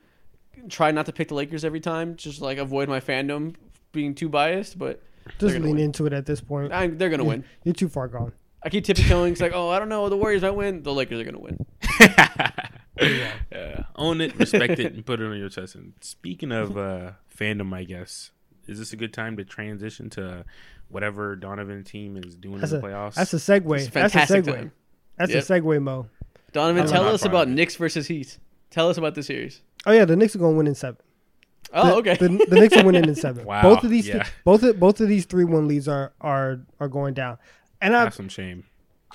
[0.68, 3.55] try not to pick the Lakers every time, just like avoid my fandom
[3.92, 4.78] being too biased.
[4.78, 5.02] But
[5.38, 5.78] Just lean win.
[5.78, 6.72] into it at this point.
[6.72, 7.44] I, they're gonna win.
[7.64, 8.32] You're too far gone.
[8.62, 9.32] I keep tippy toeing.
[9.32, 10.82] It's like, oh, I don't know, the Warriors might win.
[10.82, 11.59] The Lakers are gonna win.
[13.00, 13.84] yeah.
[13.96, 15.74] Own it, respect it, and put it on your chest.
[15.74, 18.30] And speaking of uh, fandom, I guess
[18.66, 20.44] is this a good time to transition to
[20.88, 23.14] whatever Donovan team is doing That's in a the playoffs?
[23.14, 23.76] that's a segue.
[23.78, 24.44] It's a That's a segue.
[24.54, 24.72] time.
[25.18, 25.42] That's Yep.
[25.44, 26.08] a segue, Mo.
[26.52, 27.54] Donovan, I'm tell us about of.
[27.54, 28.38] Knicks versus Heat.
[28.70, 29.60] Tell us about the series.
[29.86, 30.96] Oh yeah, the Knicks are going to win in seven.
[31.72, 32.16] Oh, The- okay.
[32.16, 33.44] The, the Knicks are winning in seven.
[33.46, 34.26] Wow, Both of these, yeah.
[34.44, 37.38] both of, both of these three one leads are are are going down.
[37.80, 38.64] And I Have some shame.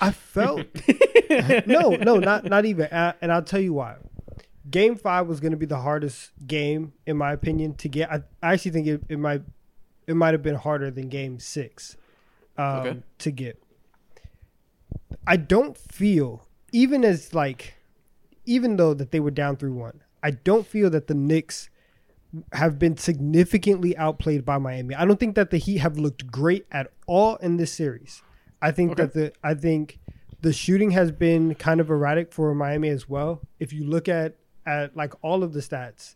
[0.00, 0.66] I felt
[1.66, 2.86] no no not not even.
[2.86, 3.96] Uh, and I'll tell you why.
[4.70, 8.10] Game five was going to be the hardest game in my opinion to get.
[8.10, 9.42] I, I actually think it, it might
[10.06, 11.96] it might have been harder than game six
[12.56, 12.98] um, Okay.
[13.18, 13.62] to get.
[15.26, 17.74] I don't feel even as like
[18.46, 20.00] even though that they were down through one.
[20.22, 21.70] I don't feel that the Knicks
[22.52, 24.94] have been significantly outplayed by Miami.
[24.94, 28.22] I don't think that the Heat have looked great at all in this series.
[28.62, 29.02] I think Okay.
[29.02, 29.98] that the I think
[30.42, 33.40] the shooting has been kind of erratic for Miami as well.
[33.58, 36.14] If you look at at like all of the stats,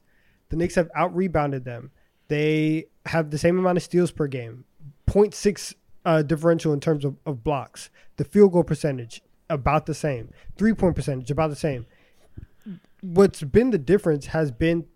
[0.51, 1.91] the Knicks have out rebounded them.
[2.29, 4.65] They have the same amount of steals per game,
[5.07, 5.75] 0.6
[6.07, 7.91] uh, differential in terms of, of blocks.
[8.17, 11.87] The field goal percentage about the same, three point percentage about the same.
[13.03, 14.87] What's been the difference has been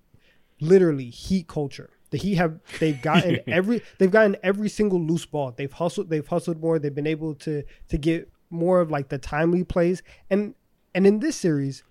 [0.60, 1.90] literally Heat culture.
[2.10, 5.52] The Heat have they've gotten every they've gotten every single loose ball.
[5.56, 6.78] They've hustled they've hustled more.
[6.78, 10.02] They've been able to to get more of like the timely plays.
[10.30, 10.54] And
[10.94, 11.82] and in this series,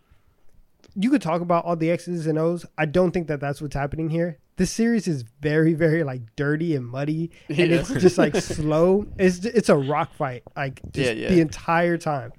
[0.95, 2.65] you could talk about all the X's and O's.
[2.77, 4.39] I don't think that that's what's happening here.
[4.55, 7.65] This series is very very like dirty and muddy, and Yeah.
[7.77, 9.05] it's just like slow.
[9.19, 11.29] It's it's a rock fight like just Yeah, yeah.
[11.29, 12.31] the entire time.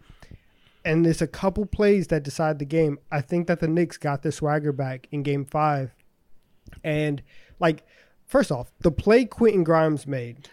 [0.84, 2.98] And there's a couple plays that decide the game.
[3.12, 5.94] I think that the Knicks got their swagger back in Game Five,
[6.82, 7.22] and
[7.58, 7.84] like
[8.26, 10.48] first off, the play Quentin Grimes made,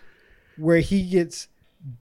[0.57, 1.47] where he gets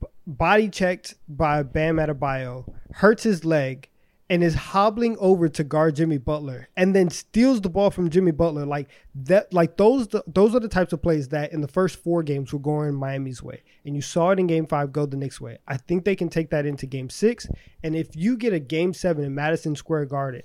[0.01, 3.89] b- body checked by Bam Adebayo, hurts his leg,
[4.31, 8.31] and is hobbling over to guard Jimmy Butler, and then steals the ball from Jimmy
[8.31, 8.65] Butler.
[8.65, 12.23] Like that, like those, those are the types of plays that in the first four
[12.23, 15.41] games were going Miami's way, and you saw it in Game Five go the Knicks'
[15.41, 15.59] way.
[15.69, 17.47] I think they can take that into Game Six,
[17.83, 20.43] and if you get a Game Seven in Madison Square Garden,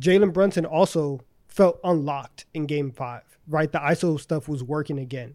[0.00, 3.31] Jalen Brunson also felt unlocked in Game Five.
[3.48, 5.34] Right, the ISO stuff was working again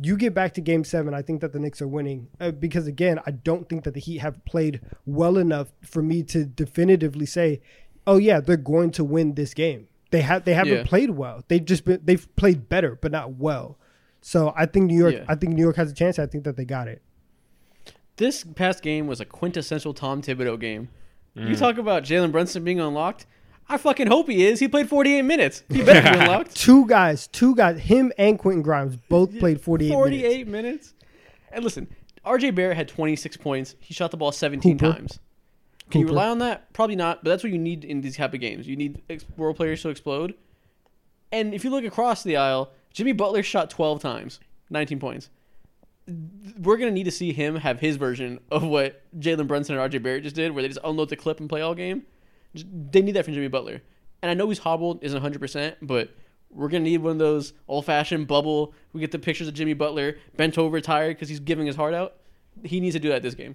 [0.00, 2.86] you get back to game seven, I think that the Knicks are winning uh, because
[2.86, 7.26] again, I don't think that the Heat have played well enough for me to definitively
[7.26, 7.60] say,
[8.06, 10.84] "Oh yeah, they're going to win this game." They have they haven't Yeah.
[10.84, 11.42] played well.
[11.48, 13.78] They've just been they've played better, but not well.
[14.20, 15.14] So I think New York.
[15.14, 15.24] Yeah.
[15.28, 16.18] I think New York has a chance.
[16.18, 17.02] I think that they got it.
[18.16, 20.88] This past game was a quintessential Tom Thibodeau game.
[21.36, 21.50] Mm.
[21.50, 23.26] You talk about Jalen Brunson being unlocked.
[23.68, 24.60] I fucking hope he is.
[24.60, 25.62] He played 48 minutes.
[25.68, 26.56] He better be unlocked.
[26.56, 30.50] Two guys, two guys, him and Quentin Grimes both played 48, 48 minutes.
[30.50, 30.94] minutes.
[31.52, 31.88] And listen,
[32.24, 33.74] RJ Barrett had 26 points.
[33.80, 34.92] He shot the ball 17 Hooper.
[34.94, 35.18] times.
[35.90, 36.72] Can you rely on that?
[36.72, 38.66] Probably not, but that's what you need in these type of games.
[38.66, 40.34] You need ex- role players to explode.
[41.32, 44.40] And if you look across the aisle, Jimmy Butler shot 12 times,
[44.70, 45.30] 19 points.
[46.58, 49.92] We're going to need to see him have his version of what Jalen Brunson and
[49.92, 52.04] RJ Barrett just did, where they just unload the clip and play all game.
[52.54, 53.82] They need that from Jimmy Butler.
[54.22, 56.10] And I know he's hobbled, isn't 100%, but
[56.50, 58.72] we're going to need one of those old fashioned bubble.
[58.92, 61.94] We get the pictures of Jimmy Butler bent over, tired because he's giving his heart
[61.94, 62.14] out.
[62.64, 63.54] He needs to do that this game.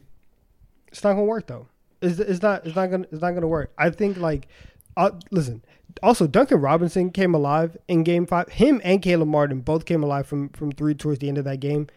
[0.87, 1.67] It's not gonna work though.
[2.01, 2.65] It's, it's not.
[2.65, 3.05] It's not gonna.
[3.11, 3.73] It's not gonna work.
[3.77, 4.47] I think like,
[4.95, 5.63] uh, listen.
[6.01, 8.49] Also, Duncan Robinson came alive in Game Five.
[8.49, 11.59] Him and Caleb Martin both came alive from from three towards the end of that
[11.59, 11.87] game.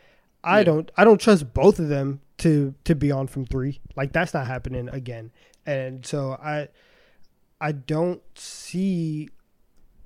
[0.42, 0.64] I Yeah.
[0.64, 0.90] don't.
[0.96, 3.80] I don't trust both of them to to be on from three.
[3.96, 5.30] Like that's not happening again.
[5.66, 6.68] And so I,
[7.60, 9.28] I don't see.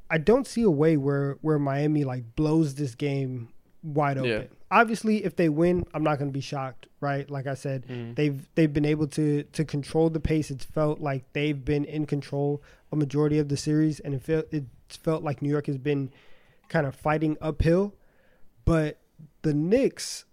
[0.08, 3.50] I don't see a way where where Miami like blows this game
[3.82, 4.30] wide open.
[4.30, 4.42] Yeah.
[4.72, 7.28] Obviously, if they win, I'm not going to be shocked, right?
[7.30, 8.16] Like I said, Mhm.
[8.16, 10.50] they've they've been able to to control the pace.
[10.50, 12.62] It's felt like they've been in control
[12.92, 16.10] a majority of the series, and it felt it's felt like New York has been
[16.68, 17.94] kind of fighting uphill.
[18.64, 18.98] But
[19.42, 20.24] the Knicks,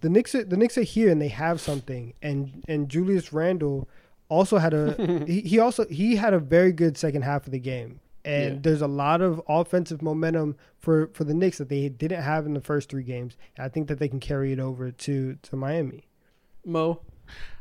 [0.00, 2.14] the Knicks, are, the Knicks are here and they have something.
[2.22, 3.88] And and Julius Randle
[4.28, 7.58] also had a he, he also he had a very good second half of the
[7.58, 8.00] game.
[8.26, 8.58] And Yeah.
[8.62, 12.54] there's a lot of offensive momentum for, for the Knicks that they didn't have in
[12.54, 13.36] the first three games.
[13.54, 16.08] And I think that they can carry it over to, to Miami.
[16.64, 17.02] Mo,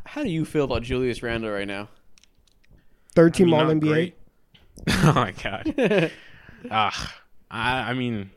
[0.06, 1.90] how do you feel about Julius Randle right now?
[3.14, 3.90] Third team I mean, All not NBA.
[3.90, 4.16] great.
[4.90, 6.12] oh my god.
[6.72, 7.16] Ah,
[7.52, 8.32] I, I mean,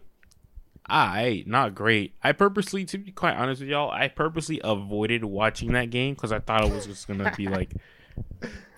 [0.89, 2.15] I not great.
[2.23, 6.33] I purposely, to be quite honest with y'all, I purposely avoided watching that game because
[6.33, 7.71] I thought it was just gonna be like.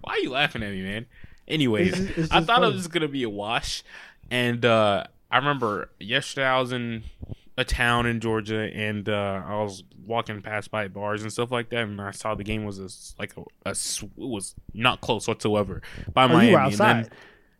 [0.00, 1.06] Why are you laughing at me, man?
[1.48, 3.82] Anyways, It's it's I thought it was gonna be a wash,
[4.30, 7.02] and uh I remember yesterday I was in
[7.58, 11.70] a town in Georgia, and uh I was walking past by bars and stuff like
[11.70, 12.88] that, and I saw the game was a
[13.20, 15.82] like a, a it was not close whatsoever
[16.12, 16.50] by Oh, Miami.
[16.50, 17.08] you were then-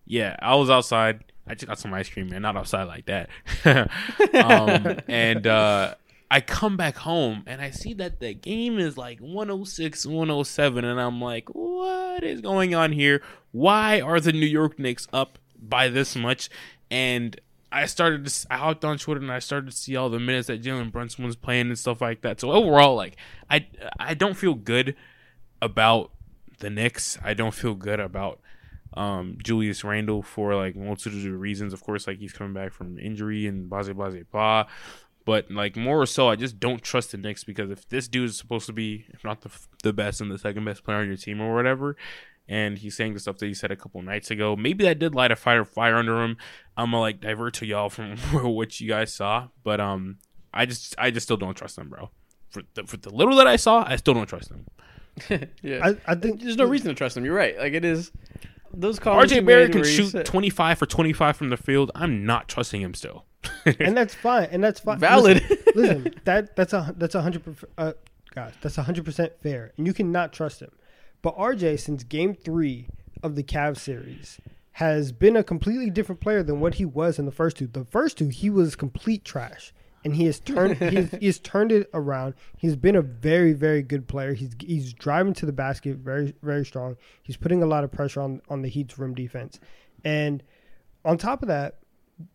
[0.08, 1.24] yeah, I was outside.
[1.48, 2.42] I just got some ice cream, man.
[2.42, 3.28] Not outside like that.
[4.44, 5.94] um, and uh,
[6.30, 10.84] I come back home and I see that the game is like 106, 107.
[10.84, 13.22] And I'm like, what is going on here?
[13.52, 16.48] Why are the New York Knicks up by this much?
[16.90, 17.40] And
[17.70, 20.48] I started to, I hopped on Twitter and I started to see all the minutes
[20.48, 22.40] that Jalen Brunson was playing and stuff like that.
[22.40, 23.16] So overall, like,
[23.48, 23.66] I,
[23.98, 24.96] I don't feel good
[25.62, 26.10] about
[26.58, 27.18] the Knicks.
[27.22, 28.40] I don't feel good about
[28.96, 31.72] um, Julius Randle for like multitude of reasons.
[31.72, 34.66] Of course, like he's coming back from injury and blah blah blah blah.
[35.26, 38.30] But like more or so, I just don't trust the Knicks because if this dude
[38.30, 39.50] is supposed to be, if not the
[39.82, 41.96] the best and the second best player on your team or whatever,
[42.48, 44.54] and he's saying the stuff that he said a couple nights ago.
[44.54, 46.36] Maybe that did light a fire fire under him.
[46.76, 50.18] I'm gonna like divert to y'all from what you guys saw, but um,
[50.54, 52.10] I just I just still don't trust them, bro.
[52.50, 54.66] For the, for the little that I saw, I still don't trust them.
[55.60, 55.80] yeah.
[55.82, 57.24] I, I think There's no reason to trust them.
[57.24, 57.58] You're right.
[57.58, 58.12] Like it is.
[58.72, 61.90] Those comments RJ he Barrett can shoot said- 25 for 25 from the field.
[61.94, 63.24] I'm not trusting him still.
[63.80, 64.98] and that's fine, and that's fine.
[64.98, 65.42] Valid.
[65.48, 67.70] Listen, listen, that that's a that's a hundred percent.
[67.78, 67.92] Uh,
[68.34, 70.70] gosh, that's a hundred percent fair, and you cannot trust him.
[71.22, 72.88] But RJ, since Game Three
[73.22, 74.40] of the Cavs series,
[74.72, 77.66] has been a completely different player than what he was in the first two.
[77.68, 79.72] The first two, he was complete trash,
[80.06, 80.76] and he has turned
[81.20, 82.34] he has, turned it around.
[82.56, 84.34] He's been a very very good player.
[84.34, 86.96] He's he's driving to the basket very very strong.
[87.24, 89.58] He's putting a lot of pressure on on the Heat's rim defense,
[90.04, 90.44] and
[91.04, 91.78] on top of that,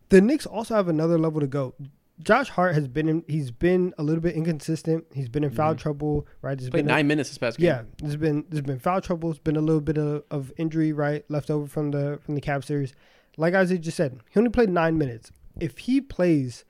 [0.10, 1.74] the Knicks also have another level to go.
[2.22, 5.06] Josh Hart has been in, he's been a little bit inconsistent.
[5.12, 5.82] He's been in foul mm-hmm.
[5.82, 6.56] trouble, right?
[6.58, 7.68] There's Played been a- nine minutes this past game.
[7.68, 9.30] yeah, there's been there's been foul trouble.
[9.30, 12.42] There's been a little bit of, of injury, right, left over from the from the
[12.42, 12.94] Cavs series.
[13.38, 15.32] Like Isaiah just said, he only played nine minutes.
[15.58, 16.66] If he plays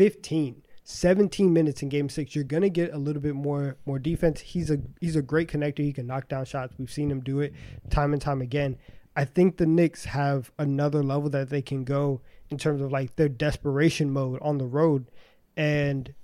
[0.00, 4.40] 15, 17 minutes in Game Six, you're gonna get a little bit more more defense.
[4.40, 5.80] He's a he's a great connector.
[5.80, 6.72] He can knock down shots.
[6.78, 7.52] We've seen him do it
[7.90, 8.78] time and time again.
[9.14, 13.16] I think the Knicks have another level that they can go in terms of like
[13.16, 15.10] their desperation mode on the road,
[15.54, 16.14] and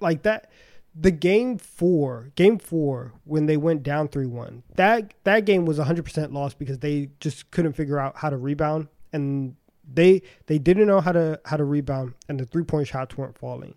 [0.00, 0.50] like that
[0.92, 5.78] the game four, game four, when they went down three one, that that game was
[5.78, 9.54] hundred percent lost because they just couldn't figure out how to rebound, and
[9.92, 13.38] they they didn't know how to how to rebound, and the three point shots weren't
[13.38, 13.74] falling.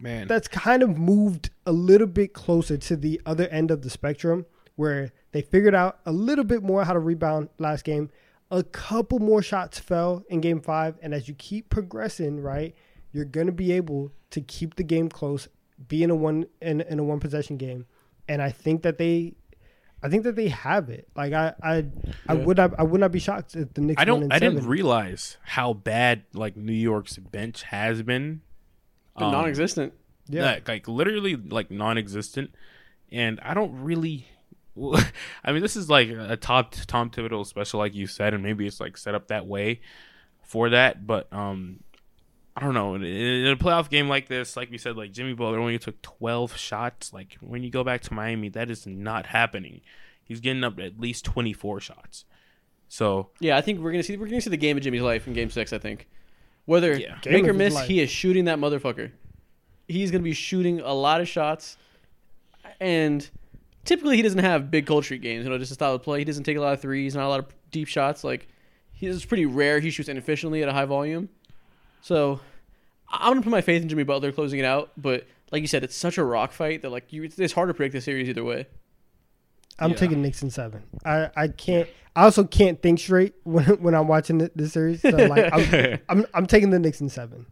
[0.00, 3.88] Man, That's kind of moved a little bit closer to the other end of the
[3.88, 4.44] spectrum,
[4.76, 8.10] where they figured out a little bit more how to rebound last game.
[8.50, 12.74] A couple more shots fell in game five, and as you keep progressing, right,
[13.12, 15.48] you're gonna be able to keep the game close,
[15.88, 17.86] be in a one in, in a one possession game,
[18.28, 19.34] and I think that they,
[20.02, 21.08] I think that they have it.
[21.16, 21.84] Like I I,
[22.28, 24.32] I would not I would not be shocked if the Knicks I don't.
[24.32, 24.54] I seven.
[24.56, 28.42] didn't realize how bad like New York's bench has been.
[29.16, 29.92] Been Um, non-existent.
[30.28, 30.44] yeah.
[30.44, 32.52] like, like literally like non-existent,
[33.10, 34.26] and I don't really.
[35.44, 38.64] I mean, this is like a top Tom Thibodeau special, like you said, and maybe
[38.66, 39.80] it's like set up that way
[40.44, 41.04] for that.
[41.04, 41.80] But um,
[42.58, 42.96] I don't know.
[42.96, 46.02] In, in a playoff game like this, like we said, like Jimmy Butler only took
[46.02, 47.12] twelve shots.
[47.12, 49.80] Like when you go back to Miami, that is not happening.
[50.24, 52.24] He's getting up at least twenty four shots.
[52.88, 55.28] So Yeah, I think we're gonna see we're gonna see the game of Jimmy's life
[55.28, 55.72] in Game Six.
[55.72, 56.08] I think
[56.64, 57.18] whether Yeah.
[57.26, 57.86] Make or miss, life.
[57.86, 59.12] he is shooting that motherfucker.
[59.86, 61.76] He's gonna be shooting a lot of shots,
[62.80, 63.28] and
[63.84, 65.44] typically he doesn't have big cold street games.
[65.44, 66.18] You know, just a style of play.
[66.18, 68.24] He doesn't take a lot of threes, not a lot of deep shots.
[68.24, 68.48] Like
[68.90, 69.78] he's pretty rare.
[69.78, 71.28] He shoots inefficiently at a high volume.
[72.02, 72.40] So
[73.10, 74.90] I'm gonna put my faith in Jimmy Butler closing it out.
[74.96, 77.74] But like you said, it's such a rock fight that like you, it's hard to
[77.74, 78.66] predict the series either way.
[79.78, 79.96] I'm Yeah.
[79.96, 80.82] taking Knicks in seven.
[81.04, 81.88] I, I can't.
[82.16, 85.00] I also can't think straight when when I'm watching the, this series.
[85.02, 87.46] So like, I'm, I'm I'm taking the Knicks in seven.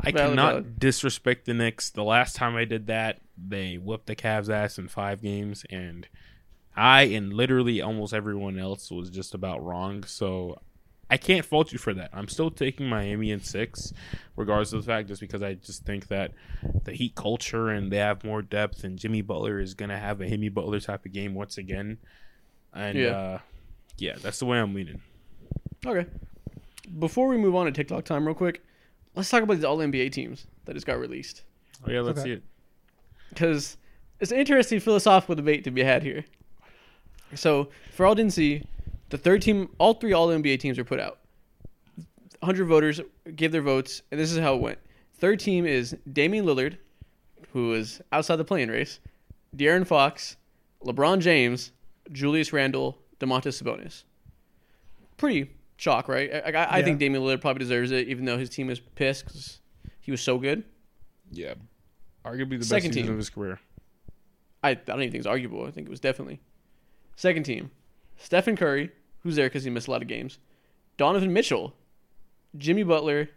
[0.00, 0.78] I Valid, cannot valid.
[0.78, 1.90] disrespect the Knicks.
[1.90, 6.06] The last time I did that, they whipped the Cavs' ass in five games, and
[6.76, 10.04] I and literally almost everyone else was just about wrong.
[10.04, 10.60] So
[11.10, 12.10] I can't fault you for that.
[12.12, 13.92] I'm still taking Miami in six,
[14.36, 16.32] regardless of the fact, just because I just think that
[16.84, 20.28] the Heat culture and they have more depth, and Jimmy Butler is gonna have a
[20.28, 21.98] Jimmy Butler type of game once again.
[22.74, 23.08] And Yeah.
[23.10, 23.38] uh,
[23.96, 25.00] yeah, that's the way I'm leaning.
[25.86, 26.06] Okay.
[26.98, 28.62] Before we move on to TikTok time, real quick,
[29.14, 31.42] let's talk about these All NBA teams that just got released.
[31.86, 32.28] Oh yeah, let's Okay.
[32.28, 32.42] see it.
[33.30, 33.76] because
[34.20, 36.24] it's an interesting philosophical debate to be had here.
[37.34, 38.62] So, for all didn't see,
[39.10, 41.18] the third team, all three All NBA teams are put out.
[42.40, 43.00] 100 voters
[43.34, 44.78] gave their votes, and this is how it went.
[45.18, 46.76] Third team is Damian Lillard,
[47.52, 49.00] who is outside the playing race,
[49.56, 50.36] De'Aaron Fox,
[50.84, 51.72] LeBron James,
[52.12, 54.04] Julius Randle, Domantas Sabonis.
[55.16, 56.32] Pretty chalk, right?
[56.32, 56.84] I, I, I Yeah.
[56.84, 59.60] think Damian Lillard probably deserves it, even though his team is pissed because
[60.00, 60.62] he was so good.
[61.32, 61.54] Yeah,
[62.24, 63.10] arguably the Second best season team.
[63.12, 63.58] of his career.
[64.62, 65.64] I, I don't even think it's arguable.
[65.66, 66.40] I think it was definitely.
[67.16, 67.70] Second team,
[68.16, 68.90] Stephen Curry,
[69.28, 70.38] who's there because he missed a lot of games.
[70.96, 71.74] Donovan Mitchell,
[72.56, 73.28] Jimmy Butler,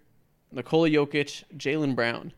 [0.52, 2.34] Nikola Jokic, Jaylen Brown.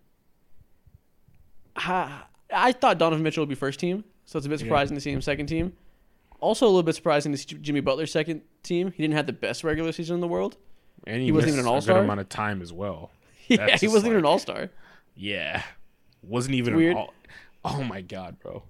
[1.76, 2.24] I,
[2.54, 4.66] I thought Donovan Mitchell would be first team, so it's a bit Yeah.
[4.66, 5.74] surprising to see him second team.
[6.40, 8.92] Also, a little bit surprising to see Jimmy Butler second team.
[8.92, 10.58] He didn't have the best regular season in the world.
[11.08, 12.00] And He wasn't even an all-star?
[12.04, 13.12] Amount of time as well.
[13.48, 14.70] yeah, That's he wasn't even an All Star.
[15.16, 15.64] Yeah,
[16.22, 16.94] wasn't even Weird.
[16.94, 17.14] An all.
[17.66, 18.64] Oh my god, bro.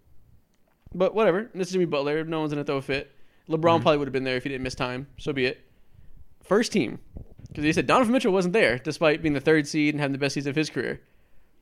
[0.94, 1.50] But whatever.
[1.56, 2.24] This is Jimmy Butler.
[2.26, 3.12] No one's gonna throw a fit.
[3.50, 3.82] LeBron Mm-hmm.
[3.84, 5.08] probably would have been there if he didn't miss time.
[5.18, 5.62] So be it.
[6.44, 7.00] First team,
[7.48, 10.18] because he said Donovan Mitchell wasn't there, despite being the third seed and having the
[10.18, 11.02] best season of his career.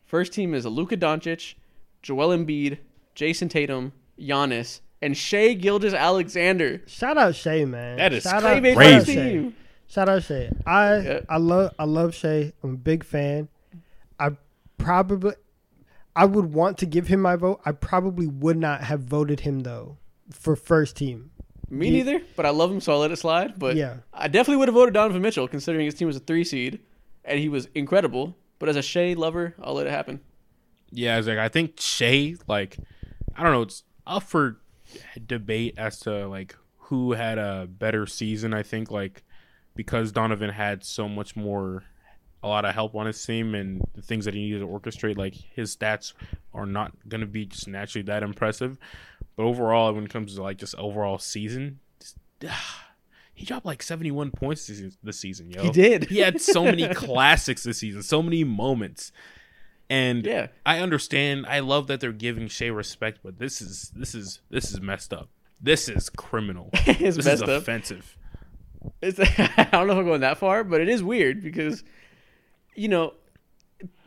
[0.06, 1.54] First team is Luka Doncic,
[2.02, 2.80] Joel Embiid,
[3.16, 6.82] Jayson Tatum, Giannis, and Shai Gilgeous-Alexander.
[6.88, 7.98] Shout out Shai, man.
[7.98, 9.14] That is Shout Clay out, made shout out first Shai.
[9.16, 9.56] team.
[9.88, 10.50] Shout out Shai.
[10.66, 11.20] I Yeah.
[11.30, 12.54] I love I love Shai.
[12.64, 13.50] I'm a big fan.
[14.20, 14.32] I
[14.78, 15.34] probably
[16.16, 17.62] I would want to give him my vote.
[17.66, 19.98] I probably would not have voted him though
[20.32, 21.32] for first team.
[21.72, 23.58] Me Ye- neither, but I love him, so I let it slide.
[23.58, 23.98] But Yeah.
[24.14, 26.80] I definitely would have voted Donovan Mitchell, considering his team was a three seed,
[27.24, 28.36] and he was incredible.
[28.60, 30.20] But as a Shai lover, I'll let it happen.
[30.92, 32.78] Yeah, it's like I think Shai, like,
[33.36, 34.60] I don't know, it's up for
[35.26, 38.54] debate as to like who had a better season.
[38.54, 39.24] I think like
[39.76, 41.84] because Donovan had so much more,
[42.44, 45.18] a lot of help on his team and the things that he needed to orchestrate.
[45.18, 46.14] Like his stats
[46.54, 48.78] are not gonna be just naturally that impressive.
[49.36, 52.18] But overall, when it comes to like just overall season, just,
[53.34, 55.52] he dropped like seventy one points this, season- this season.
[55.52, 56.06] Yo, He did.
[56.10, 59.12] He had so many classics this season, so many moments.
[59.90, 60.48] And Yeah.
[60.66, 61.46] I understand.
[61.48, 65.14] I love that they're giving Shai respect, but this is this is this is messed
[65.14, 65.30] up.
[65.60, 66.70] This is criminal.
[66.74, 67.50] it's this is up.
[67.50, 68.18] offensive.
[69.02, 71.84] It's, I don't know if I'm going that far, but it is weird because,
[72.74, 73.14] you know,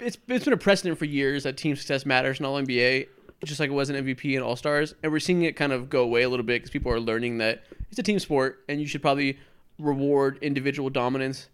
[0.00, 3.06] it's it's been a precedent for years that team success matters in all NBA,
[3.44, 5.90] just like it was in MVP and All Stars, and we're seeing it kind of
[5.90, 8.80] go away a little bit because people are learning that it's a team sport and
[8.80, 9.38] you should probably
[9.78, 11.48] reward individual dominance,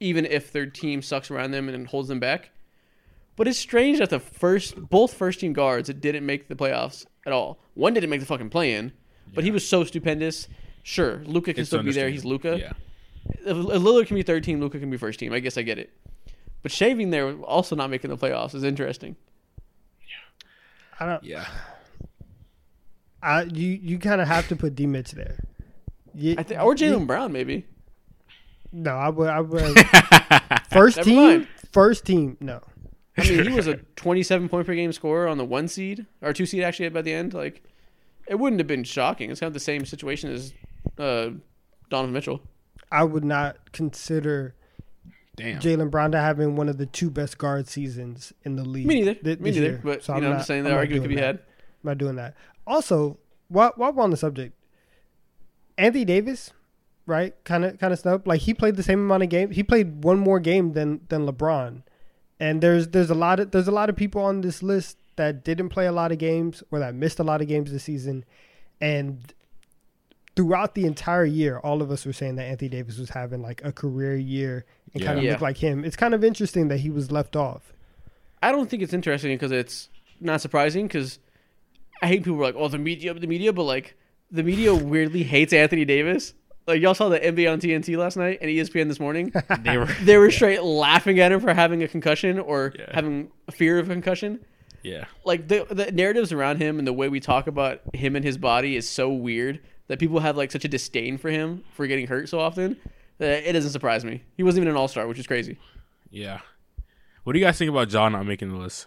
[0.00, 2.50] even if their team sucks around them and holds them back.
[3.36, 7.06] But it's strange that the first both first team guards that didn't make the playoffs
[7.26, 7.58] at all.
[7.74, 8.92] One didn't make the fucking play in,
[9.34, 10.48] but he was so stupendous.
[10.82, 12.10] Sure, Luka can It's still be there.
[12.10, 12.58] He's Luka.
[12.58, 12.72] Yeah.
[13.46, 15.32] If Lillard can be third team, Luka can be first team.
[15.32, 15.90] I guess I get it.
[16.62, 19.16] But shaving there, also not making the playoffs, is interesting.
[21.00, 21.46] I don't Yeah.
[23.22, 25.38] I you you kind of have to put D Mitch there.
[26.14, 27.66] You- I think, or you- Jaylen Brown maybe.
[28.72, 29.78] No, I would I would
[30.70, 31.48] first Never team mind.
[31.72, 32.60] first team no.
[33.16, 36.32] I mean, he was a 27 point per game scorer on the one seed or
[36.32, 37.34] two seed actually by the end.
[37.34, 37.62] Like,
[38.26, 39.30] it wouldn't have been shocking.
[39.30, 40.54] It's kind of the same situation as
[40.98, 41.30] uh,
[41.90, 42.40] Donovan Mitchell.
[42.90, 44.54] I would not consider
[45.36, 45.60] Damn.
[45.60, 48.86] Jaylen Brown to having one of the two best guard seasons in the league.
[48.86, 49.14] Me neither.
[49.14, 49.60] thi- Me neither.
[49.66, 49.80] year.
[49.82, 51.24] But So you know, I'm not- just saying I'm the argument could be that.
[51.24, 51.36] had.
[51.36, 51.44] I'm
[51.84, 52.34] not doing that.
[52.66, 53.18] Also,
[53.48, 54.54] while while we're on the subject,
[55.78, 56.52] Anthony Davis,
[57.06, 57.34] right?
[57.44, 58.22] Kind of kind of stuff.
[58.26, 59.56] Like he played the same amount of games.
[59.56, 61.82] He played one more game than than LeBron.
[62.38, 65.44] And there's there's a lot of there's a lot of people on this list that
[65.44, 68.24] didn't play a lot of games or that missed a lot of games this season.
[68.80, 69.32] And
[70.36, 73.60] throughout the entire year, all of us were saying that Anthony Davis was having like
[73.64, 74.64] a career year
[74.94, 75.32] and kind of Yeah.
[75.32, 75.84] looked like him.
[75.84, 77.72] It's kind of interesting that he was left off.
[78.42, 79.88] I don't think it's interesting because it's
[80.20, 81.18] not surprising because
[82.02, 83.94] I hate people who are like, oh, the media, the media, but like
[84.30, 86.34] the media weirdly hates Anthony Davis.
[86.66, 89.32] Like y'all saw the NBA on TNT last night and ESPN this morning.
[89.62, 89.86] They were.
[90.02, 92.86] they were straight laughing at him for having a concussion or Yeah.
[92.94, 94.40] having a fear of a concussion.
[94.82, 95.04] Yeah.
[95.24, 98.38] Like the the narratives around him and the way we talk about him and his
[98.38, 99.60] body is so weird
[99.92, 102.78] that people have like such a disdain for him for getting hurt so often
[103.18, 104.22] that it doesn't surprise me.
[104.38, 105.58] He wasn't even an All Star, which is crazy.
[106.10, 106.40] Yeah.
[107.24, 108.86] What do you guys think about John not making the list?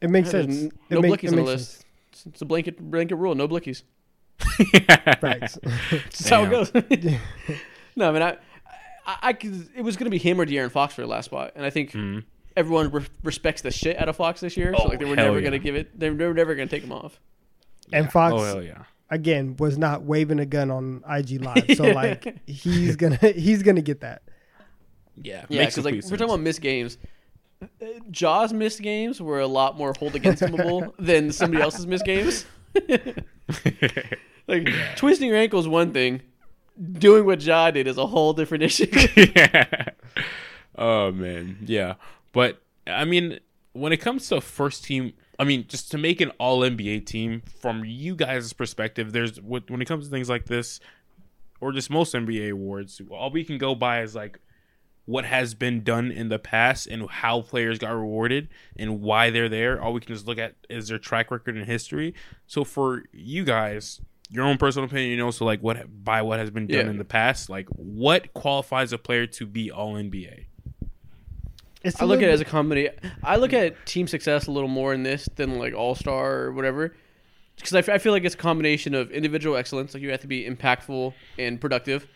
[0.00, 0.62] It makes sense.
[0.64, 1.70] n- It no make- blickies on the list.
[1.70, 1.84] sense.
[2.12, 3.34] It's- It's a blanket blanket rule.
[3.36, 3.82] No blickies.
[5.20, 5.58] Facts.
[5.90, 6.72] That's how it goes.
[7.96, 8.36] no, I mean, I,
[9.06, 9.30] I, I
[9.76, 11.70] it was going to be him or De'Aaron Fox for the last spot, and I
[11.70, 12.24] think Mhm.
[12.56, 14.74] everyone re- respects the shit out of Fox this year.
[14.76, 15.40] so Oh, like they were never yeah.
[15.48, 15.98] going to give it.
[15.98, 17.20] They were never going to take him off.
[17.92, 18.84] And Fox Oh hell yeah.
[19.12, 23.82] Again was not waving a gun on IG Live, so like he's gonna he's gonna
[23.82, 24.22] get that.
[25.16, 25.44] Yeah.
[25.50, 26.96] Yeah, because like we're talking about missed games.
[28.10, 32.46] Ja's missed games were a lot more hold against himable than somebody else's missed games.
[34.48, 36.22] like twisting your ankle is one thing.
[36.92, 38.86] Doing what Ja did is a whole different issue.
[39.36, 39.90] yeah.
[40.76, 41.96] oh man, yeah.
[42.32, 43.40] But I mean,
[43.74, 45.12] when it comes to first team,
[45.42, 49.62] I mean, just to make an All NBA team from you guys' perspective, there's when
[49.66, 50.78] when it comes to things like this,
[51.60, 54.38] or just most NBA awards, all we can go by is like
[55.04, 59.48] what has been done in the past and how players got rewarded and why they're
[59.48, 59.82] there.
[59.82, 62.14] All we can just look at is their track record and history.
[62.46, 64.00] So for you guys,
[64.30, 66.90] your own personal opinion, you know, so like what by what has been done Yeah.
[66.90, 70.44] in the past, like what qualifies a player to be All NBA?
[71.84, 72.94] It's I look at it as a combination.
[73.22, 76.52] I look at team success a little more in this than like All Star or
[76.52, 76.94] whatever,
[77.56, 79.92] because I, f- I feel like it's a combination of individual excellence.
[79.94, 82.06] Like you have to be impactful and productive.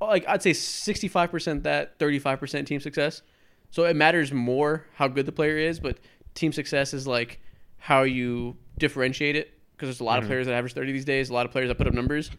[0.00, 3.22] Like I'd say sixty-five percent that, thirty-five percent team success.
[3.70, 5.98] So it matters more how good the player is, but
[6.34, 7.40] team success is like
[7.76, 9.52] how you differentiate it.
[9.76, 10.30] Because there's a lot of mm-hmm.
[10.30, 11.30] players that average thirty these days.
[11.30, 12.30] A lot of players that put up numbers.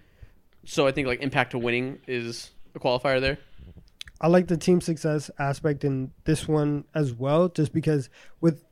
[0.65, 3.37] So I think like impact to winning is a qualifier there.
[4.21, 8.09] I like the team success aspect in this one as well, just because
[8.41, 8.63] with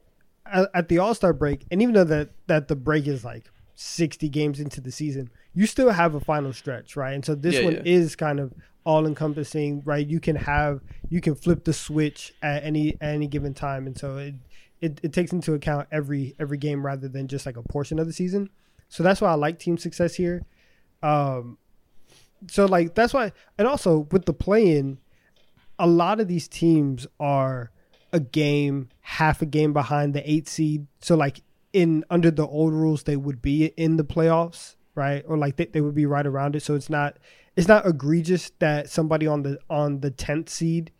[0.45, 3.49] at, at the All Star break, and even though that that the break is like
[3.75, 7.13] 60 games into the season, you still have a final stretch, right?
[7.13, 7.81] And so this Yeah, one yeah.
[7.85, 8.53] is kind of
[8.83, 10.05] all encompassing, right?
[10.05, 13.97] You can have you can flip the switch at any at any given time, and
[13.97, 14.35] so it,
[14.81, 18.07] it it takes into account every every game rather than just like a portion of
[18.07, 18.49] the season.
[18.89, 20.45] So that's why I like team success here.
[21.03, 21.57] Um,
[22.49, 24.97] so like that's why, and also with the play-in,
[25.79, 27.71] a lot of these teams are
[28.11, 30.87] a game, half a game behind the eight seed.
[31.01, 31.41] So like
[31.73, 35.23] in under the old rules, they would be in the playoffs, right?
[35.27, 36.63] Or like they, they would be right around it.
[36.63, 37.17] So it's not
[37.55, 40.91] it's not egregious that somebody on the on the tenth seed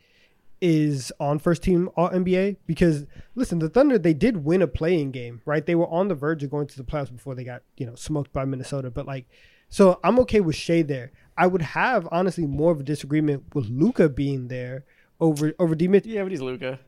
[0.60, 3.06] is on first team all NBA because
[3.36, 5.66] listen, the Thunder they did win a playing game, right?
[5.66, 7.96] They were on the verge of going to the playoffs before they got you know
[7.96, 8.90] smoked by Minnesota.
[8.92, 9.28] But like,
[9.70, 11.12] so I'm okay with Shai there.
[11.38, 14.84] I would have honestly more of a disagreement with Luka being there
[15.20, 16.14] over over Dimitri.
[16.14, 16.80] Yeah, but he's Luka.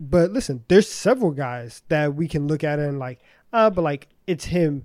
[0.00, 3.20] But listen, there's several guys that we can look at and like,
[3.52, 4.84] uh, but like it's him.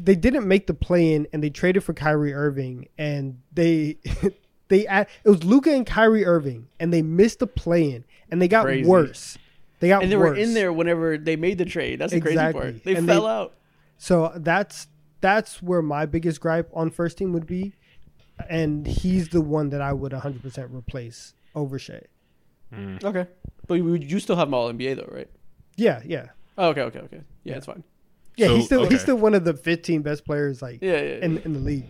[0.00, 3.98] They didn't make the play in, and they traded for Kyrie Irving, and they
[4.68, 8.48] they it was Luka and Kyrie Irving, and they missed the play in, and they
[8.48, 8.88] got Crazy.
[8.88, 9.38] worse.
[9.80, 10.30] They got And they worse.
[10.30, 12.00] were in there whenever they made the trade.
[12.00, 12.60] That's the Exactly.
[12.60, 12.84] crazy part.
[12.84, 13.54] They And fell they- out.
[13.96, 14.88] So that's
[15.20, 17.72] that's where my biggest gripe on first team would be,
[18.48, 22.02] and he's the one that I would 100% replace over Shai.
[22.74, 23.02] Mm.
[23.02, 23.26] Okay,
[23.66, 25.28] but you, you still have him all NBA though, right?
[25.76, 26.26] Yeah, yeah,
[26.56, 27.20] Oh, okay, okay, okay.
[27.44, 27.82] Yeah, it's fine.
[28.36, 28.48] yeah.
[28.48, 28.90] So, he's still okay.
[28.94, 31.02] he's still one of the 15 best players like Yeah, yeah.
[31.02, 31.24] yeah.
[31.24, 31.84] in in the league.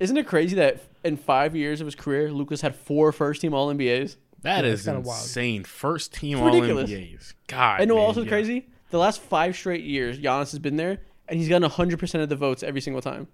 [0.00, 3.54] Isn't it crazy that in five years of his career, Luka's had four first team
[3.54, 4.16] All NBAs?
[4.42, 5.22] That Yeah, is it's kinda wild.
[5.22, 5.64] insane.
[5.64, 6.90] First team It's All ridiculous.
[6.90, 7.34] NBAs.
[7.46, 7.80] God.
[7.80, 7.94] I know.
[7.96, 8.28] man, Also yeah.
[8.28, 8.66] crazy.
[8.90, 10.98] The last five straight years, Giannis has been there,
[11.28, 13.28] and he's gotten hundred percent of the votes every single time.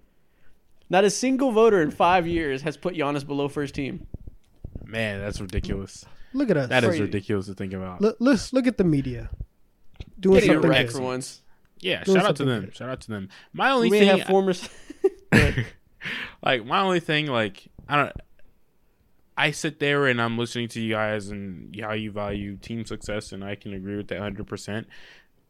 [0.89, 4.07] Not a single voter in five years has put Giannis below first team.
[4.85, 6.05] Man, that's ridiculous.
[6.33, 6.69] Look at us.
[6.69, 7.01] That is Crazy.
[7.03, 8.01] ridiculous to think about.
[8.01, 9.29] look, let's look at the media
[10.19, 10.97] doing Getting it something wrecked good.
[10.97, 11.41] for once.
[11.79, 12.65] Yeah, Doing shout out to something them.
[12.65, 12.75] good.
[12.75, 13.29] Shout out to them.
[13.53, 14.53] My We only may thing, have former.
[16.43, 18.13] like my only thing, like I don't.
[19.37, 23.31] I sit there and I'm listening to you guys and how you value team success,
[23.31, 24.45] and I can agree with that 100.
[24.45, 24.87] percent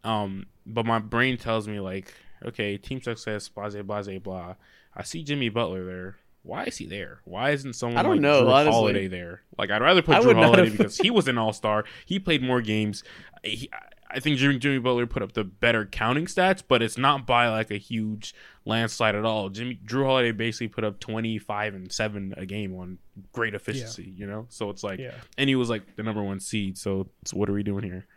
[0.04, 2.14] Um, but my brain tells me like,
[2.46, 4.56] okay, team success, blase, blase, blah.
[4.96, 6.18] I see Jimmy Butler there.
[6.44, 7.22] Why is he there?
[7.24, 8.72] Why isn't someone I don't like know, Drew honestly.
[8.74, 9.44] Holiday there?
[9.58, 11.86] Like I'd rather put I Drew Holiday have- because he was an All Star.
[12.06, 13.04] He played more games.
[13.44, 13.70] He,
[14.14, 17.48] I think Jimmy, Jimmy Butler put up the better counting stats, but it's not by
[17.48, 18.34] like a huge
[18.66, 19.48] landslide at all.
[19.50, 22.98] Jimmy Drew Holiday basically put up twenty five and seven a game on
[23.32, 24.12] great efficiency.
[24.16, 25.14] You know, so it's like, Yeah.
[25.38, 26.78] and he was like the number one seed.
[26.78, 28.08] So, so what are we doing here?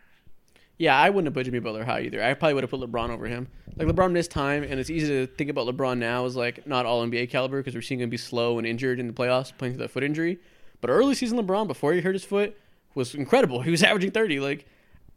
[0.77, 2.21] Yeah, I wouldn't have put Jimmy Butler high either.
[2.21, 3.47] I probably would have put LeBron over him.
[3.77, 6.85] Like LeBron missed time, and it's easy to think about LeBron now as like not
[6.85, 9.75] all NBA caliber because we're seeing him be slow and injured in the playoffs, playing
[9.75, 10.37] through that foot injury.
[10.81, 12.57] But early season LeBron, before he hurt his foot,
[12.93, 13.61] was incredible.
[13.65, 14.39] He was averaging thirty.
[14.39, 14.65] Like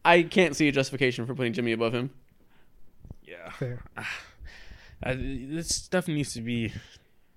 [0.05, 2.11] I can't see a justification for putting Jimmy above him.
[3.25, 3.83] Yeah, Fair.
[3.97, 6.73] uh, this stuff needs to be.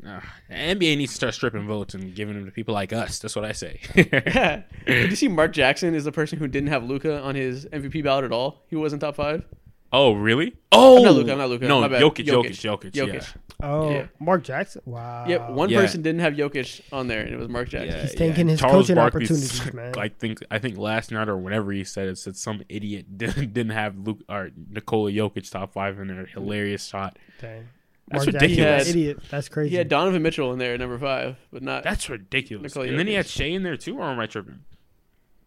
[0.05, 0.19] Uh,
[0.49, 3.19] NBA needs to start stripping votes and giving them to people like us.
[3.19, 3.79] That's what I say.
[3.95, 4.63] Yeah.
[4.87, 8.03] Did you see Mark Jackson is the person who didn't have Luka on his MVP
[8.03, 8.63] ballot at all?
[8.67, 9.45] He wasn't top five.
[9.93, 10.55] oh, really?
[10.71, 11.67] Oh, I'm not Luka, I'm not Luka.
[11.67, 12.01] No, My bad.
[12.01, 12.51] Jokic, Jokic.
[12.51, 13.13] Jokic, Jokic, Jokic.
[13.13, 13.41] Yeah.
[13.63, 14.07] Oh, Yeah.
[14.19, 14.81] Mark Jackson.
[14.85, 15.25] Wow.
[15.27, 15.81] Yep, one Yeah.
[15.81, 17.91] person didn't have Jokic on there, and it was Mark Jackson.
[17.91, 19.93] Yeah, He's taking his Charles coaching Barkley's- opportunities, man.
[19.99, 23.53] I think I think last night or whenever he said it, said some idiot didn't,
[23.53, 27.19] didn't have Luke or Nikola Jokic top five in their hilarious shot.
[27.39, 27.67] Dang.
[28.11, 28.83] That's Mark Jackson, ridiculous.
[28.85, 29.19] that idiot.
[29.29, 29.69] That's crazy.
[29.71, 31.83] He had Donovan Mitchell in there at number five, but not.
[31.83, 32.75] That's ridiculous.
[32.75, 34.59] Nikola and then he had Shai in there too, or am I tripping?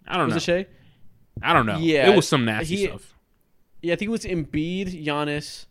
[0.07, 0.55] I don't was know.
[0.55, 0.67] it Shai?
[1.43, 1.79] I don't know.
[1.79, 3.15] Yeah, it was some nasty he- stuff.
[3.83, 5.67] Yeah, I think it was Embiid, Giannis,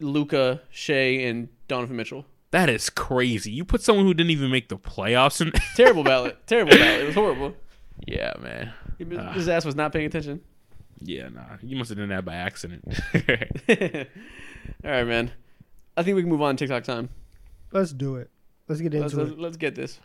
[0.00, 0.92] Luka, Shai,
[1.26, 2.24] and Donovan Mitchell.
[2.50, 3.50] That is crazy.
[3.52, 5.52] You put someone who didn't even make the playoffs in.
[5.76, 6.38] Terrible ballot.
[6.46, 7.02] Terrible ballot.
[7.02, 7.54] It was horrible.
[8.06, 8.72] yeah, man.
[8.98, 9.32] He- Ah.
[9.32, 10.40] His ass was not paying attention.
[11.02, 11.42] Yeah, nah.
[11.62, 12.84] You must have done that by accident.
[13.14, 15.30] All right, man.
[15.96, 17.08] I think we can move on to TikTok time.
[17.72, 18.30] Let's do it.
[18.68, 19.38] Let's get into Let's, let's, it.
[19.38, 20.00] let's get this.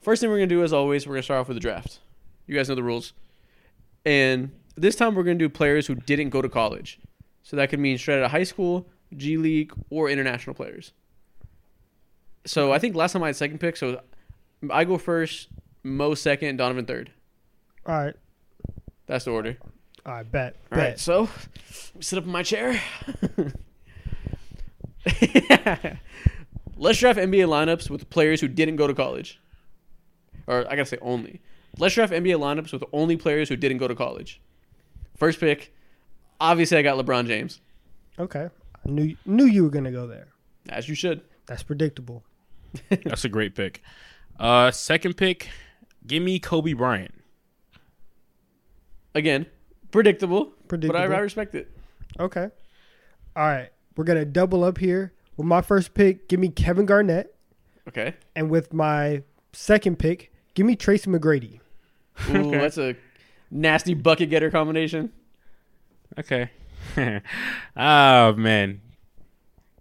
[0.00, 2.00] First thing we're gonna do, as always, we're gonna start off with the draft.
[2.46, 3.12] You guys know the rules,
[4.04, 6.98] and this time we're gonna do players who didn't go to college.
[7.44, 10.92] So that could mean straight out of high school, G League, or international players.
[12.44, 14.00] So I think last time I had second pick, so
[14.70, 15.48] I go first,
[15.84, 17.10] Mo second, Donovan third.
[17.86, 18.14] All right.
[19.06, 19.56] That's the order.
[20.04, 20.30] All right.
[20.30, 20.56] Bet.
[20.70, 20.88] All bet.
[20.90, 21.28] right, so
[22.00, 22.80] sit up in my chair.
[26.76, 29.40] Let's draft NBA lineups with players who didn't go to college.
[30.46, 31.40] Or I gotta say only.
[31.78, 34.40] Let's draft NBA lineups with only players who didn't go to college.
[35.16, 35.74] First pick,
[36.40, 37.60] obviously I got LeBron James,
[38.18, 38.48] Okay.
[38.84, 40.28] I knew knew you were gonna go there.
[40.68, 41.22] as you should.
[41.46, 42.24] That's predictable.
[42.88, 43.82] That's a great pick.
[44.38, 45.48] Uh, second pick,
[46.06, 47.14] give me Kobe Bryant.
[49.14, 49.46] Again,
[49.90, 51.00] predictable, Predictable.
[51.00, 51.70] but I, I respect it.
[52.18, 52.48] Okay.
[53.36, 55.12] All right, we're gonna double up here.
[55.36, 57.34] With my first pick, give me Kevin Garnett,
[57.88, 58.14] Okay.
[58.36, 61.60] and with my second pick, give me Tracy McGrady.
[62.30, 62.94] Ooh, that's a
[63.50, 65.10] nasty bucket getter combination.
[66.18, 66.50] Okay.
[67.76, 68.80] oh man.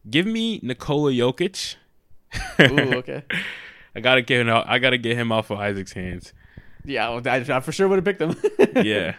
[0.10, 1.76] Give me Nikola Jokic.
[2.62, 3.24] Ooh, okay.
[3.96, 4.50] I gotta get him.
[4.50, 6.34] Out, I gotta get him off of Isaac's hands.
[6.86, 8.36] Yeah, well, I, I for sure would have picked them.
[8.86, 9.16] Yeah,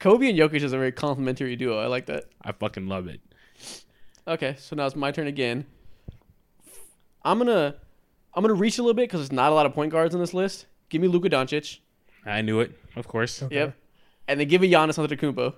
[0.00, 1.78] Kobe and Jokic is a very complimentary duo.
[1.78, 2.24] I like that.
[2.42, 3.20] I fucking love it.
[4.26, 5.66] Okay, so now it's my turn again.
[7.22, 7.76] I'm gonna,
[8.34, 10.20] I'm gonna reach a little bit because there's not a lot of point guards on
[10.20, 10.66] this list.
[10.88, 11.78] Give me Luka Doncic.
[12.24, 13.42] I knew it, of course.
[13.42, 13.54] Okay.
[13.54, 13.76] Yep.
[14.28, 15.54] And then give me Giannis Antetokounmpo.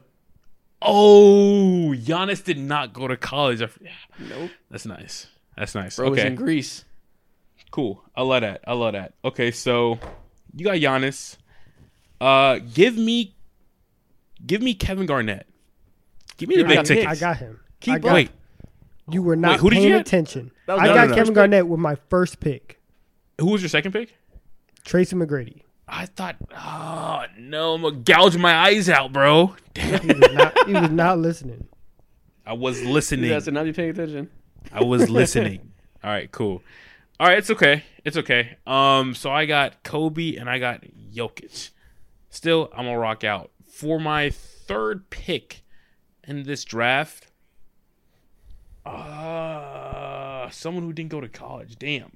[0.83, 3.63] Oh, Giannis did not go to college.
[3.63, 3.79] I f-
[4.19, 4.51] Nope.
[4.71, 5.27] That's nice.
[5.57, 5.97] That's nice.
[5.97, 6.85] Bro was okay, in Greece.
[7.71, 8.03] cool.
[8.15, 8.63] I love that.
[8.67, 9.15] I love that.
[9.25, 9.99] Okay, so
[10.55, 11.37] you got Giannis.
[12.21, 13.37] Uh, give me,
[14.45, 15.47] give me Kevin Garnett.
[16.37, 17.07] Give me the Dude, I big ticket.
[17.07, 17.61] I got him.
[17.81, 18.15] Keep I got.
[18.15, 18.31] Wait,
[19.11, 20.01] You were not who did you paying get?
[20.01, 20.51] attention.
[20.67, 21.15] That was I my got no, no.
[21.15, 22.81] Kevin first Garnett with my first pick,
[23.41, 24.15] who was your second pick?
[24.85, 25.63] Tracy McGrady.
[25.89, 29.55] I thought, oh no, I'm gonna gouge my eyes out, bro.
[29.75, 31.69] Damn, He was not, he was not listening.
[32.45, 33.31] I was You listening.
[33.31, 34.29] guys did not be paying attention.
[34.73, 35.73] I was listening.
[36.05, 36.63] All right, cool.
[37.21, 37.85] All right, it's okay.
[38.05, 38.57] It's okay.
[38.67, 40.83] Um, so I got Kobe and I got
[41.15, 41.71] Jokic.
[42.31, 45.63] Still, I'm gonna rock out for my third pick
[46.27, 47.29] in this draft.
[48.87, 51.77] Uh, someone who didn't go to college.
[51.79, 52.13] Damn.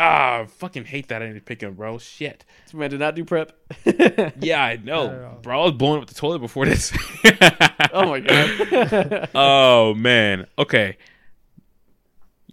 [0.00, 1.98] Ah, I fucking hate that I didn't pick him, bro.
[1.98, 2.44] Shit.
[2.64, 3.52] This man did not do prep.
[4.40, 5.38] Yeah, I know, all.
[5.42, 5.60] bro.
[5.60, 6.92] I was blowing up the toilet before this.
[7.92, 9.28] oh my god.
[9.34, 10.46] oh man.
[10.56, 10.96] Okay.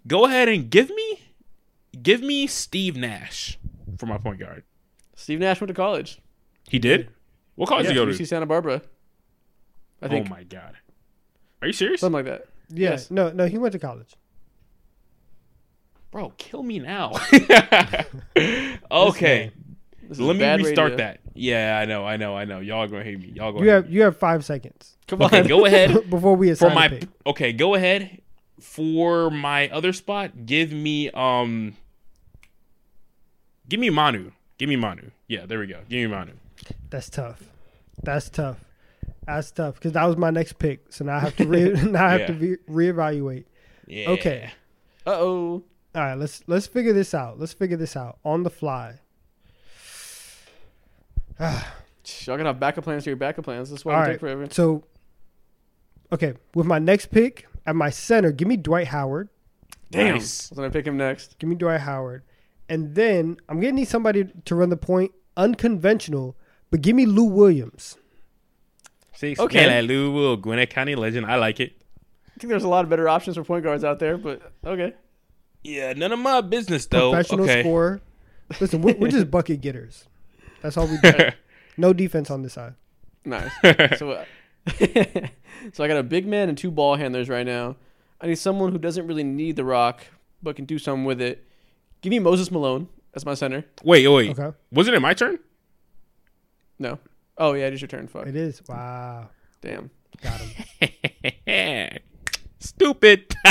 [0.08, 1.20] Go ahead and give me
[2.02, 3.60] give me Steve Nash
[4.00, 4.64] for my point guard.
[5.16, 6.20] Steve Nash went to college.
[6.68, 7.10] He did?
[7.54, 8.12] What college Yeah, did he go to?
[8.14, 8.26] UC to?
[8.26, 8.82] Santa Barbara.
[10.02, 10.78] I think Oh my god.
[11.66, 12.02] Are you serious?
[12.02, 12.46] something like that.
[12.70, 13.10] Yeah, Yes.
[13.10, 14.14] no, no, he went to college.
[16.12, 17.12] Bro, kill me now.
[18.92, 19.52] okay.
[20.08, 20.98] This is Let me bad restart radio.
[21.06, 21.20] that.
[21.34, 22.60] Yeah, I know, I know, I know.
[22.60, 23.32] Y'all are gonna hate me.
[23.36, 25.26] Y'all gonna You hate have you have five seconds Come me.
[25.26, 25.48] Okay, on.
[25.48, 26.08] go ahead.
[26.08, 27.10] before we for assign my a pick.
[27.26, 28.22] okay, go ahead.
[28.62, 31.76] For my other spot, give me um
[33.68, 34.30] give me Manu.
[34.60, 35.10] Give me Manu.
[35.28, 35.80] Yeah, there we go.
[35.90, 36.34] Give me Manu.
[36.92, 37.42] That's tough.
[38.04, 38.60] That's tough.
[39.26, 40.92] That's tough because that was my next pick.
[40.92, 43.46] So now I have to re- now I have to re- reevaluate.
[43.88, 44.10] Yeah.
[44.12, 44.52] Okay.
[45.06, 45.64] Uh oh.
[45.94, 47.40] All right, let's let's figure this out.
[47.40, 49.00] Let's figure this out on the fly.
[51.40, 53.70] Y'all gonna have backup plans to your backup plans.
[53.70, 54.12] That's why All it right.
[54.12, 54.48] take forever.
[54.52, 54.84] So,
[56.12, 59.30] okay, with my next pick at my center, give me Dwight Howard.
[59.92, 60.16] Damn.
[60.16, 60.52] Nice.
[60.52, 61.40] I was gonna pick him next.
[61.40, 62.24] Give me Dwight Howard,
[62.70, 66.36] and then I'm gonna need somebody to run the point, unconventional,
[66.70, 67.98] but give me Lou Williams.
[69.16, 69.66] See, Okay.
[69.66, 69.82] okay.
[69.82, 71.26] Lou Will, Gwinnett County legend.
[71.26, 71.74] I like it.
[72.36, 74.94] I think there's a lot of better options for point guards out there, but okay.
[75.64, 77.12] Yeah, none of my business though.
[77.12, 77.62] Professional okay.
[77.62, 78.02] scorer.
[78.60, 80.06] Listen, we're, we're just bucket getters.
[80.62, 81.12] That's all we do.
[81.78, 82.74] No defense on this side.
[83.26, 83.52] Nice.
[84.00, 84.26] so, uh,
[85.74, 87.76] so I got a big man and two ball handlers right now.
[88.22, 90.06] I need someone who doesn't really need the rock,
[90.42, 91.44] but can do something with it.
[92.00, 93.66] Give me Moses Malone as my center.
[93.84, 94.40] wait, wait.
[94.40, 95.38] Okay, Wasn't it my turn?
[96.80, 96.98] No.
[97.38, 98.08] Oh yeah, it is your turn.
[98.08, 98.28] Fuck.
[98.28, 98.62] it is.
[98.68, 99.30] Wow,
[99.62, 99.90] Damn.
[100.22, 102.00] got him.
[102.60, 103.36] Stupid.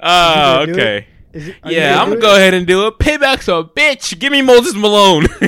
[0.00, 1.06] Oh, gonna okay.
[1.32, 2.98] It, Yeah, I'm gonna go ahead and do it.
[2.98, 4.16] Payback's a bitch.
[4.18, 5.24] Give me Moses Malone.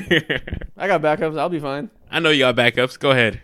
[0.76, 1.38] I got backups.
[1.38, 1.88] I'll be fine.
[2.10, 2.98] I know you got backups.
[2.98, 3.40] Go ahead.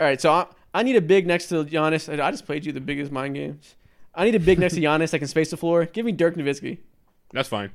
[0.00, 2.08] All right, so I, I need a big next to Giannis.
[2.08, 3.74] I I just played you the biggest mind games.
[4.14, 5.84] I need a big next to Giannis that can space the floor.
[5.84, 6.78] Give me Dirk Nowitzki,
[7.32, 7.70] That's fine.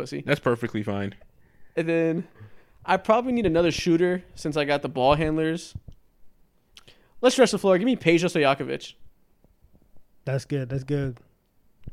[0.00, 0.22] Pussy.
[0.24, 1.14] That's perfectly fine.
[1.76, 2.28] And then
[2.84, 5.74] I probably need another shooter since I got the ball handlers.
[7.20, 7.76] Let's stretch the floor.
[7.78, 8.94] Give me Peja Stojakovic.
[10.24, 10.68] That's good.
[10.68, 11.18] That's good.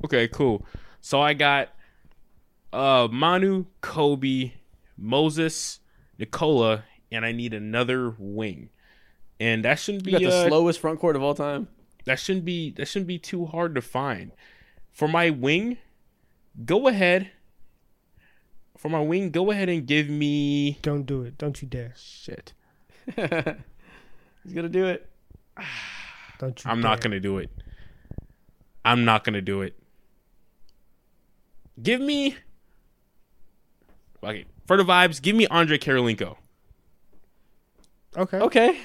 [0.05, 0.65] Okay, cool.
[1.01, 1.69] So I got
[2.73, 4.51] uh Manu, Kobe,
[4.97, 5.79] Moses,
[6.17, 8.69] Nikola, and I need another wing.
[9.39, 11.67] And that shouldn't be You got the uh, slowest front court of all time.
[12.05, 14.31] that shouldn't be that shouldn't be too hard to find.
[14.91, 15.77] For my wing,
[16.65, 17.31] go ahead.
[18.77, 21.37] For my wing, go ahead and give me Don't do it.
[21.37, 21.93] Don't you dare.
[21.97, 22.53] shit.
[23.15, 25.09] He's gonna do it.
[26.39, 26.69] Don't you?
[26.71, 27.49] I'm not gonna do it.
[28.85, 29.75] I'm not gonna do it.
[31.81, 32.35] Give me
[34.23, 35.21] okay for the vibes.
[35.21, 36.35] Give me Andre Kirilenko.
[38.15, 38.37] Okay.
[38.39, 38.79] Okay.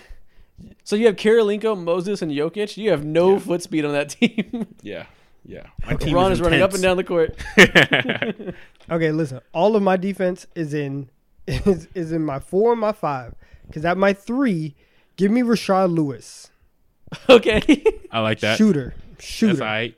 [0.85, 2.77] So you have Kirilenko, Moses, and Jokic.
[2.77, 3.39] You have no Yeah.
[3.39, 4.67] foot speed on that team.
[4.83, 5.07] Yeah,
[5.45, 5.67] yeah.
[5.91, 6.13] Okay.
[6.15, 7.37] Ron is running up and down the court.
[8.91, 9.13] Okay.
[9.13, 9.41] Listen.
[9.53, 11.09] All of my defense is in
[11.47, 13.35] is, is in my four and my five.
[13.67, 14.75] Because at my three,
[15.17, 16.51] give me Rashard Lewis.
[17.29, 17.85] Okay.
[18.11, 18.57] I like that.
[18.59, 18.95] Shooter.
[19.13, 19.63] That's Shooter.
[19.63, 19.95] all right.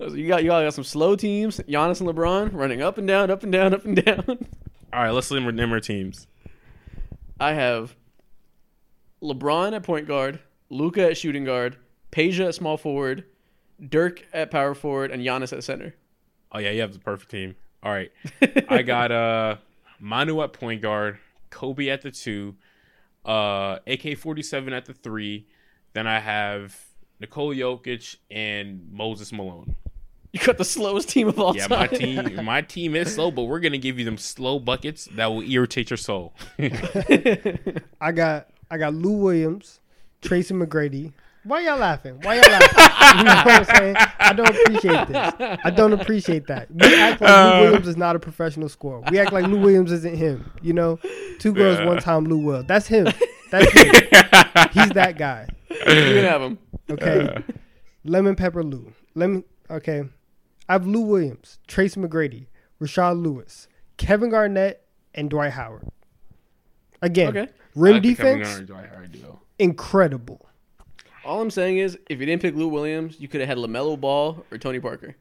[0.00, 1.58] you got you all got some slow teams.
[1.60, 4.24] Giannis and LeBron running up and down, up and down, up and down.
[4.92, 6.26] All right, let's name our- name our teams.
[7.38, 7.94] I have
[9.22, 11.76] LeBron at point guard, Luka at shooting guard,
[12.12, 13.24] Peja at small forward,
[13.88, 15.94] Dirk at power forward, and Giannis at center.
[16.52, 17.56] Oh yeah, you have the perfect team.
[17.82, 18.10] All right,
[18.68, 19.56] I got uh
[20.00, 21.18] Manu at point guard,
[21.50, 22.54] Kobe at the two,
[23.24, 25.46] uh AK forty seven at the three.
[25.92, 26.76] Then I have
[27.20, 29.76] Nikola Jokic and Moses Malone.
[30.32, 31.78] You got the slowest team of all Yeah, time.
[31.78, 35.26] my team my team is slow, but we're gonna give you them slow buckets that
[35.26, 36.34] will irritate your soul.
[36.58, 39.80] I got I got Lou Williams,
[40.22, 41.12] Tracy McGrady.
[41.44, 42.18] Why y'all laughing?
[42.22, 43.18] Why y'all laughing?
[43.18, 43.96] you know what I'm saying?
[44.18, 45.58] I don't appreciate this.
[45.64, 46.68] I don't appreciate that.
[46.70, 47.56] We act like Uh.
[47.58, 49.02] Lou Williams is not a professional scorer.
[49.10, 50.50] We act like Lou Williams isn't him.
[50.62, 50.98] You know,
[51.38, 51.86] two girls, Yeah.
[51.86, 52.62] one time Lou Will.
[52.62, 53.06] That's him.
[53.50, 53.92] That's him.
[54.72, 55.46] He's that guy.
[55.70, 56.58] you can have him.
[56.90, 57.42] Okay.
[58.04, 58.92] Lemon pepper Lou.
[59.14, 59.44] Lemon.
[59.70, 60.02] Okay.
[60.68, 62.46] I have Lou Williams, Tracy McGrady,
[62.80, 63.68] Rashard Lewis,
[63.98, 64.82] Kevin Garnett,
[65.14, 65.86] and Dwight Howard.
[67.02, 67.52] Again, Okay.
[67.74, 69.40] rim I like the Kevin defense, Garnett, Dwight Howard duo.
[69.58, 70.48] incredible.
[71.24, 73.98] All I'm saying is, if you didn't pick Lou Williams, you could have had Lamelo
[73.98, 75.16] Ball or Tony Parker.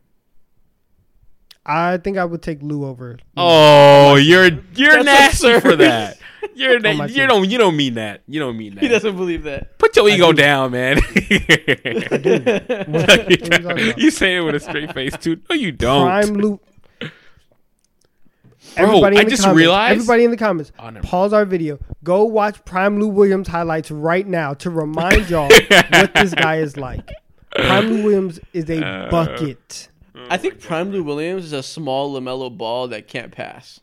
[1.65, 3.17] I think I would take Lou over.
[3.37, 6.17] Oh, you're you're That's nasty for that.
[6.55, 7.27] You're oh On my na- you team.
[7.29, 8.21] don't you don't mean that.
[8.27, 8.83] You don't mean that.
[8.83, 9.79] He doesn't believe that.
[9.79, 10.41] Put your ego do.
[10.41, 10.97] down, man.
[12.87, 15.39] What are you talking you say it with a straight face too.
[15.49, 16.05] No, you don't.
[16.05, 16.59] Prime Lou.
[18.75, 21.45] Bro, I in the just comments, realized- Everybody in the comments, Oh, never pause our
[21.45, 21.79] video.
[22.03, 25.49] Go watch Prime Lou Williams highlights right now to remind y'all
[25.89, 27.09] what this guy is like.
[27.55, 29.89] Prime Lou Williams is a Uh, bucket.
[30.29, 33.79] I think Prime Lou Williams is a small Lamelo Ball that can't pass.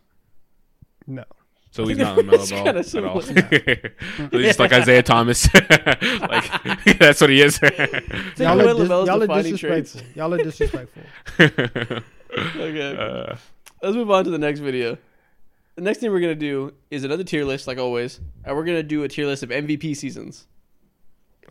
[1.06, 1.24] No.
[1.72, 3.22] So he's not a it's mellow kinda ball at all.
[3.22, 3.92] similar.
[4.16, 5.48] so he's just like Isaiah Thomas.
[5.54, 7.58] like that's what he is.
[7.60, 7.78] Take
[8.38, 9.92] Y'all away are, dis- LaMelo's y'all are defining traits.
[9.92, 10.02] disrespectful.
[10.16, 11.02] Y'all are disrespectful.
[12.56, 12.96] Okay.
[12.96, 13.36] uh,
[13.82, 14.98] Let's move on to the next video.
[15.76, 18.82] The next thing we're gonna do is another tier list, like always, and we're gonna
[18.82, 20.46] do a tier list of MVP seasons.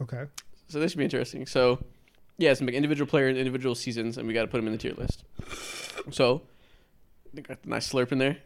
[0.02, 0.26] Okay.
[0.68, 1.46] So this should be interesting.
[1.48, 1.84] So,
[2.38, 4.78] yeah, some individual player and individual seasons, and we got to put them in the
[4.78, 5.24] tier list.
[6.12, 6.44] So,
[7.36, 8.38] I got a nice slurp in there.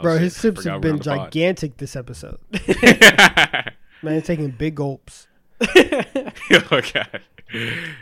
[0.00, 2.38] Bro, oh, his shit, sips have been on the gigantic this episode.
[4.02, 5.26] Man, he's taking big gulps.
[5.60, 7.20] oh god.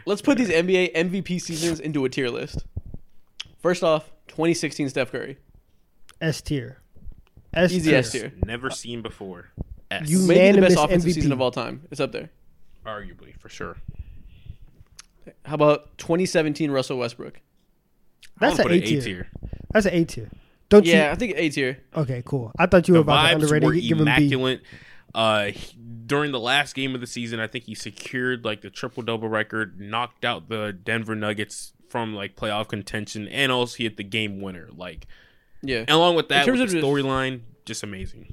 [0.06, 2.64] Let's put these NBA MVP seasons into a tier list.
[3.60, 5.38] First off, 2016 Steph Curry,
[6.20, 6.78] S tier.
[7.52, 7.98] S easy tier.
[7.98, 9.50] S tier, Never seen before.
[9.90, 10.08] S.
[10.08, 11.14] You- maybe the best offensive MVP.
[11.14, 11.82] season of all time.
[11.90, 12.30] It's up there.
[12.86, 13.76] arguably for sure.
[15.44, 17.40] How about 2017 Russell Westbrook?
[18.40, 19.28] That's I'm an A tier.
[19.72, 20.30] That's an A tier.
[20.68, 21.78] Don't you Yeah, I think A tier.
[21.96, 22.52] Okay, cool.
[22.58, 23.80] I thought you were The about to vibes underrate were it.
[23.80, 24.10] Give him B.
[24.10, 24.62] immaculate.
[25.14, 25.76] Uh, he-
[26.06, 29.28] during the last game of the season, I think he secured like the triple double
[29.28, 34.04] record, knocked out the Denver Nuggets from like playoff contention, and also he hit the
[34.04, 34.68] game winner.
[34.74, 35.06] Like,
[35.62, 35.80] Yeah.
[35.80, 38.32] and along with that, terms with the of storyline, just amazing.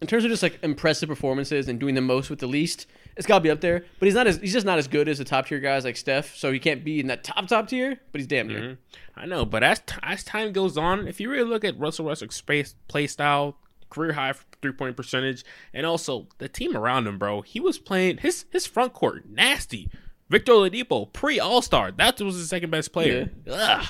[0.00, 3.26] in terms of just like impressive performances and doing the most with the least, it's
[3.26, 3.84] got to be up there.
[3.98, 5.96] But he's not as he's just not as good as the top tier guys like
[5.96, 8.00] Steph, so he can't be in that top top tier.
[8.12, 8.60] But he's damn near.
[8.60, 8.76] Mhm.
[9.16, 12.06] I know, but as t- as time goes on, if you really look at Russell
[12.06, 13.58] Westbrook's space play style,
[13.90, 18.16] career high three point percentage, and also the team around him, bro, he was playing
[18.18, 19.90] his his front court nasty.
[20.32, 23.30] Victor Oladipo, pre All Star, that was his second best player.
[23.50, 23.86] Ugh.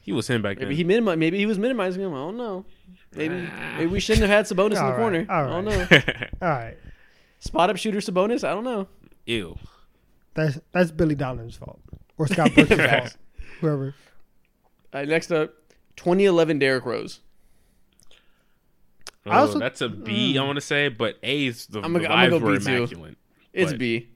[0.00, 0.66] He was him back then.
[0.68, 2.12] Maybe he minimi- Maybe he was minimizing him.
[2.12, 2.64] I don't know.
[3.14, 3.74] Maybe ah.
[3.78, 5.26] maybe we shouldn't have had Sabonis in the right, corner.
[5.30, 5.86] all I don't know.
[6.42, 6.76] All right.
[7.38, 8.42] Spot up shooter Sabonis.
[8.42, 8.88] I don't know.
[9.26, 9.56] Ew.
[10.34, 11.80] That's that's Billy Donovan's fault.
[12.18, 13.16] Or Scott Brooks' fault.
[13.60, 13.94] Whoever.
[14.92, 15.54] All right, next up,
[15.96, 17.20] 2011 Derrick Rose.
[19.24, 20.40] Oh, also- that's a B, mm.
[20.40, 22.58] I want to say, but A's the, I'm the gonna- I'm vibes gonna were go
[22.58, 22.70] B too.
[22.76, 23.16] immaculate.
[23.52, 24.08] It's But- B.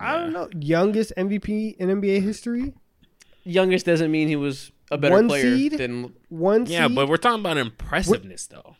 [0.00, 0.48] I don't know.
[0.58, 2.74] Youngest MVP in NBA history?
[3.44, 5.72] Youngest doesn't mean he was a better One player seed?
[5.78, 6.14] than.
[6.28, 6.74] One seed.
[6.74, 6.96] Yeah, seed?
[6.96, 8.76] but we're talking about impressiveness, though.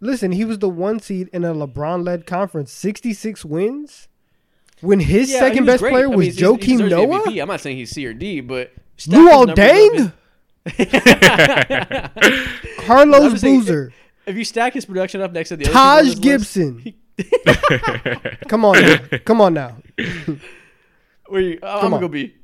[0.00, 2.70] Listen, he was the one seed in a LeBron led conference.
[2.72, 4.08] 66 wins?
[4.80, 5.90] When his Yeah, he second was best great.
[5.92, 7.20] player I mean, was he's- he Joakim deserves the Noah?
[7.22, 7.40] MVP.
[7.42, 10.12] I'm not saying he's C or D, but Luol stack his numbers up,
[10.76, 12.10] Deng?
[12.16, 13.92] I'm Carlos just saying, Boozer.
[14.26, 16.22] If you stack his production up next to the other people on Taj this list-
[16.22, 16.94] Gibson.
[18.48, 18.96] Come on now.
[19.24, 19.76] Come on now.
[21.28, 22.00] where you, I'm Come gonna on.
[22.00, 22.34] go B.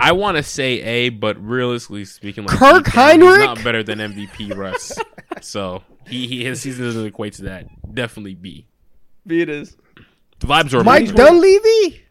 [0.00, 3.44] I want to say A, but realistically speaking, like Kirk deep down, he's Hinrich?
[3.44, 4.96] not better than MVP Russ.
[5.40, 7.66] so he, he his season doesn't equate to that.
[7.94, 8.66] Definitely B.
[9.26, 9.76] B it is.
[10.38, 11.16] The vibes are Mike amazing.
[11.16, 12.04] Dunleavy?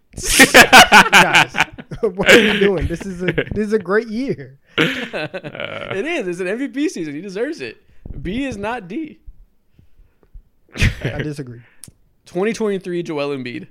[1.11, 1.53] Guys,
[2.01, 2.87] what are we doing?
[2.87, 4.59] This is a this is a great year.
[4.77, 6.27] it is.
[6.27, 7.15] It's an MVP season.
[7.15, 7.81] He deserves it.
[8.21, 9.19] B is not D.
[11.03, 11.61] I disagree.
[12.25, 13.67] 2023 Joel Embiid.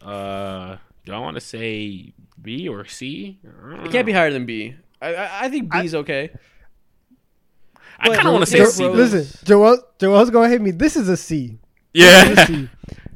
[0.00, 3.38] Uh, do I want to say B or C?
[3.42, 4.76] It can't be higher than B.
[5.00, 6.30] I I, I think B's okay.
[7.98, 8.88] I kind of want to say Derrick C.
[8.88, 10.70] Listen, Joel, Joel's gonna hit me.
[10.70, 11.58] This is a C.
[11.92, 12.44] Yeah.
[12.46, 12.68] See,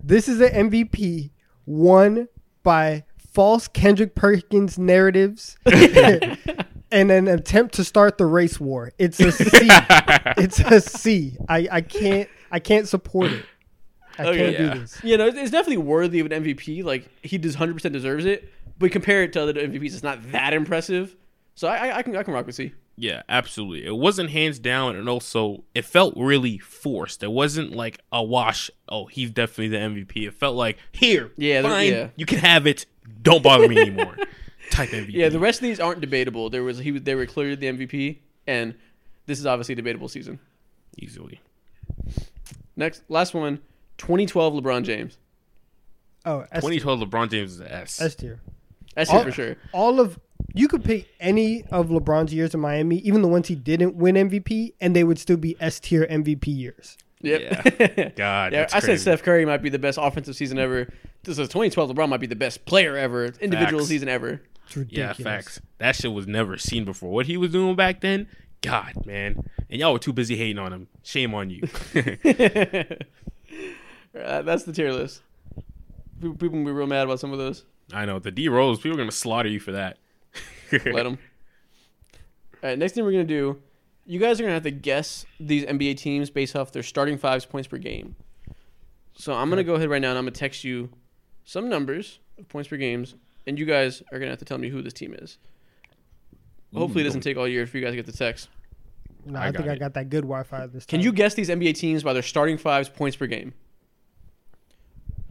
[0.02, 1.30] this is an MVP
[1.66, 2.28] won
[2.62, 8.92] by false Kendrick Perkins narratives and an attempt to start the race war.
[8.98, 9.46] It's a C.
[10.36, 11.36] it's a C.
[11.48, 13.44] I, I can't I can't support it.
[14.18, 14.38] I Okay.
[14.38, 14.74] can't Yeah.
[14.74, 15.00] do this.
[15.04, 16.82] You know, it's definitely worthy of an MVP.
[16.84, 18.52] Like he does 100 percent deserves it.
[18.78, 21.16] But compare it to other MVPs, it's not that impressive.
[21.56, 22.72] So I, I, I can I can rock with C.
[22.96, 23.84] Yeah, absolutely.
[23.86, 27.22] It wasn't hands down, and also it felt really forced.
[27.24, 28.70] It wasn't like a wash.
[28.88, 30.26] Oh, he's definitely the MVP.
[30.28, 32.08] It felt like here, Yeah, fine, yeah.
[32.16, 32.86] you can have it.
[33.22, 34.16] Don't bother me anymore.
[34.70, 35.10] Type MVP.
[35.12, 36.50] Yeah, the rest of these aren't debatable.
[36.50, 38.74] There was he they were clearly the MVP, and
[39.26, 40.38] this is obviously a debatable season.
[40.98, 41.40] easily.
[42.78, 43.58] Next, last one,
[43.98, 45.18] 2012 LeBron James.
[46.24, 48.00] Oh, S, 2012 LeBron James is an S.
[48.00, 48.40] S tier.
[48.96, 49.56] S tier for sure.
[49.72, 50.18] All of
[50.54, 54.14] you could pick any of LeBron's years in Miami, even the ones he didn't win
[54.14, 56.96] MVP, and they would still be S tier MVP years.
[57.20, 58.14] Yep.
[58.16, 59.00] God, yeah, that's I said.
[59.00, 60.88] Steph Curry might be the best offensive season ever.
[61.24, 63.88] This is 2012 LeBron might be the best player ever, individual Facts.
[63.88, 64.40] season ever.
[64.70, 65.60] It's Yeah, facts.
[65.78, 67.10] That shit was never seen before.
[67.10, 68.28] What he was doing back then,
[68.62, 69.48] God, man.
[69.70, 70.88] And y'all were too busy hating on him.
[71.02, 71.62] Shame on you.
[74.18, 75.22] Uh, that's the tier list.
[76.20, 77.64] People, people can be real mad about some of those.
[77.92, 79.98] I know the D rolls, People are gonna slaughter you for that.
[80.72, 81.18] Let them.
[82.62, 83.60] All right, next thing we're gonna do,
[84.06, 87.44] you guys are gonna have to guess these NBA teams based off their starting fives
[87.44, 88.16] points per game.
[89.14, 90.90] So I'm gonna go ahead right now and I'm gonna text you
[91.44, 93.14] some numbers of points per games,
[93.46, 95.38] and you guys are gonna have to tell me who this team is.
[96.74, 98.48] Hopefully, it doesn't take all year for you guys to get the text.
[99.24, 100.98] No, I I, think got I got that good Wi-Fi this time.
[100.98, 103.54] Can you guess these NBA teams by their starting fives points per game?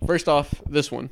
[0.06, 1.10] First off, this one.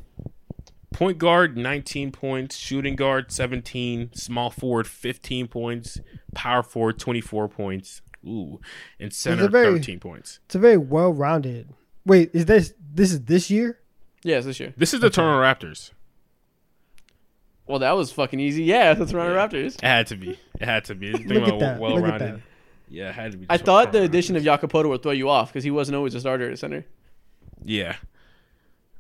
[0.93, 2.55] Point guard, 19 points.
[2.55, 4.11] Shooting guard, 17.
[4.13, 5.99] Small forward, 15 points.
[6.33, 8.01] Power forward, 24 points.
[8.25, 8.59] Ooh.
[8.99, 10.39] And center, very- 13 points.
[10.45, 11.69] It's a very well-rounded.
[12.05, 13.79] Wait, is this this is this year?
[14.23, 14.73] Yes, this year.
[14.77, 15.91] This is the Toronto Raptors.
[17.67, 18.63] Well, that was fucking easy.
[18.63, 19.47] Yeah, that's Toronto Yeah.
[19.47, 19.75] Raptors.
[19.75, 20.37] It had to be.
[20.59, 21.11] It had to be.
[21.13, 21.79] Think Look at about that.
[21.79, 22.35] well Look at rounded.
[22.35, 22.41] that.
[22.89, 23.45] Yeah, it had to be.
[23.49, 24.45] I thought the Toronto addition of Raptors.
[24.45, 26.85] Jakob would throw you off because he wasn't always a starter at center.
[27.63, 27.95] Yeah.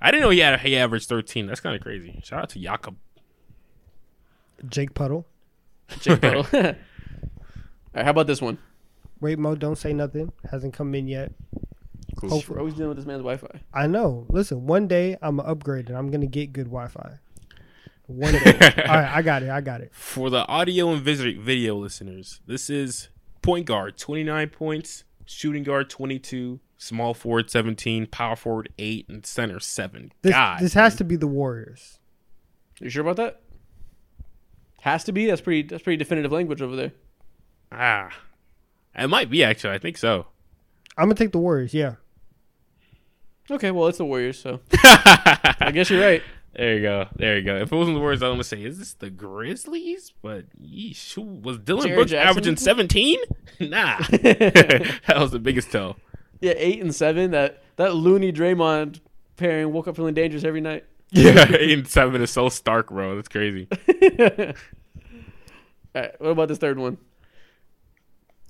[0.01, 1.45] I didn't know he had he averaged 13.
[1.47, 2.19] That's kind of crazy.
[2.23, 2.95] Shout out to Jakob.
[4.67, 5.25] Jake Puddle.
[5.99, 6.45] Jake Puddle.
[6.53, 6.75] All right,
[8.05, 8.57] how about this one?
[9.21, 10.31] Wait, Mo, don't say nothing.
[10.51, 11.31] Hasn't come in yet.
[12.17, 12.29] Cool.
[12.29, 12.55] Hopefully.
[12.55, 13.61] We're always dealing with this man's Wi-Fi.
[13.73, 14.25] I know.
[14.29, 17.19] Listen, one day I'm gonna upgrade and I'm gonna get good Wi-Fi.
[18.07, 18.83] One day.
[18.87, 19.49] All right, I got it.
[19.49, 19.91] I got it.
[19.93, 23.09] For the audio and vis- video listeners, this is
[23.41, 29.59] point guard 29 points, shooting guard 22, small forward 17, power forward 8, and center
[29.59, 30.11] 7.
[30.21, 30.59] This God.
[30.59, 31.99] this has to be the Warriors.
[32.79, 33.41] You sure about that?
[34.81, 35.25] Has to be.
[35.25, 35.63] That's pretty.
[35.67, 36.91] That's pretty definitive language over there.
[37.71, 38.09] ah.
[38.97, 39.73] It might be actually.
[39.73, 40.27] I think so.
[40.97, 41.73] I'm gonna take the Warriors.
[41.73, 41.95] Yeah.
[43.49, 46.23] Okay, well it's the Warriors, so I guess you're right.
[46.55, 47.07] There you go.
[47.15, 47.57] There you go.
[47.57, 50.13] If it wasn't the words, I was gonna say, is this the Grizzlies?
[50.21, 52.29] But yeesh, who was Dillon Jaren Brooks Jackson?
[52.29, 53.19] averaging 17?
[53.59, 53.97] Nah.
[54.09, 55.95] that was the biggest tell.
[56.41, 57.31] Yeah, eight and seven.
[57.31, 58.99] That that Looney Draymond
[59.37, 60.83] pairing woke up feeling dangerous every night.
[61.11, 63.15] Yeah, eight and seven is so stark, bro.
[63.15, 63.69] That's crazy.
[63.71, 64.53] All
[65.95, 66.97] right, what about this third one?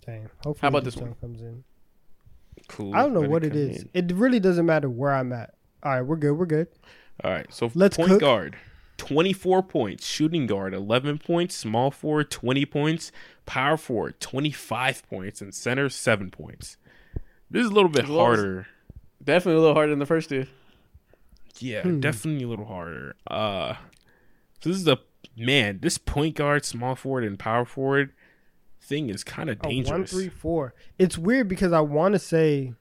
[0.05, 0.29] Dang.
[0.43, 1.13] Hopefully How about this one?
[1.21, 1.63] comes in.
[2.67, 2.95] Cool.
[2.95, 3.83] I don't know what it is.
[3.83, 3.89] in.
[3.93, 5.53] It really doesn't matter where I'm at.
[5.83, 6.33] All right, we're good.
[6.33, 6.67] We're good.
[7.23, 7.51] All right.
[7.53, 8.19] So Let's point cook.
[8.21, 8.55] guard,
[8.97, 10.05] 24 points.
[10.05, 11.55] Shooting guard, 11 points.
[11.55, 13.11] Small forward, 20 points.
[13.45, 15.41] Power forward, 25 points.
[15.41, 16.77] And center, 7 points.
[17.49, 18.67] This is a little bit well harder.
[19.23, 20.45] Definitely a little harder than the first two.
[21.59, 21.99] Yeah, Hmm.
[22.01, 23.15] definitely a little harder.
[23.27, 23.75] Uh,
[24.61, 24.99] so this is a
[25.37, 25.79] man.
[25.81, 28.11] This point guard, small forward, and power forward
[28.81, 30.11] thing is kind of dangerous.
[30.11, 30.73] three, four.
[30.99, 32.73] It's weird because I want to say,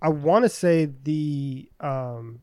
[0.00, 2.40] I want to say the um,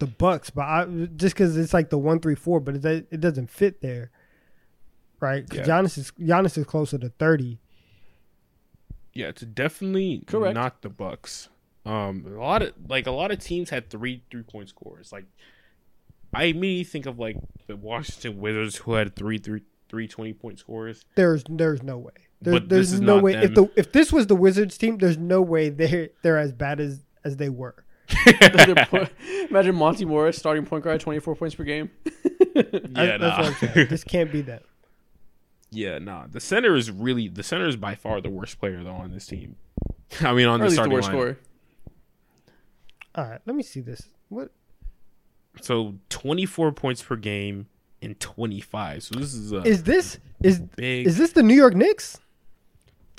[0.00, 0.84] the Bucks, but I
[1.16, 4.10] just because it's like the one, three, four, but it it doesn't fit there,
[5.20, 5.48] right?
[5.48, 5.64] 'Cause Yeah.
[5.66, 7.60] Giannis is Giannis is closer to thirty.
[9.14, 10.54] Yeah, it's definitely Correct.
[10.54, 11.48] not the Bucks.
[11.84, 15.12] Um, a lot of like a lot of teams had three three point scores.
[15.12, 15.24] Like,
[16.34, 17.36] I immediately think of like
[17.66, 21.04] the Washington Wizards who had three three three twenty point scores.
[21.14, 22.12] There's there's no way.
[22.42, 23.34] There, But there's this is no not way.
[23.34, 26.80] If the if this was the Wizards team, there's no way they're they're as bad
[26.80, 27.84] as as they were.
[28.40, 29.06] Their po-
[29.50, 31.90] Imagine Monte Morris starting point guard, 24 points per game.
[32.54, 32.62] yeah,
[32.94, 33.36] I- that's nah.
[33.38, 33.88] what I'm saying.
[33.88, 34.62] This can't be that.
[35.70, 36.26] Yeah, nah.
[36.30, 39.26] The center is really the center is by far the worst player though on this
[39.26, 39.56] team.
[40.20, 41.14] I mean, on Or the at least the starting worst line.
[41.16, 41.38] scorer.
[43.14, 44.08] All right, let me see this.
[44.28, 44.50] What?
[45.62, 47.66] So twenty four points per game
[48.00, 49.02] in twenty five.
[49.02, 51.06] So this is a Is this is big.
[51.06, 52.18] is this the New York Knicks?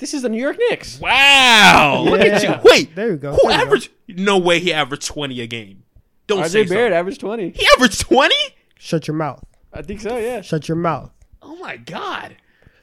[0.02, 0.98] This is the New York Knicks.
[0.98, 2.02] wow!
[2.08, 2.48] Look at you.
[2.48, 2.60] Yeah.
[2.64, 3.34] Wait, There you go.
[3.34, 3.62] who There you go.
[3.66, 3.90] averaged?
[4.08, 4.58] No way.
[4.58, 5.84] He averaged twenty a game.
[6.26, 6.74] Don't say RJ so.
[6.74, 7.50] Barrett averaged 20.
[7.50, 8.34] He averaged twenty.
[8.78, 9.44] Shut your mouth.
[9.72, 10.40] I think so, yeah.
[10.40, 11.12] Shut your mouth.
[11.40, 12.34] Oh my god.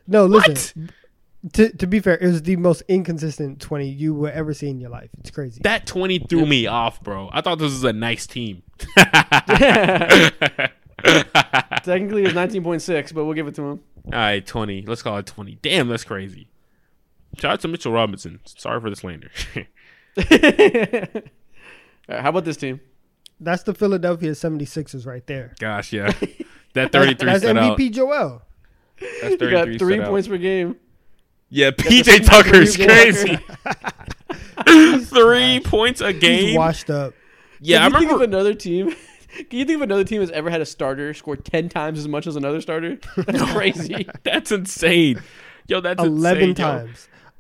[0.08, 0.92] No, listen.
[1.54, 4.80] To to be fair, it was the most inconsistent twenty you will ever see in
[4.80, 5.10] your life.
[5.20, 5.60] It's crazy.
[5.62, 7.30] That 20 threw me off, bro.
[7.34, 8.64] I thought this was a nice team.
[11.84, 13.80] Technically, it was 19.6, but we'll give it to him.
[14.06, 14.84] All right, 20.
[14.86, 15.60] Let's call it 20.
[15.62, 16.48] Damn, that's crazy.
[17.40, 18.40] Shout out to Mitchell Robinson.
[18.46, 19.32] Sorry for the slander.
[19.58, 19.64] All
[22.16, 22.80] right, how about this team?
[23.40, 25.54] That's the Philadelphia 76ers right there.
[25.60, 26.12] Gosh, yeah.
[26.74, 27.78] That 33 That's stood out.
[27.80, 28.44] MVP Joel.
[29.00, 30.08] That's You 33 got three stood out.
[30.10, 30.76] points per game.
[31.50, 33.38] Yeah, PJ Tucker is crazy.
[33.66, 35.00] Tucker.
[35.00, 36.56] Three points a He's game.
[36.56, 37.16] washed up.
[37.60, 38.38] Yeah, I Can you think of remember.
[38.38, 38.92] another team?
[39.50, 42.08] Can you think of another team has ever had a starter score 10 times as
[42.08, 43.00] much as another starter?
[43.18, 44.08] That's crazy.
[44.24, 45.22] That's insane.
[45.68, 46.94] Yo, that's Eleven insane, yo.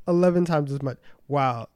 [0.09, 0.15] Times.
[0.17, 0.97] Eleven times as much.
[1.27, 1.69] Wow.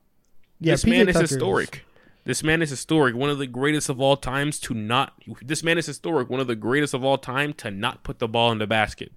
[0.60, 1.85] Yeah, this PJ man is Tucker historic.
[2.26, 3.15] This man is historic.
[3.15, 5.14] One of the greatest of all times to not.
[5.41, 6.30] This man is historic.
[6.30, 9.11] One of the greatest of all time to not put the ball in the basket.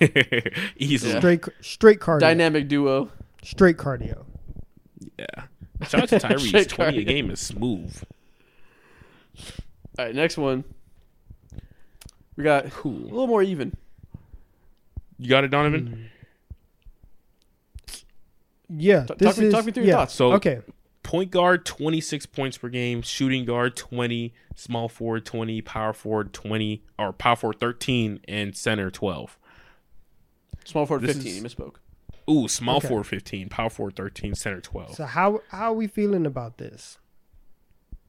[0.76, 1.12] Easily.
[1.12, 1.18] Yeah.
[1.20, 2.20] Straight straight cardio.
[2.20, 3.10] Dynamic duo.
[3.42, 4.24] Straight cardio.
[5.18, 5.26] Yeah.
[5.86, 6.48] Shout out to Tyrese.
[6.48, 8.02] Straight 20 a game is smooth.
[9.98, 10.64] All right, next one.
[12.36, 13.74] We got a little more even.
[15.18, 15.86] You got it, Donovan?
[15.86, 16.17] Hmm.
[18.68, 19.04] Yeah.
[19.04, 20.14] T- this talk me- is, talk me through your thoughts.
[20.14, 20.60] So Okay.
[21.02, 26.82] point guard 26 points per game, shooting guard 20, small forward 20, power forward 20
[26.98, 29.38] or power forward 13 and center 12.
[30.64, 31.32] Small forward This 15.
[31.32, 31.76] is- You misspoke.
[32.30, 32.88] Ooh, small Okay.
[32.88, 34.96] forward 15, power forward 13, center 12.
[34.96, 36.98] So how how are we feeling about this?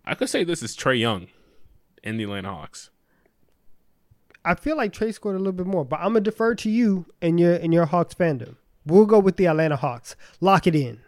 [0.03, 1.27] I could say this is Trae Young
[2.03, 2.89] in the Atlanta Hawks.
[4.43, 7.05] I feel like Trae scored a little bit more, but I'm gonna defer to you
[7.21, 8.55] and your and your Hawks fandom.
[8.89, 10.15] We'll go with the Atlanta Hawks.
[10.41, 10.99] Lock it in.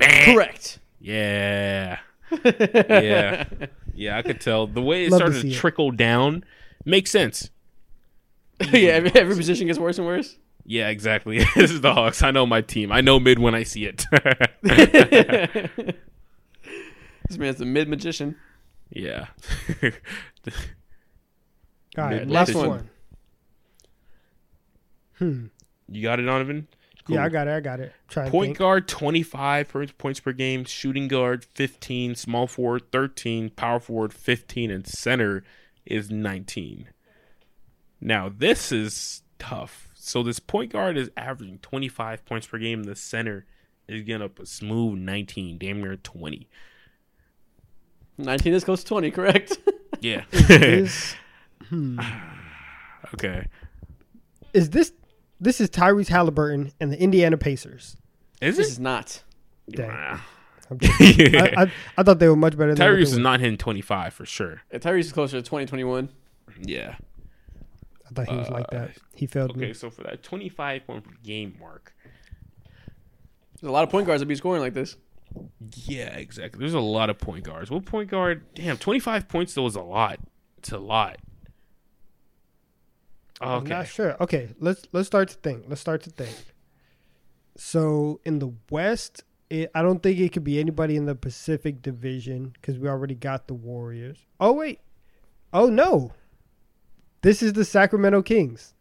[0.00, 0.78] Correct.
[1.00, 1.98] Yeah.
[2.44, 3.44] yeah.
[3.94, 4.66] Yeah, I could tell.
[4.66, 5.56] The way it Love started to, see it.
[5.56, 6.44] trickle down
[6.84, 7.50] makes sense.
[8.72, 10.36] yeah, every, every position gets worse and worse.
[10.64, 11.38] Yeah, exactly.
[11.56, 12.22] this is the Hawks.
[12.22, 12.92] I know my team.
[12.92, 14.06] I know mid when I see it.
[17.28, 18.36] This man's a mid magician.
[18.90, 19.26] yeah.
[21.96, 22.68] All right, last one.
[22.68, 22.90] one.
[25.18, 25.46] Hmm.
[25.90, 26.68] You got it, Donovan?
[27.08, 27.52] Yeah, I got it.
[27.52, 27.92] I got it.
[28.08, 29.68] Trying to Point guard 25
[29.98, 35.42] points per game, shooting guard 15, small forward 13, power forward 15, and center
[35.84, 36.88] is 19.
[38.00, 39.88] Now, this is tough.
[39.94, 42.84] So, this point guard is averaging 25 points per game.
[42.84, 43.44] The center
[43.88, 46.48] is getting up a smooth 19, damn near 20.
[48.18, 49.58] 19 is close to 20, correct?
[50.00, 50.24] Yeah.
[50.32, 51.14] Is,
[51.68, 52.00] hmm.
[53.14, 53.46] okay.
[54.52, 54.92] is this
[55.40, 57.96] this is Tyrese Halliburton and the Indiana Pacers?
[58.40, 59.22] Is this is not.
[59.70, 59.90] Dang.
[59.90, 60.20] I'm.
[60.82, 63.58] I, I, I thought they were much better than what they Tyrese is not hitting
[63.58, 64.62] 25 for sure.
[64.72, 66.08] Yeah, Tyrese is closer to 2021.
[66.62, 66.94] Yeah.
[68.08, 68.88] I thought he was like that.
[68.90, 69.72] Uh, he failed Okay, me.
[69.72, 71.92] so for that 25 point per game mark,
[73.60, 74.96] There's a lot of point guards that be scoring like this.
[75.84, 76.58] Yeah, exactly.
[76.58, 77.70] There's a lot of point guards.
[77.70, 78.42] What point guard?
[78.54, 80.18] Damn, 25 points though is a lot.
[80.58, 81.18] It's a lot.
[83.40, 83.70] Oh, I'm Okay.
[83.70, 84.16] not sure.
[84.22, 85.64] Okay, let's let's start to think.
[85.68, 86.34] Let's start to think.
[87.56, 91.82] So in the West, it, I don't think it could be anybody in the Pacific
[91.82, 94.18] Division because we already got the Warriors.
[94.38, 94.80] Oh wait,
[95.52, 96.12] oh no,
[97.22, 98.74] this is the Sacramento Kings.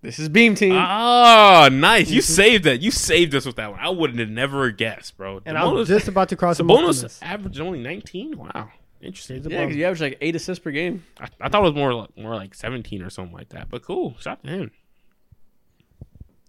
[0.00, 0.72] This is Beam Team.
[0.74, 2.10] Oh, nice.
[2.10, 2.80] You saved that.
[2.80, 3.78] You saved us with that one.
[3.78, 5.40] I wouldn't have never guessed, bro.
[5.46, 7.22] And I was just about to cross them off the Sabonis list.
[7.22, 8.36] averaged only 19.
[8.36, 8.70] Wow.
[9.02, 9.42] Interesting.
[9.50, 11.04] Yeah, because you average like eight assists per game.
[11.20, 13.68] I, I thought it was more like, more like 17 or something like that.
[13.68, 14.14] But cool.
[14.18, 14.70] Shout out to him.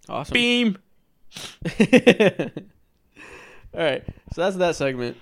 [0.07, 0.33] Awesome.
[0.33, 0.77] Beam.
[3.75, 4.03] All right,
[4.33, 5.17] so that's that segment.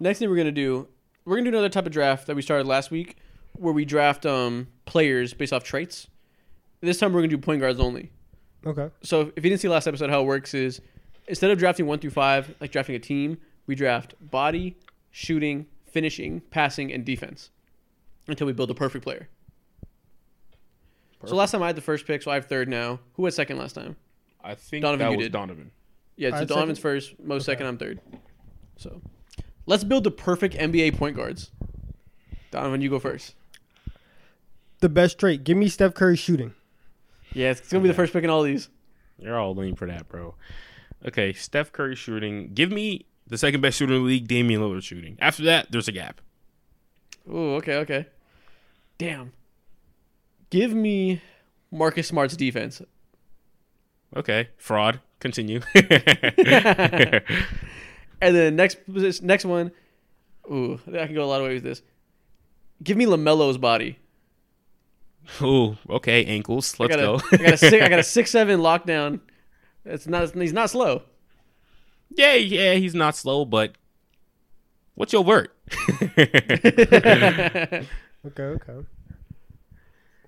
[0.00, 0.88] Next thing we're gonna do,
[1.24, 3.16] we're gonna do another type of draft that we started last week,
[3.52, 6.08] where we draft um players based off traits.
[6.80, 8.10] This time we're gonna do point guards only.
[8.66, 8.90] Okay.
[9.02, 10.80] So if you didn't see last episode, how it works is
[11.28, 14.76] instead of drafting one through five, like drafting a team, we draft body,
[15.12, 17.50] shooting, finishing, passing, and defense
[18.26, 19.28] until we build a perfect player.
[21.26, 23.00] So last time I had the first pick, so I have third now.
[23.14, 23.96] Who had second last time?
[24.42, 25.32] I think Donovan, that you was did.
[25.32, 25.70] Donovan.
[26.16, 26.90] Yeah, I so Donovan's second?
[26.90, 27.52] first, most Okay.
[27.56, 28.00] second, I'm third.
[28.76, 29.00] So
[29.66, 31.50] let's build the perfect NBA point guards.
[32.52, 33.34] Donovan, you go first.
[34.80, 35.42] The best trait.
[35.42, 36.54] Give me Steph Curry shooting.
[37.32, 38.68] Yeah, it's gonna be the first pick in all these.
[39.18, 40.36] You're all leaning for that, bro.
[41.04, 42.52] Okay, Steph Curry shooting.
[42.54, 45.16] Give me the second best shooter in the league, Damian Lillard shooting.
[45.20, 46.20] After that, there's a gap.
[47.30, 48.06] Oh, okay, okay.
[48.96, 49.32] Damn.
[50.50, 51.20] Give me
[51.70, 52.82] Marcus Smart's defense.
[54.16, 55.00] Okay, fraud.
[55.20, 55.60] Continue.
[58.20, 58.78] And then next
[59.22, 59.72] next one.
[60.50, 61.82] Ooh, I can go a lot of ways with this.
[62.82, 63.98] Give me Lamelo's body.
[65.42, 66.78] Ooh, okay, ankles.
[66.80, 67.14] Let's I got go.
[67.32, 69.20] a, I got a six, I got a six seven lockdown.
[69.84, 70.34] It's not.
[70.34, 71.02] He's not slow.
[72.10, 73.72] Yeah, yeah, he's not slow, but
[74.94, 75.50] what's your word?
[78.26, 78.86] Okay, okay.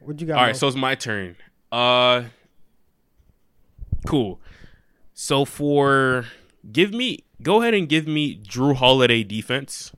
[0.01, 0.37] What you got?
[0.37, 0.59] All right, Mo?
[0.59, 1.37] so it's my turn.
[1.73, 2.25] Uh,
[4.07, 4.41] cool.
[5.13, 6.27] So for
[6.71, 9.93] give me, go ahead and give me Jrue Holiday defense.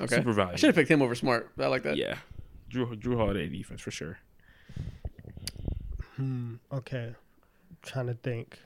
[0.00, 0.16] Okay.
[0.16, 1.50] Super I should have picked him over Smart.
[1.58, 1.96] I like that.
[1.96, 2.18] Yeah,
[2.70, 4.18] Jrue Jrue Holiday defense for sure.
[6.16, 7.14] Hmm, okay.
[7.82, 8.58] trying to think.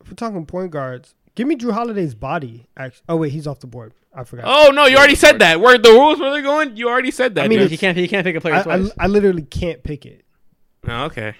[0.00, 2.66] If we're talking point guards, give me Jrue Holiday's body.
[2.76, 3.92] Actually, oh wait, he's off the board.
[4.14, 4.44] I forgot.
[4.46, 5.60] Oh no, you already said that.
[5.60, 6.76] Where the rules where they going?
[6.76, 7.44] You already said that.
[7.44, 7.70] I mean, dude.
[7.70, 7.96] He can't.
[7.96, 8.90] He can't pick a player I, I, twice.
[8.98, 10.24] I literally can't pick it.
[10.86, 11.34] Oh, okay.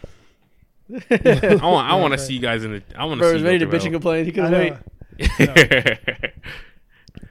[1.10, 2.82] I want I want to see you guys in the.
[2.96, 3.34] I want to see.
[3.34, 4.24] was ready to bitch and complain.
[4.24, 4.78] He couldn't know.
[5.18, 6.32] wait.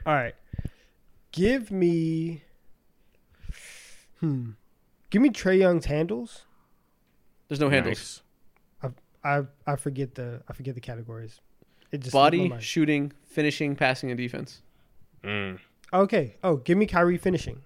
[0.06, 0.34] All right.
[1.32, 2.42] Give me.
[4.20, 4.50] Hmm.
[5.10, 6.44] Give me Trae Young's handles.
[7.48, 8.22] There's no handles.
[9.24, 9.44] Nice.
[9.66, 11.40] I I forget the I forget the categories.
[11.90, 14.60] It just Body, shooting, finishing, passing, and defense.
[15.24, 15.58] Mm.
[15.92, 16.36] Okay.
[16.44, 17.62] Oh, give me Kyrie finishing.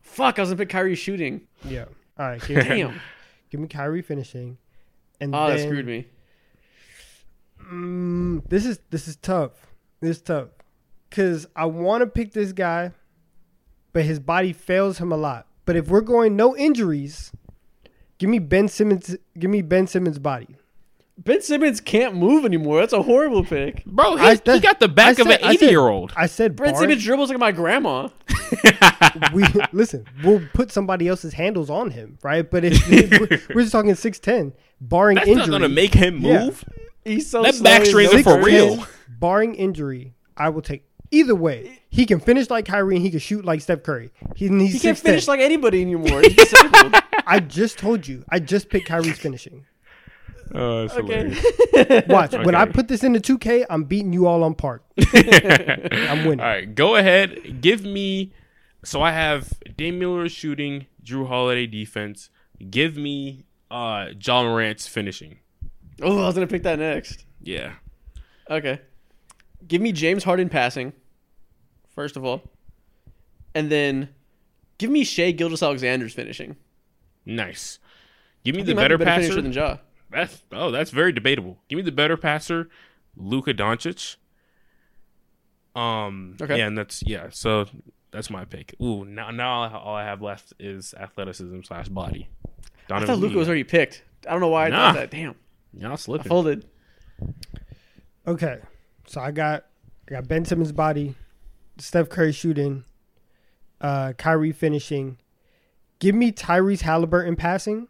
[0.00, 0.38] Fuck!
[0.38, 1.42] I was gonna pick Kyrie shooting.
[1.64, 1.84] Yeah.
[2.18, 2.40] All right.
[2.46, 3.00] Give, Damn.
[3.50, 4.56] give me Kyrie finishing.
[5.20, 6.06] And Oh, then, that screwed me.
[7.70, 9.52] Mm, this is this is tough.
[10.00, 10.48] This is tough
[11.08, 12.92] because I want to pick this guy,
[13.92, 15.46] but his body fails him a lot.
[15.64, 17.32] But if we're going no injuries,
[18.18, 19.16] give me Ben Simmons.
[19.38, 20.56] Give me Ben Simmons' body.
[21.16, 22.80] Ben Simmons can't move anymore.
[22.80, 23.84] That's a horrible pick.
[23.86, 26.12] Bro, he, I- he got the back I of an eighty-year-old.
[26.16, 28.08] I said Ben bar- Simmons dribbles like my grandma.
[29.32, 30.06] we listen.
[30.24, 32.48] We'll put somebody else's handles on him, right?
[32.48, 35.94] But if, if we're, we're just talking six ten, barring That's injury, not gonna make
[35.94, 36.46] him Yeah.
[36.46, 36.64] move.
[37.04, 38.46] He's so That slow, back he's strains no are for first.
[38.46, 38.86] real.
[39.08, 41.80] barring injury, I will take either way.
[41.90, 44.10] He can finish like Kyrie and he can shoot like Steph Curry.
[44.34, 45.00] He, he's He can't 6'10".
[45.00, 46.22] finish like anybody anymore.
[46.22, 46.94] He's disabled.
[47.26, 48.24] I just told you.
[48.28, 49.66] I just picked Kyrie's finishing.
[50.54, 52.04] Oh, that's okay.
[52.08, 52.32] Watch.
[52.32, 54.84] When I put this into 2K, I'm beating you all on park.
[55.14, 56.40] I'm winning.
[56.40, 57.60] All right, go ahead.
[57.60, 58.32] Give me.
[58.84, 62.28] So I have Damian Lillard shooting, Jrue Holiday defense.
[62.70, 65.38] Give me uh Ja Morant's finishing.
[66.02, 67.24] oh, I was gonna pick that next.
[67.42, 67.72] Yeah.
[68.50, 68.80] Okay.
[69.66, 70.92] Give me James Harden passing,
[71.94, 72.42] first of all,
[73.54, 74.10] and then
[74.76, 76.56] give me Shai Gilgeous-Alexander's finishing.
[77.26, 77.78] Nice.
[78.44, 79.40] Give me the think he might be better, passer.
[79.42, 79.78] than Ja.
[80.10, 81.58] That's oh, that's very debatable.
[81.68, 82.68] Give me the better passer,
[83.16, 84.16] Luka Doncic.
[85.74, 86.36] Um.
[86.40, 86.58] Okay.
[86.58, 87.28] Yeah, and that's yeah.
[87.30, 87.66] So
[88.12, 88.74] that's my pick.
[88.80, 92.28] Ooh, now now all I have left is athleticism slash body.
[92.54, 93.38] I Donovan thought Luka Mitchell.
[93.40, 94.04] was already picked.
[94.28, 94.92] I don't know why I Nah.
[94.92, 95.10] thought that.
[95.10, 95.34] Damn,
[95.76, 96.28] Y'all I slipping.
[96.28, 96.64] folded.
[98.26, 98.58] Okay.
[99.06, 99.66] So I got
[100.08, 101.14] I got Ben Simmons' body,
[101.78, 102.84] Steph Curry shooting,
[103.80, 105.18] uh, Kyrie finishing.
[105.98, 107.88] Give me Tyrese Halliburton passing,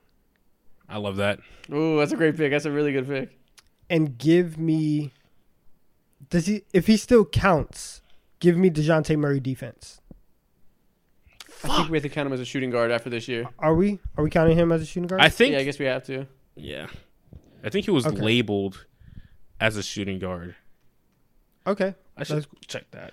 [0.89, 1.41] I love that.
[1.73, 2.51] Ooh, that's a great pick.
[2.51, 3.39] That's a really good pick.
[3.91, 5.13] and give me.
[6.31, 6.63] Does he?
[6.73, 8.03] If he still counts,
[8.41, 10.01] give me Dejounte Murray defense.
[11.63, 13.47] I think we have to count him as a shooting guard after this year.
[13.59, 13.99] Are we?
[14.19, 15.23] Are we counting him as a shooting guard?
[15.23, 16.27] I think yeah, I guess we have to.
[16.57, 16.87] Yeah.
[17.65, 18.21] I think he was Okay.
[18.21, 18.85] labeled
[19.61, 20.55] as a shooting guard.
[21.67, 21.95] okay.
[22.17, 23.13] I should That's- check that.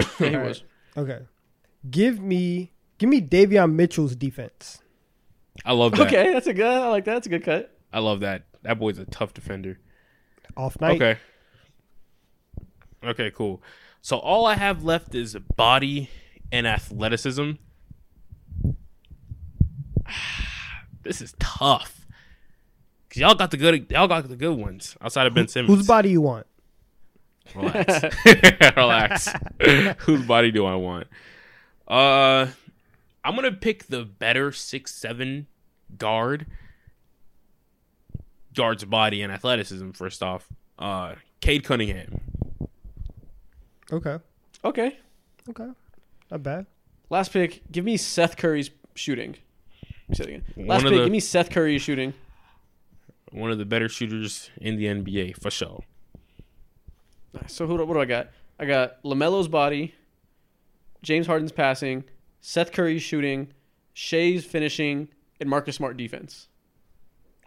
[0.00, 0.48] Yeah, he Alright.
[0.48, 0.62] was.
[0.96, 1.18] Okay.
[1.90, 2.70] Give me
[3.00, 4.82] give me Davion Mitchell's defense.
[5.64, 6.06] I love that.
[6.06, 6.66] Okay, that's a good.
[6.66, 7.14] I like that.
[7.14, 7.76] That's a good cut.
[7.92, 8.44] I love that.
[8.62, 9.80] That boy's a tough defender.
[10.56, 11.00] Off night.
[11.02, 11.18] Okay.
[13.02, 13.62] Okay, cool.
[14.02, 16.10] So all I have left is body
[16.52, 17.52] and athleticism.
[21.02, 22.06] This is tough.
[23.08, 25.74] Cause y'all got the good y'all got the good ones outside of Ben Simmons.
[25.74, 26.46] Whose body you want?
[27.54, 28.04] Relax.
[28.76, 29.28] Relax.
[30.04, 31.06] Whose body do I want?
[31.88, 32.48] Uh
[33.24, 35.46] I'm gonna pick the better six seven
[35.98, 36.46] guard.
[38.54, 40.48] Guard's body and athleticism, first off.
[40.78, 42.20] Uh Cade Cunningham.
[43.92, 44.18] Okay.
[44.64, 44.96] Okay.
[45.48, 45.68] Okay.
[46.30, 46.66] Not bad.
[47.08, 47.62] Last pick.
[47.70, 49.36] Give me Seth Curry's shooting.
[49.82, 50.66] Let me say it again.
[50.68, 50.98] Last of pick.
[50.98, 52.14] the- Give me Seth Curry's shooting.
[53.32, 55.84] One of the better shooters in the NBA, for sure.
[57.46, 57.76] So who?
[57.84, 58.28] What do I got?
[58.58, 59.94] I got Lamelo's body,
[61.02, 62.02] James Harden's passing,
[62.40, 63.52] Seth Curry's shooting,
[63.92, 65.08] Shai's finishing,
[65.40, 66.48] and Marcus Smart defense.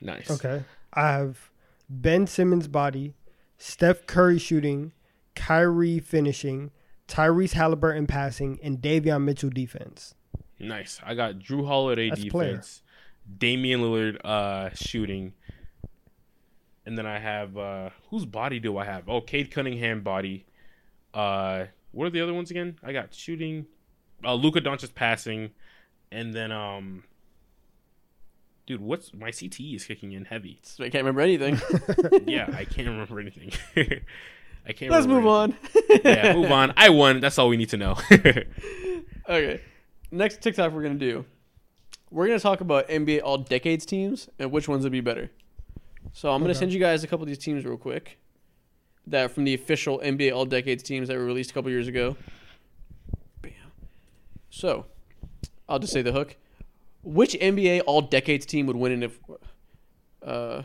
[0.02, 0.30] Nice.
[0.30, 0.64] Okay.
[0.94, 1.50] I have
[1.90, 3.14] Ben Simmons body,
[3.58, 4.92] Steph Curry shooting,
[5.36, 6.72] Kyrie finishing,
[7.08, 10.16] Tyrese Halliburton passing, and Davion Mitchell defense.
[10.60, 11.00] Nice.
[11.04, 12.50] I got Jrue Holiday That's player.
[12.52, 12.84] defense,
[13.38, 15.34] Damian Lillard uh, shooting,
[16.86, 19.08] and then I have uh, whose body do I have?
[19.10, 20.46] Oh, Cade Cunningham body.
[21.14, 22.80] Uh, what are the other ones again?
[22.84, 23.66] I got shooting,
[24.26, 25.52] uh, Luka Doncic passing,
[26.12, 27.04] and then um,
[28.66, 30.60] dude, what's my CTE is kicking in heavy.
[30.80, 31.60] I can't remember anything.
[32.26, 33.52] Yeah, I can't remember anything.
[34.66, 34.92] I can't.
[34.92, 36.08] Let's remember move anything.
[36.08, 36.16] on.
[36.26, 36.74] yeah, move on.
[36.78, 37.20] I won.
[37.20, 37.98] That's all we need to know.
[39.30, 39.62] Okay.
[40.12, 41.26] Next TikTok we're gonna do.
[42.12, 45.32] We're gonna talk about NBA all decades teams and which ones would be better.
[46.12, 48.20] So I'm gonna send you guys a couple of these teams real quick.
[49.08, 52.18] That from the official NBA all decades teams that were released a couple years ago.
[54.54, 54.86] So
[55.68, 56.38] I'll just say the hook.
[57.02, 59.20] Which NBA all decades team would win in if
[60.24, 60.62] uh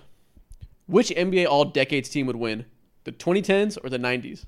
[0.86, 2.66] which NBA all decades team would win?
[3.04, 4.44] The 2010s or the 90s?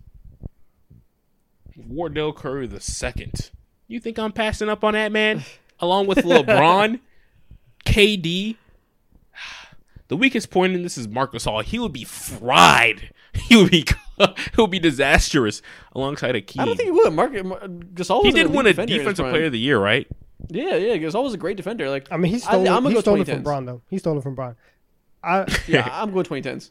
[1.75, 3.51] Wardell Curry the second.
[3.89, 5.43] You think I'm passing up on that man?
[5.81, 7.01] Along with LeBron,
[7.87, 8.57] KD.
[10.09, 11.63] The weakest point in this is Marc Gasol.
[11.63, 13.13] He would be fried.
[13.33, 13.85] He would be
[14.55, 15.63] he would be disastrous
[15.95, 16.59] alongside a key.
[16.61, 17.13] I don't think he would.
[17.13, 18.23] Mark, Mar- Gasol.
[18.23, 20.07] he did elite win a defender in his defensive player of the year, right?
[20.49, 20.97] Yeah, yeah.
[20.97, 21.89] Gasol was a great defender.
[21.91, 23.43] Like, I mean, he I- stole, I'm gonna he go stole it from 2010s.
[23.45, 23.83] Braun, though.
[23.89, 24.57] He stole it from Braun.
[25.23, 26.71] I, yeah, I'm going 2010s.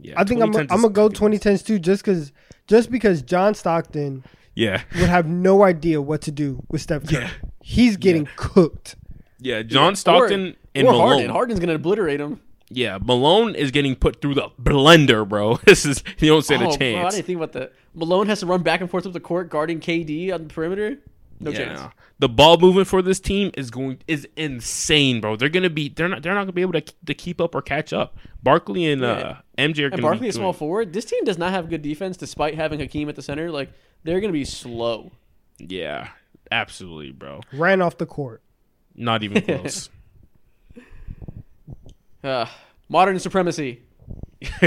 [0.00, 2.32] Yeah, I think I'm, 2010s I'm going to go 2010s too, just because
[2.68, 4.22] just because John Stockton
[4.54, 7.22] Yeah, would have no idea what to do with Steph Curry.
[7.24, 7.30] Yeah.
[7.62, 8.94] He's getting cooked.
[9.40, 9.62] yeah.
[9.62, 11.08] John Stockton and or Malone.
[11.08, 11.30] Harden.
[11.30, 12.40] Harden's gonna obliterate him.
[12.70, 15.56] Yeah, Malone is getting put through the blender, bro.
[15.64, 17.14] This is you don't stand oh, a Bro, I chance.
[17.14, 17.72] didn't think about that.
[17.94, 20.98] Malone has to run back and forth up the court guarding KD on the perimeter.
[21.40, 21.56] No Yeah.
[21.58, 21.94] chance.
[22.18, 25.36] The ball movement for this team is going is insane, bro.
[25.36, 27.62] They're gonna be they're not they're not gonna be able to, to keep up or
[27.62, 28.16] catch up.
[28.42, 30.92] Barkley and uh, MJ are And Barkley, be a small forward.
[30.92, 33.50] This team does not have good defense, despite having Hakeem at the center.
[33.50, 33.70] Like,
[34.02, 35.12] they're gonna be slow.
[35.58, 36.08] Yeah,
[36.50, 37.40] absolutely, bro.
[37.52, 38.42] Ran off the court.
[38.96, 39.88] Not even close.
[42.24, 42.46] Uh,
[42.88, 43.82] modern supremacy.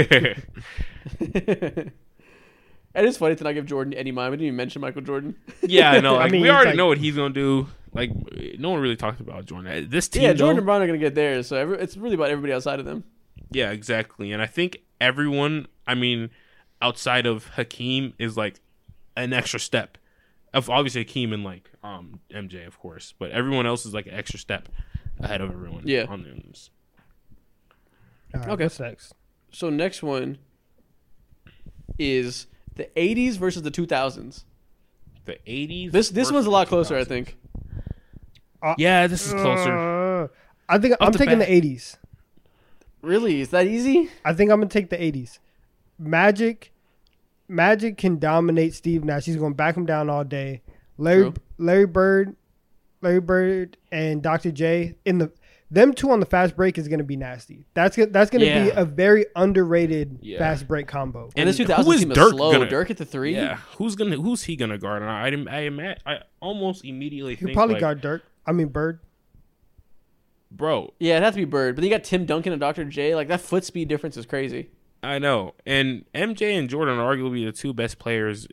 [2.94, 4.32] It is funny to not give Jordan any mind.
[4.32, 5.34] We didn't even mention Michael Jordan.
[5.62, 6.16] yeah, I know.
[6.16, 7.68] Like, mean, we already like- know what he's gonna do.
[7.94, 8.10] Like,
[8.58, 9.88] no one really talked about Jordan.
[9.88, 11.46] This team, yeah, though- Jordan and Brown are gonna get theirs.
[11.46, 13.04] So every, it's really about everybody outside of them.
[13.50, 14.30] Yeah, exactly.
[14.32, 16.30] And I think everyone, I mean,
[16.82, 18.60] outside of Hakeem, is like
[19.16, 19.96] an extra step.
[20.54, 24.12] Of obviously Hakeem and like um MJ, of course, but everyone else is like an
[24.12, 24.68] extra step
[25.18, 25.84] ahead of everyone.
[25.86, 26.04] Yeah.
[26.10, 26.68] on this.
[28.34, 28.64] All right, Okay.
[28.64, 29.14] What's next?
[29.50, 30.38] So next one
[31.98, 34.44] is the '80s versus the 2000s.
[35.24, 35.92] The eighties.
[35.92, 37.36] This this one's a lot closer, I think.
[38.78, 39.76] Yeah, this is closer.
[39.76, 40.28] Uh,
[40.68, 41.48] I think I'm the taking bat.
[41.48, 41.96] the 80s.
[43.02, 44.08] Really, is that easy?
[44.24, 45.38] I think I'm gonna take the 80s.
[45.98, 46.72] Magic,
[47.48, 49.24] Magic can dominate Steve Nash.
[49.26, 50.62] He's gonna back him down all day.
[50.98, 51.34] Larry, True.
[51.58, 52.36] Larry Bird,
[53.00, 54.52] Larry Bird, and Dr.
[54.52, 55.32] J in the
[55.72, 57.64] them two on the fast break is gonna be nasty.
[57.74, 60.38] That's that's gonna be a very underrated Yeah.
[60.38, 61.30] fast break combo.
[61.34, 62.52] And, this who 2000s is team is Dirk slow.
[62.52, 63.34] gonna- Dirk at the three.
[63.34, 65.02] Yeah, who's gonna who's he gonna guard?
[65.02, 68.22] And I I I, I almost immediately He'll probably like, guard Dirk.
[68.46, 69.00] I mean Bird.
[70.50, 70.92] bro.
[70.98, 71.74] Yeah, it has to be Bird.
[71.76, 72.84] But then you got Tim Duncan and Dr.
[72.84, 73.14] J.
[73.14, 74.68] Like that foot speed difference is crazy.
[75.02, 75.54] I know.
[75.66, 78.46] And MJ and Jordan are arguably the two best players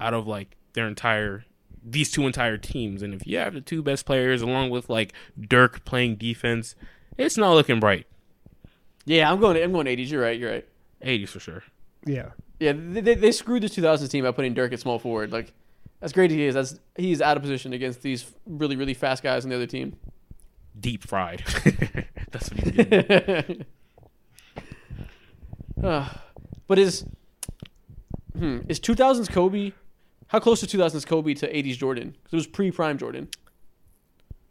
[0.00, 1.44] out of like their entire
[1.84, 3.02] these two entire teams.
[3.02, 6.74] And if you have the two best players along with like Dirk playing defense,
[7.18, 8.06] it's not looking bright.
[9.04, 9.62] Yeah, I'm going.
[9.62, 10.10] I'm going 80s.
[10.10, 10.38] You're right.
[10.38, 10.68] You're right.
[11.04, 11.62] 80s for sure.
[12.06, 12.30] Yeah.
[12.58, 15.32] Yeah, they, they, they screwed this 2000s team by putting Dirk at small forward.
[15.32, 15.52] Like,
[16.00, 19.22] as great as he is, that's he's out of position against these really really fast
[19.22, 19.96] guys on the other team.
[20.78, 21.42] Deep fried.
[22.30, 23.64] That's what he's getting.
[25.82, 26.08] Uh,
[26.66, 27.04] but is
[28.36, 29.72] hmm, is 2000s Kobe?
[30.28, 32.10] How close is 2000s Kobe to 80s Jordan?
[32.22, 33.28] Because it was pre-prime Jordan.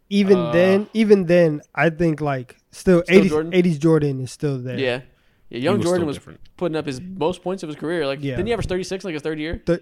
[0.10, 3.52] Even Uh, then, even then, I think like still, Still 80s, Jordan?
[3.52, 4.78] 80s Jordan is still there.
[4.78, 5.02] Yeah,
[5.50, 5.60] yeah.
[5.60, 6.40] Young was Jordan was different.
[6.58, 8.06] putting up his most points of his career.
[8.06, 8.36] Like, Yeah.
[8.36, 9.62] didn't he average 36 like his third year?
[9.66, 9.82] Th-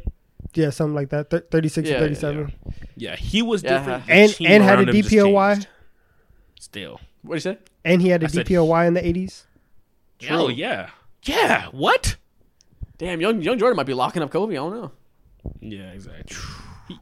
[0.54, 1.30] yeah, something like that.
[1.30, 2.54] Thir- 36 Yeah, or yeah, 37.
[2.96, 3.78] Yeah, he was Yeah.
[3.80, 4.04] different.
[4.08, 5.66] And and had a around him DPOY.
[6.60, 7.00] Still.
[7.24, 7.58] What did you say?
[7.84, 9.46] And he had a I said DPOY in the 80s.
[10.22, 10.90] Hell yeah.
[11.26, 11.66] Yeah.
[11.72, 12.16] What?
[12.98, 14.54] Damn, young young Jordan might be locking up Kobe.
[14.54, 14.92] I don't know.
[15.60, 16.36] Yeah, exactly.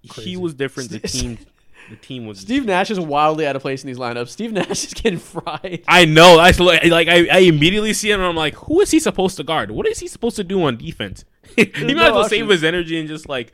[0.03, 0.89] He, he was different.
[0.91, 1.37] The team
[1.89, 4.29] the team was Steve Nash is wildly out of place in these lineups.
[4.29, 5.83] Steve Nash is getting fried.
[5.87, 6.37] I know.
[6.39, 9.37] I like, like I, I immediately see him and I'm like, who is he supposed
[9.37, 9.71] to guard?
[9.71, 11.25] What is he supposed to do on defense?
[11.55, 12.29] he might no as well option.
[12.29, 13.51] save his energy and just like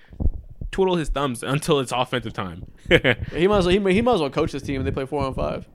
[0.72, 2.66] twiddle his thumbs until it's offensive time.
[2.92, 4.86] uh, He might as well, he, might- he might as well coach this team and
[4.88, 5.66] they play four on five.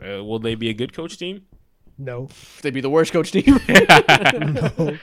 [0.00, 1.46] will they be a good coach team?
[1.96, 2.28] No.
[2.62, 3.58] They'd be the worst coach team.
[3.68, 4.98] No.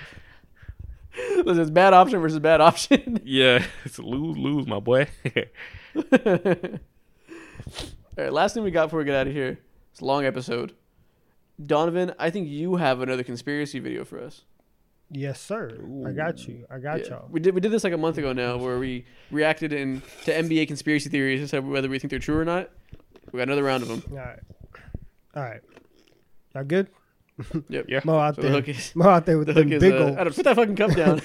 [1.46, 3.20] Listen, it's bad option versus bad option.
[3.26, 5.08] yeah, it's lose lose, my boy.
[8.18, 9.60] All right, last thing we got before we get out of here.
[9.92, 10.74] It's a long episode.
[11.64, 14.44] Donovan, I think you have another conspiracy video for us.
[15.10, 15.72] yes, sir.
[16.06, 16.66] I got you.
[16.70, 17.10] I got Yeah.
[17.12, 17.28] y'all.
[17.32, 20.32] We did we did this like a month ago now, where we reacted in to
[20.34, 22.70] NBA conspiracy theories and said whether we think they're true or not.
[23.32, 24.04] We got another round of them.
[24.12, 24.40] All right.
[25.36, 25.62] All right.
[26.56, 26.88] Y'all good?
[27.70, 27.86] Yep.
[27.88, 28.00] Yeah.
[28.04, 28.58] Mo out So the there.
[28.58, 30.36] hook is Mo out there with the the hook is big uh, old.
[30.36, 31.22] Put that fucking cup down.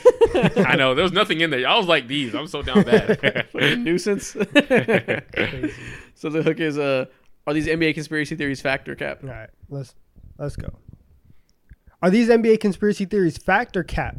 [0.67, 1.67] I know there was nothing in there.
[1.67, 2.35] I was like these.
[2.35, 3.19] I'm so down bad.
[3.53, 4.37] Fucking nuisance.
[6.15, 7.07] So the hook is uh
[7.47, 9.21] are these NBA conspiracy theories fact or cap?
[9.25, 9.51] All right.
[9.69, 9.95] Let's
[10.39, 10.69] let's go.
[12.03, 14.17] Are these NBA conspiracy theories fact or cap?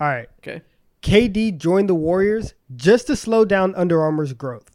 [0.00, 0.28] All right.
[0.40, 0.62] Okay.
[1.02, 4.70] KD joined the Warriors just to slow down Under Armour's growth.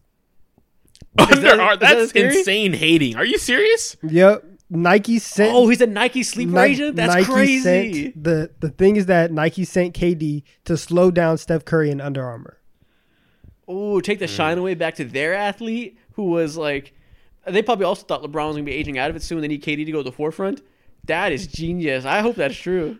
[1.17, 3.15] Under that- Ar- is that that's insane hating.
[3.15, 3.97] Are you serious?
[4.03, 4.43] Yep.
[4.69, 5.53] Nike sent.
[5.55, 6.95] Oh, he's a Nike sleeper Ni- agent.
[6.97, 7.61] That's Nike crazy.
[8.11, 12.01] Sent, the the thing is that Nike sent KD to slow down Steph Curry and
[12.01, 12.57] Under Armour.
[13.67, 16.93] Oh, take the shine away back to their athlete who was like,
[17.45, 19.41] they probably also thought LeBron was gonna be aging out of it soon.
[19.41, 20.61] They need KD to go to the forefront.
[21.05, 22.05] That is genius.
[22.05, 22.99] I hope that's true.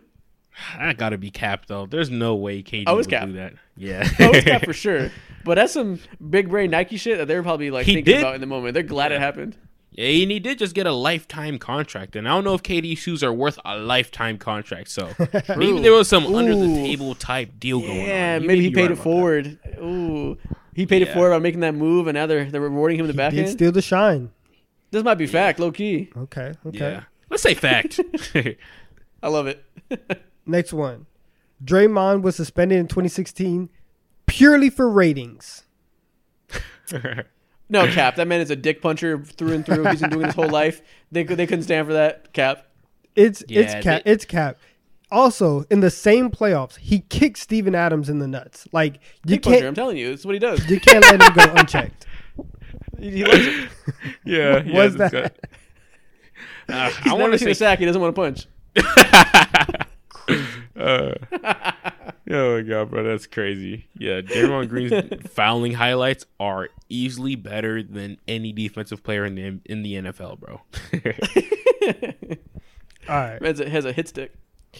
[0.77, 1.85] That gotta be capped though.
[1.85, 3.27] There's no way KD Oh, it's would Cap.
[3.27, 3.53] do that.
[3.76, 4.07] Yeah.
[4.19, 5.11] Oh, it's cap for sure.
[5.45, 5.99] But that's some
[6.30, 8.73] big brain Nike shit that they're probably like He thinking did- about in the moment.
[8.73, 9.56] They're glad it happened.
[9.98, 12.95] Yeah, and he did just get a lifetime contract, and I don't know if KD
[12.98, 14.90] shoes are worth a lifetime contract.
[14.90, 15.10] So
[15.57, 18.06] maybe there was some under the table type deal going on.
[18.07, 19.60] Yeah, maybe he paid right it about forward.
[19.80, 20.38] Ooh,
[20.76, 23.07] he paid it forward by making that move, and now they're they're rewarding him in
[23.07, 23.49] the He back did end.
[23.49, 24.30] steal the shine.
[24.91, 26.10] this might be fact, low key.
[26.15, 26.53] Okay.
[26.65, 26.78] Okay.
[26.78, 27.99] Yeah, let's say fact.
[29.24, 29.64] I love it.
[30.45, 31.07] Next one.
[31.65, 33.69] Draymond was suspended in 2016
[34.28, 35.64] purely for ratings.
[37.69, 38.15] No cap.
[38.15, 39.85] That man is a dick puncher through and through.
[39.88, 40.81] He's been doing it his whole life.
[41.11, 42.65] They could- they couldn't stand for that cap.
[43.15, 44.03] It's Yeah, it's cap.
[44.03, 44.57] they- It's cap.
[45.11, 48.68] Also, in the same playoffs, he kicked Steven Adams in the nuts.
[48.72, 48.95] Like
[49.26, 49.68] you Dick puncher.
[49.68, 50.69] I'm telling you, it's what he does.
[50.69, 52.06] you can't let him go unchecked.
[52.99, 53.69] He, he loves it.
[54.26, 55.11] yeah, yeah, was that?
[55.11, 55.31] good.
[56.69, 57.60] Uh, He's I want to seen a say.
[57.60, 57.80] sack.
[57.80, 58.45] He doesn't want to punch.
[60.76, 61.14] uh,
[62.30, 63.88] oh my god, bro, that's crazy.
[63.98, 69.84] Yeah, Draymond Green's fouling highlights are easily better than any defensive player in the in
[69.84, 70.62] the NFL, bro.
[73.10, 73.41] All right.
[73.41, 74.34] Has a, has a hit stick.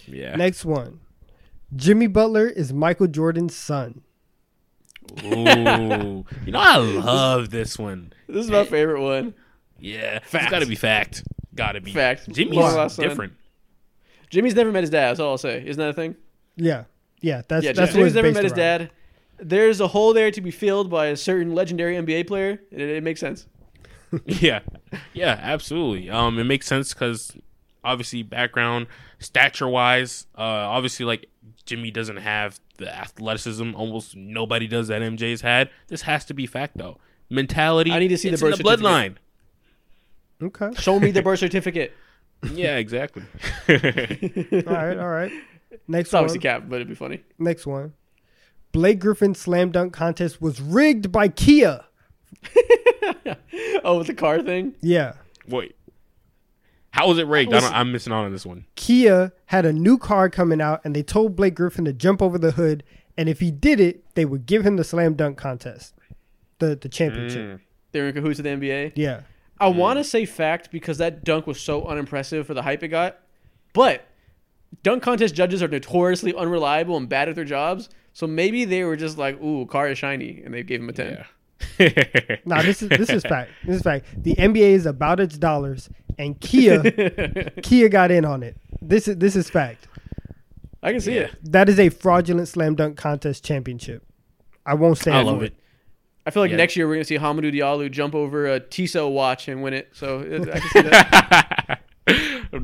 [0.06, 0.36] yeah.
[0.36, 1.00] Next one.
[1.74, 4.02] Jimmy Butler is Michael Jordan's son.
[5.24, 8.12] Ooh, you know I love this one.
[8.28, 9.34] This is my favorite one.
[9.78, 10.44] Yeah, Fact.
[10.44, 11.22] it's got to be fact.
[11.54, 12.28] Got to be Fact.
[12.30, 13.08] Jimmy's Long lost son.
[13.08, 13.32] different.
[14.28, 15.08] Jimmy's never met his dad.
[15.10, 15.62] That's all I'll say.
[15.66, 16.14] Isn't that a thing?
[16.56, 16.84] Yeah.
[17.20, 18.78] Yeah, that's yeah, that's what Jimmy's it's never based met his around.
[18.78, 18.90] dad.
[19.40, 22.60] There's a hole there to be filled by a certain legendary NBA player.
[22.70, 23.46] It, it makes sense.
[24.26, 24.60] yeah,
[25.12, 26.08] yeah, absolutely.
[26.10, 27.36] Um, it makes sense because
[27.84, 28.86] obviously background,
[29.18, 31.26] stature wise, uh, obviously like
[31.66, 33.74] Jimmy doesn't have the athleticism.
[33.74, 35.70] Almost nobody does that MJ's had.
[35.88, 36.98] This has to be fact though.
[37.30, 37.90] Mentality.
[37.92, 39.16] I need to see the it's in birth the bloodline.
[40.42, 40.70] Okay.
[40.80, 41.94] Show me the birth certificate.
[42.52, 43.24] yeah, exactly.
[43.68, 43.76] All
[44.72, 45.32] right, all right.
[45.86, 47.22] Next It's obviously cap, but it'd be funny.
[47.38, 47.94] Next one.
[48.72, 51.84] Blake Griffin's slam dunk contest was rigged by Kia.
[53.84, 54.74] Oh, with the car thing.
[54.82, 55.14] Yeah.
[55.46, 55.76] Wait,
[56.90, 57.52] how was it rigged?
[57.54, 58.66] I don't, I'm missing out on this one.
[58.74, 62.38] Kia had a new car coming out and they told Blake Griffin to jump over
[62.38, 62.82] the hood
[63.16, 65.94] and if he did it, they would give him the slam dunk contest.
[66.58, 67.40] The the championship.
[67.40, 67.60] Mm.
[67.92, 68.92] They're in cahoots with the NBA.
[68.96, 69.22] Yeah.
[69.60, 72.88] I want to say fact because that dunk was so unimpressive for the hype it
[72.88, 73.18] got.
[73.72, 74.06] But
[74.82, 77.88] dunk contest judges are notoriously unreliable and bad at their jobs.
[78.12, 80.92] So maybe they were just like, "Ooh, car is shiny," and they gave him a
[80.92, 81.18] ten.
[81.18, 81.24] Yeah.
[82.44, 83.50] Nah, this is this is fact.
[83.64, 84.06] This is fact.
[84.22, 85.88] The NBA is about its dollars
[86.18, 86.82] and Kia
[87.62, 88.56] Kia got in on it.
[88.80, 89.86] This is this is fact.
[90.82, 91.22] I can see Yeah.
[91.22, 91.34] it.
[91.52, 94.04] That is a fraudulent slam dunk contest championship.
[94.64, 95.54] I won't stand I love it.
[96.26, 96.58] I feel like Yeah.
[96.58, 99.88] next year we're gonna see Hamidou Diallo jump over a Tissot watch and win it.
[99.92, 101.80] So I can see that.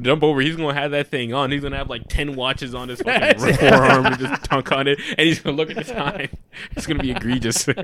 [0.03, 0.41] Jump over.
[0.41, 1.51] He's gonna have that thing on.
[1.51, 4.99] He's gonna have like ten watches on his fucking forearm and just dunk on it,
[5.17, 6.29] and he's gonna look at the time.
[6.73, 7.69] It's gonna be egregious.
[7.69, 7.75] All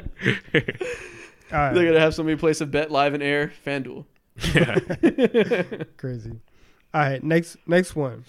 [1.53, 3.53] They're gonna have somebody place a bet live in air.
[3.67, 4.05] FanDuel.
[4.55, 5.85] yeah.
[5.97, 6.33] Crazy.
[6.95, 8.25] All right, next next one.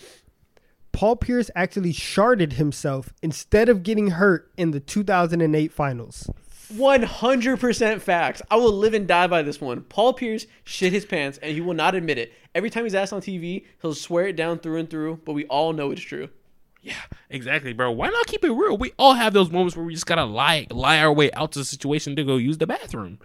[0.92, 6.30] Paul Pierce actually sharded himself instead of getting hurt in the 2008 finals.
[6.76, 8.42] One hundred percent facts.
[8.50, 9.82] I will live and die by this one.
[9.82, 12.32] Paul Pierce shit his pants, and he will not admit it.
[12.56, 15.22] Every time he's asked on TV, he'll swear it down through and through.
[15.26, 16.30] But we all know it's true.
[16.82, 16.96] Yeah,
[17.30, 17.92] exactly, bro.
[17.92, 18.78] Why not keep it real?
[18.78, 21.60] We all have those moments where we just gotta lie, lie our way out to
[21.60, 23.20] the situation to go use the bathroom.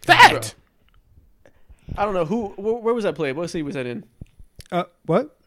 [0.00, 0.56] Fact.
[1.96, 2.48] I don't know who.
[2.56, 3.36] Where, where was that played?
[3.36, 4.04] What city was that in?
[4.72, 5.38] Uh, what?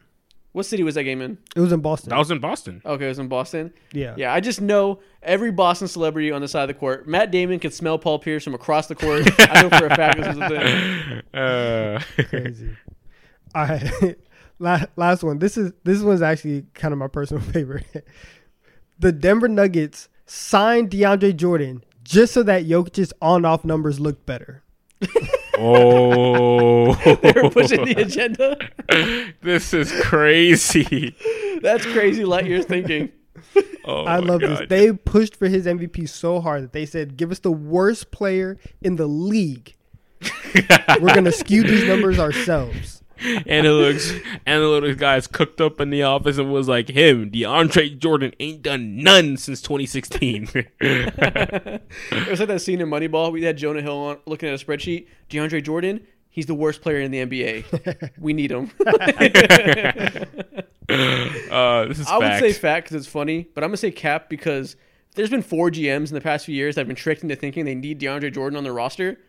[0.51, 1.37] What city was that game in?
[1.55, 2.09] It was in Boston.
[2.09, 2.81] That was in Boston.
[2.83, 3.71] Okay, it was in Boston.
[3.93, 4.15] yeah.
[4.17, 7.07] Yeah, I just know every Boston celebrity on the side of the court.
[7.07, 9.29] Matt Damon could smell Paul Pierce from across the court.
[9.39, 11.21] I know for a fact this was a thing.
[11.39, 11.99] Uh,
[12.29, 12.75] Crazy.
[13.53, 14.15] All right.
[14.97, 15.37] Last one.
[15.39, 17.85] This is this one's actually kind of my personal favorite.
[18.97, 24.63] the Denver Nuggets signed DeAndre Jordan just so that Jokic's on-off numbers looked better.
[25.61, 28.01] oh, They were pushing the oh.
[28.01, 28.57] agenda.
[29.41, 31.15] this is crazy.
[31.61, 33.11] That's crazy light years thinking.
[33.83, 34.61] Oh I my love this.
[34.69, 38.57] They pushed for his MVP so hard that they said, "Give us the worst player
[38.81, 39.75] in the league.
[40.53, 46.51] We're gonna skew these numbers ourselves." Analytics analytics guys cooked up in the office and
[46.51, 50.69] was like him DeAndre Jordan ain't done none since 2016 It
[52.29, 53.31] was like that scene in Moneyball.
[53.31, 55.07] We had Jonah Hill on looking at a spreadsheet.
[55.29, 58.11] DeAndre Jordan, he's the worst player in the NBA.
[58.17, 58.71] we need him.
[61.51, 64.29] uh this is I would say fact because it's funny, but I'm gonna say cap
[64.29, 64.75] because
[65.15, 67.65] there's been four GMs in the past few years that have been tricked into thinking
[67.65, 69.19] they need DeAndre Jordan on their roster.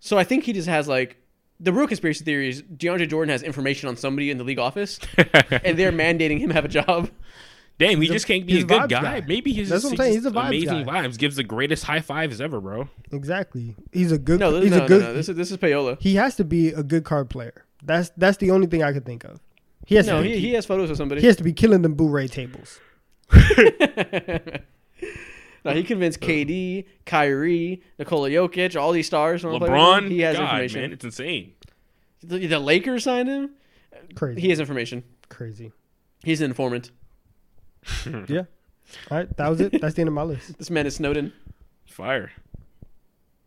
[0.00, 1.16] So I think he just has like
[1.60, 4.98] the real conspiracy theory is DeAndre Jordan has information on somebody in the league office,
[5.16, 7.10] and they're mandating him have a job.
[7.78, 9.20] Damn, he a- just can't be he's a a good vibes guy.
[9.20, 9.26] guy.
[9.26, 10.14] Maybe he's That's just, what I'm saying.
[10.14, 11.06] He's a vibes amazing guy.
[11.06, 11.18] vibes.
[11.18, 12.88] Gives the greatest high fives ever, bro.
[13.12, 13.74] Exactly.
[13.92, 14.40] He's a good.
[14.40, 15.02] No, this, he's no, a no, good.
[15.02, 16.00] no, This is this is Payola.
[16.00, 17.64] He has to be a good card player.
[17.82, 19.40] That's that's the only thing I could think of.
[19.86, 20.28] He has No, to.
[20.28, 21.20] he, he has photos of somebody.
[21.20, 22.80] he has to be killing them Blu-ray tables.
[25.66, 29.44] no, he convinced KD, Kyrie, Nikola Jokic, all these stars.
[29.44, 29.84] wanna play with him.
[29.84, 30.80] LeBron, he has God, information.
[30.80, 31.52] man, it's insane.
[32.22, 33.50] The, the Lakers signed him.
[34.14, 34.40] Crazy.
[34.40, 35.04] He has information.
[35.28, 35.72] Crazy.
[36.24, 36.90] He's an informant.
[38.28, 38.42] Yeah.
[39.10, 39.80] All right, that was it.
[39.80, 40.54] That's the end of my list.
[40.58, 41.32] This man is Snowden.
[41.86, 42.30] Fire.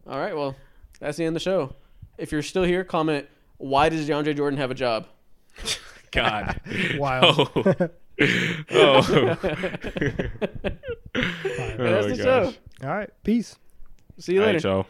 [0.08, 0.56] All right, well,
[1.00, 1.76] that's the end of the show.
[2.18, 3.28] If you're still here, comment
[3.58, 5.08] why does DeAndre Jordan have a job?
[6.12, 6.60] God.
[6.98, 7.52] Wild.
[7.56, 7.90] Oh.
[8.72, 9.38] Oh.
[11.16, 12.24] And that's Oh, the gosh.
[12.24, 12.54] show.
[12.84, 13.58] All right, peace.
[14.18, 14.54] See you later.
[14.54, 14.86] right, y'all.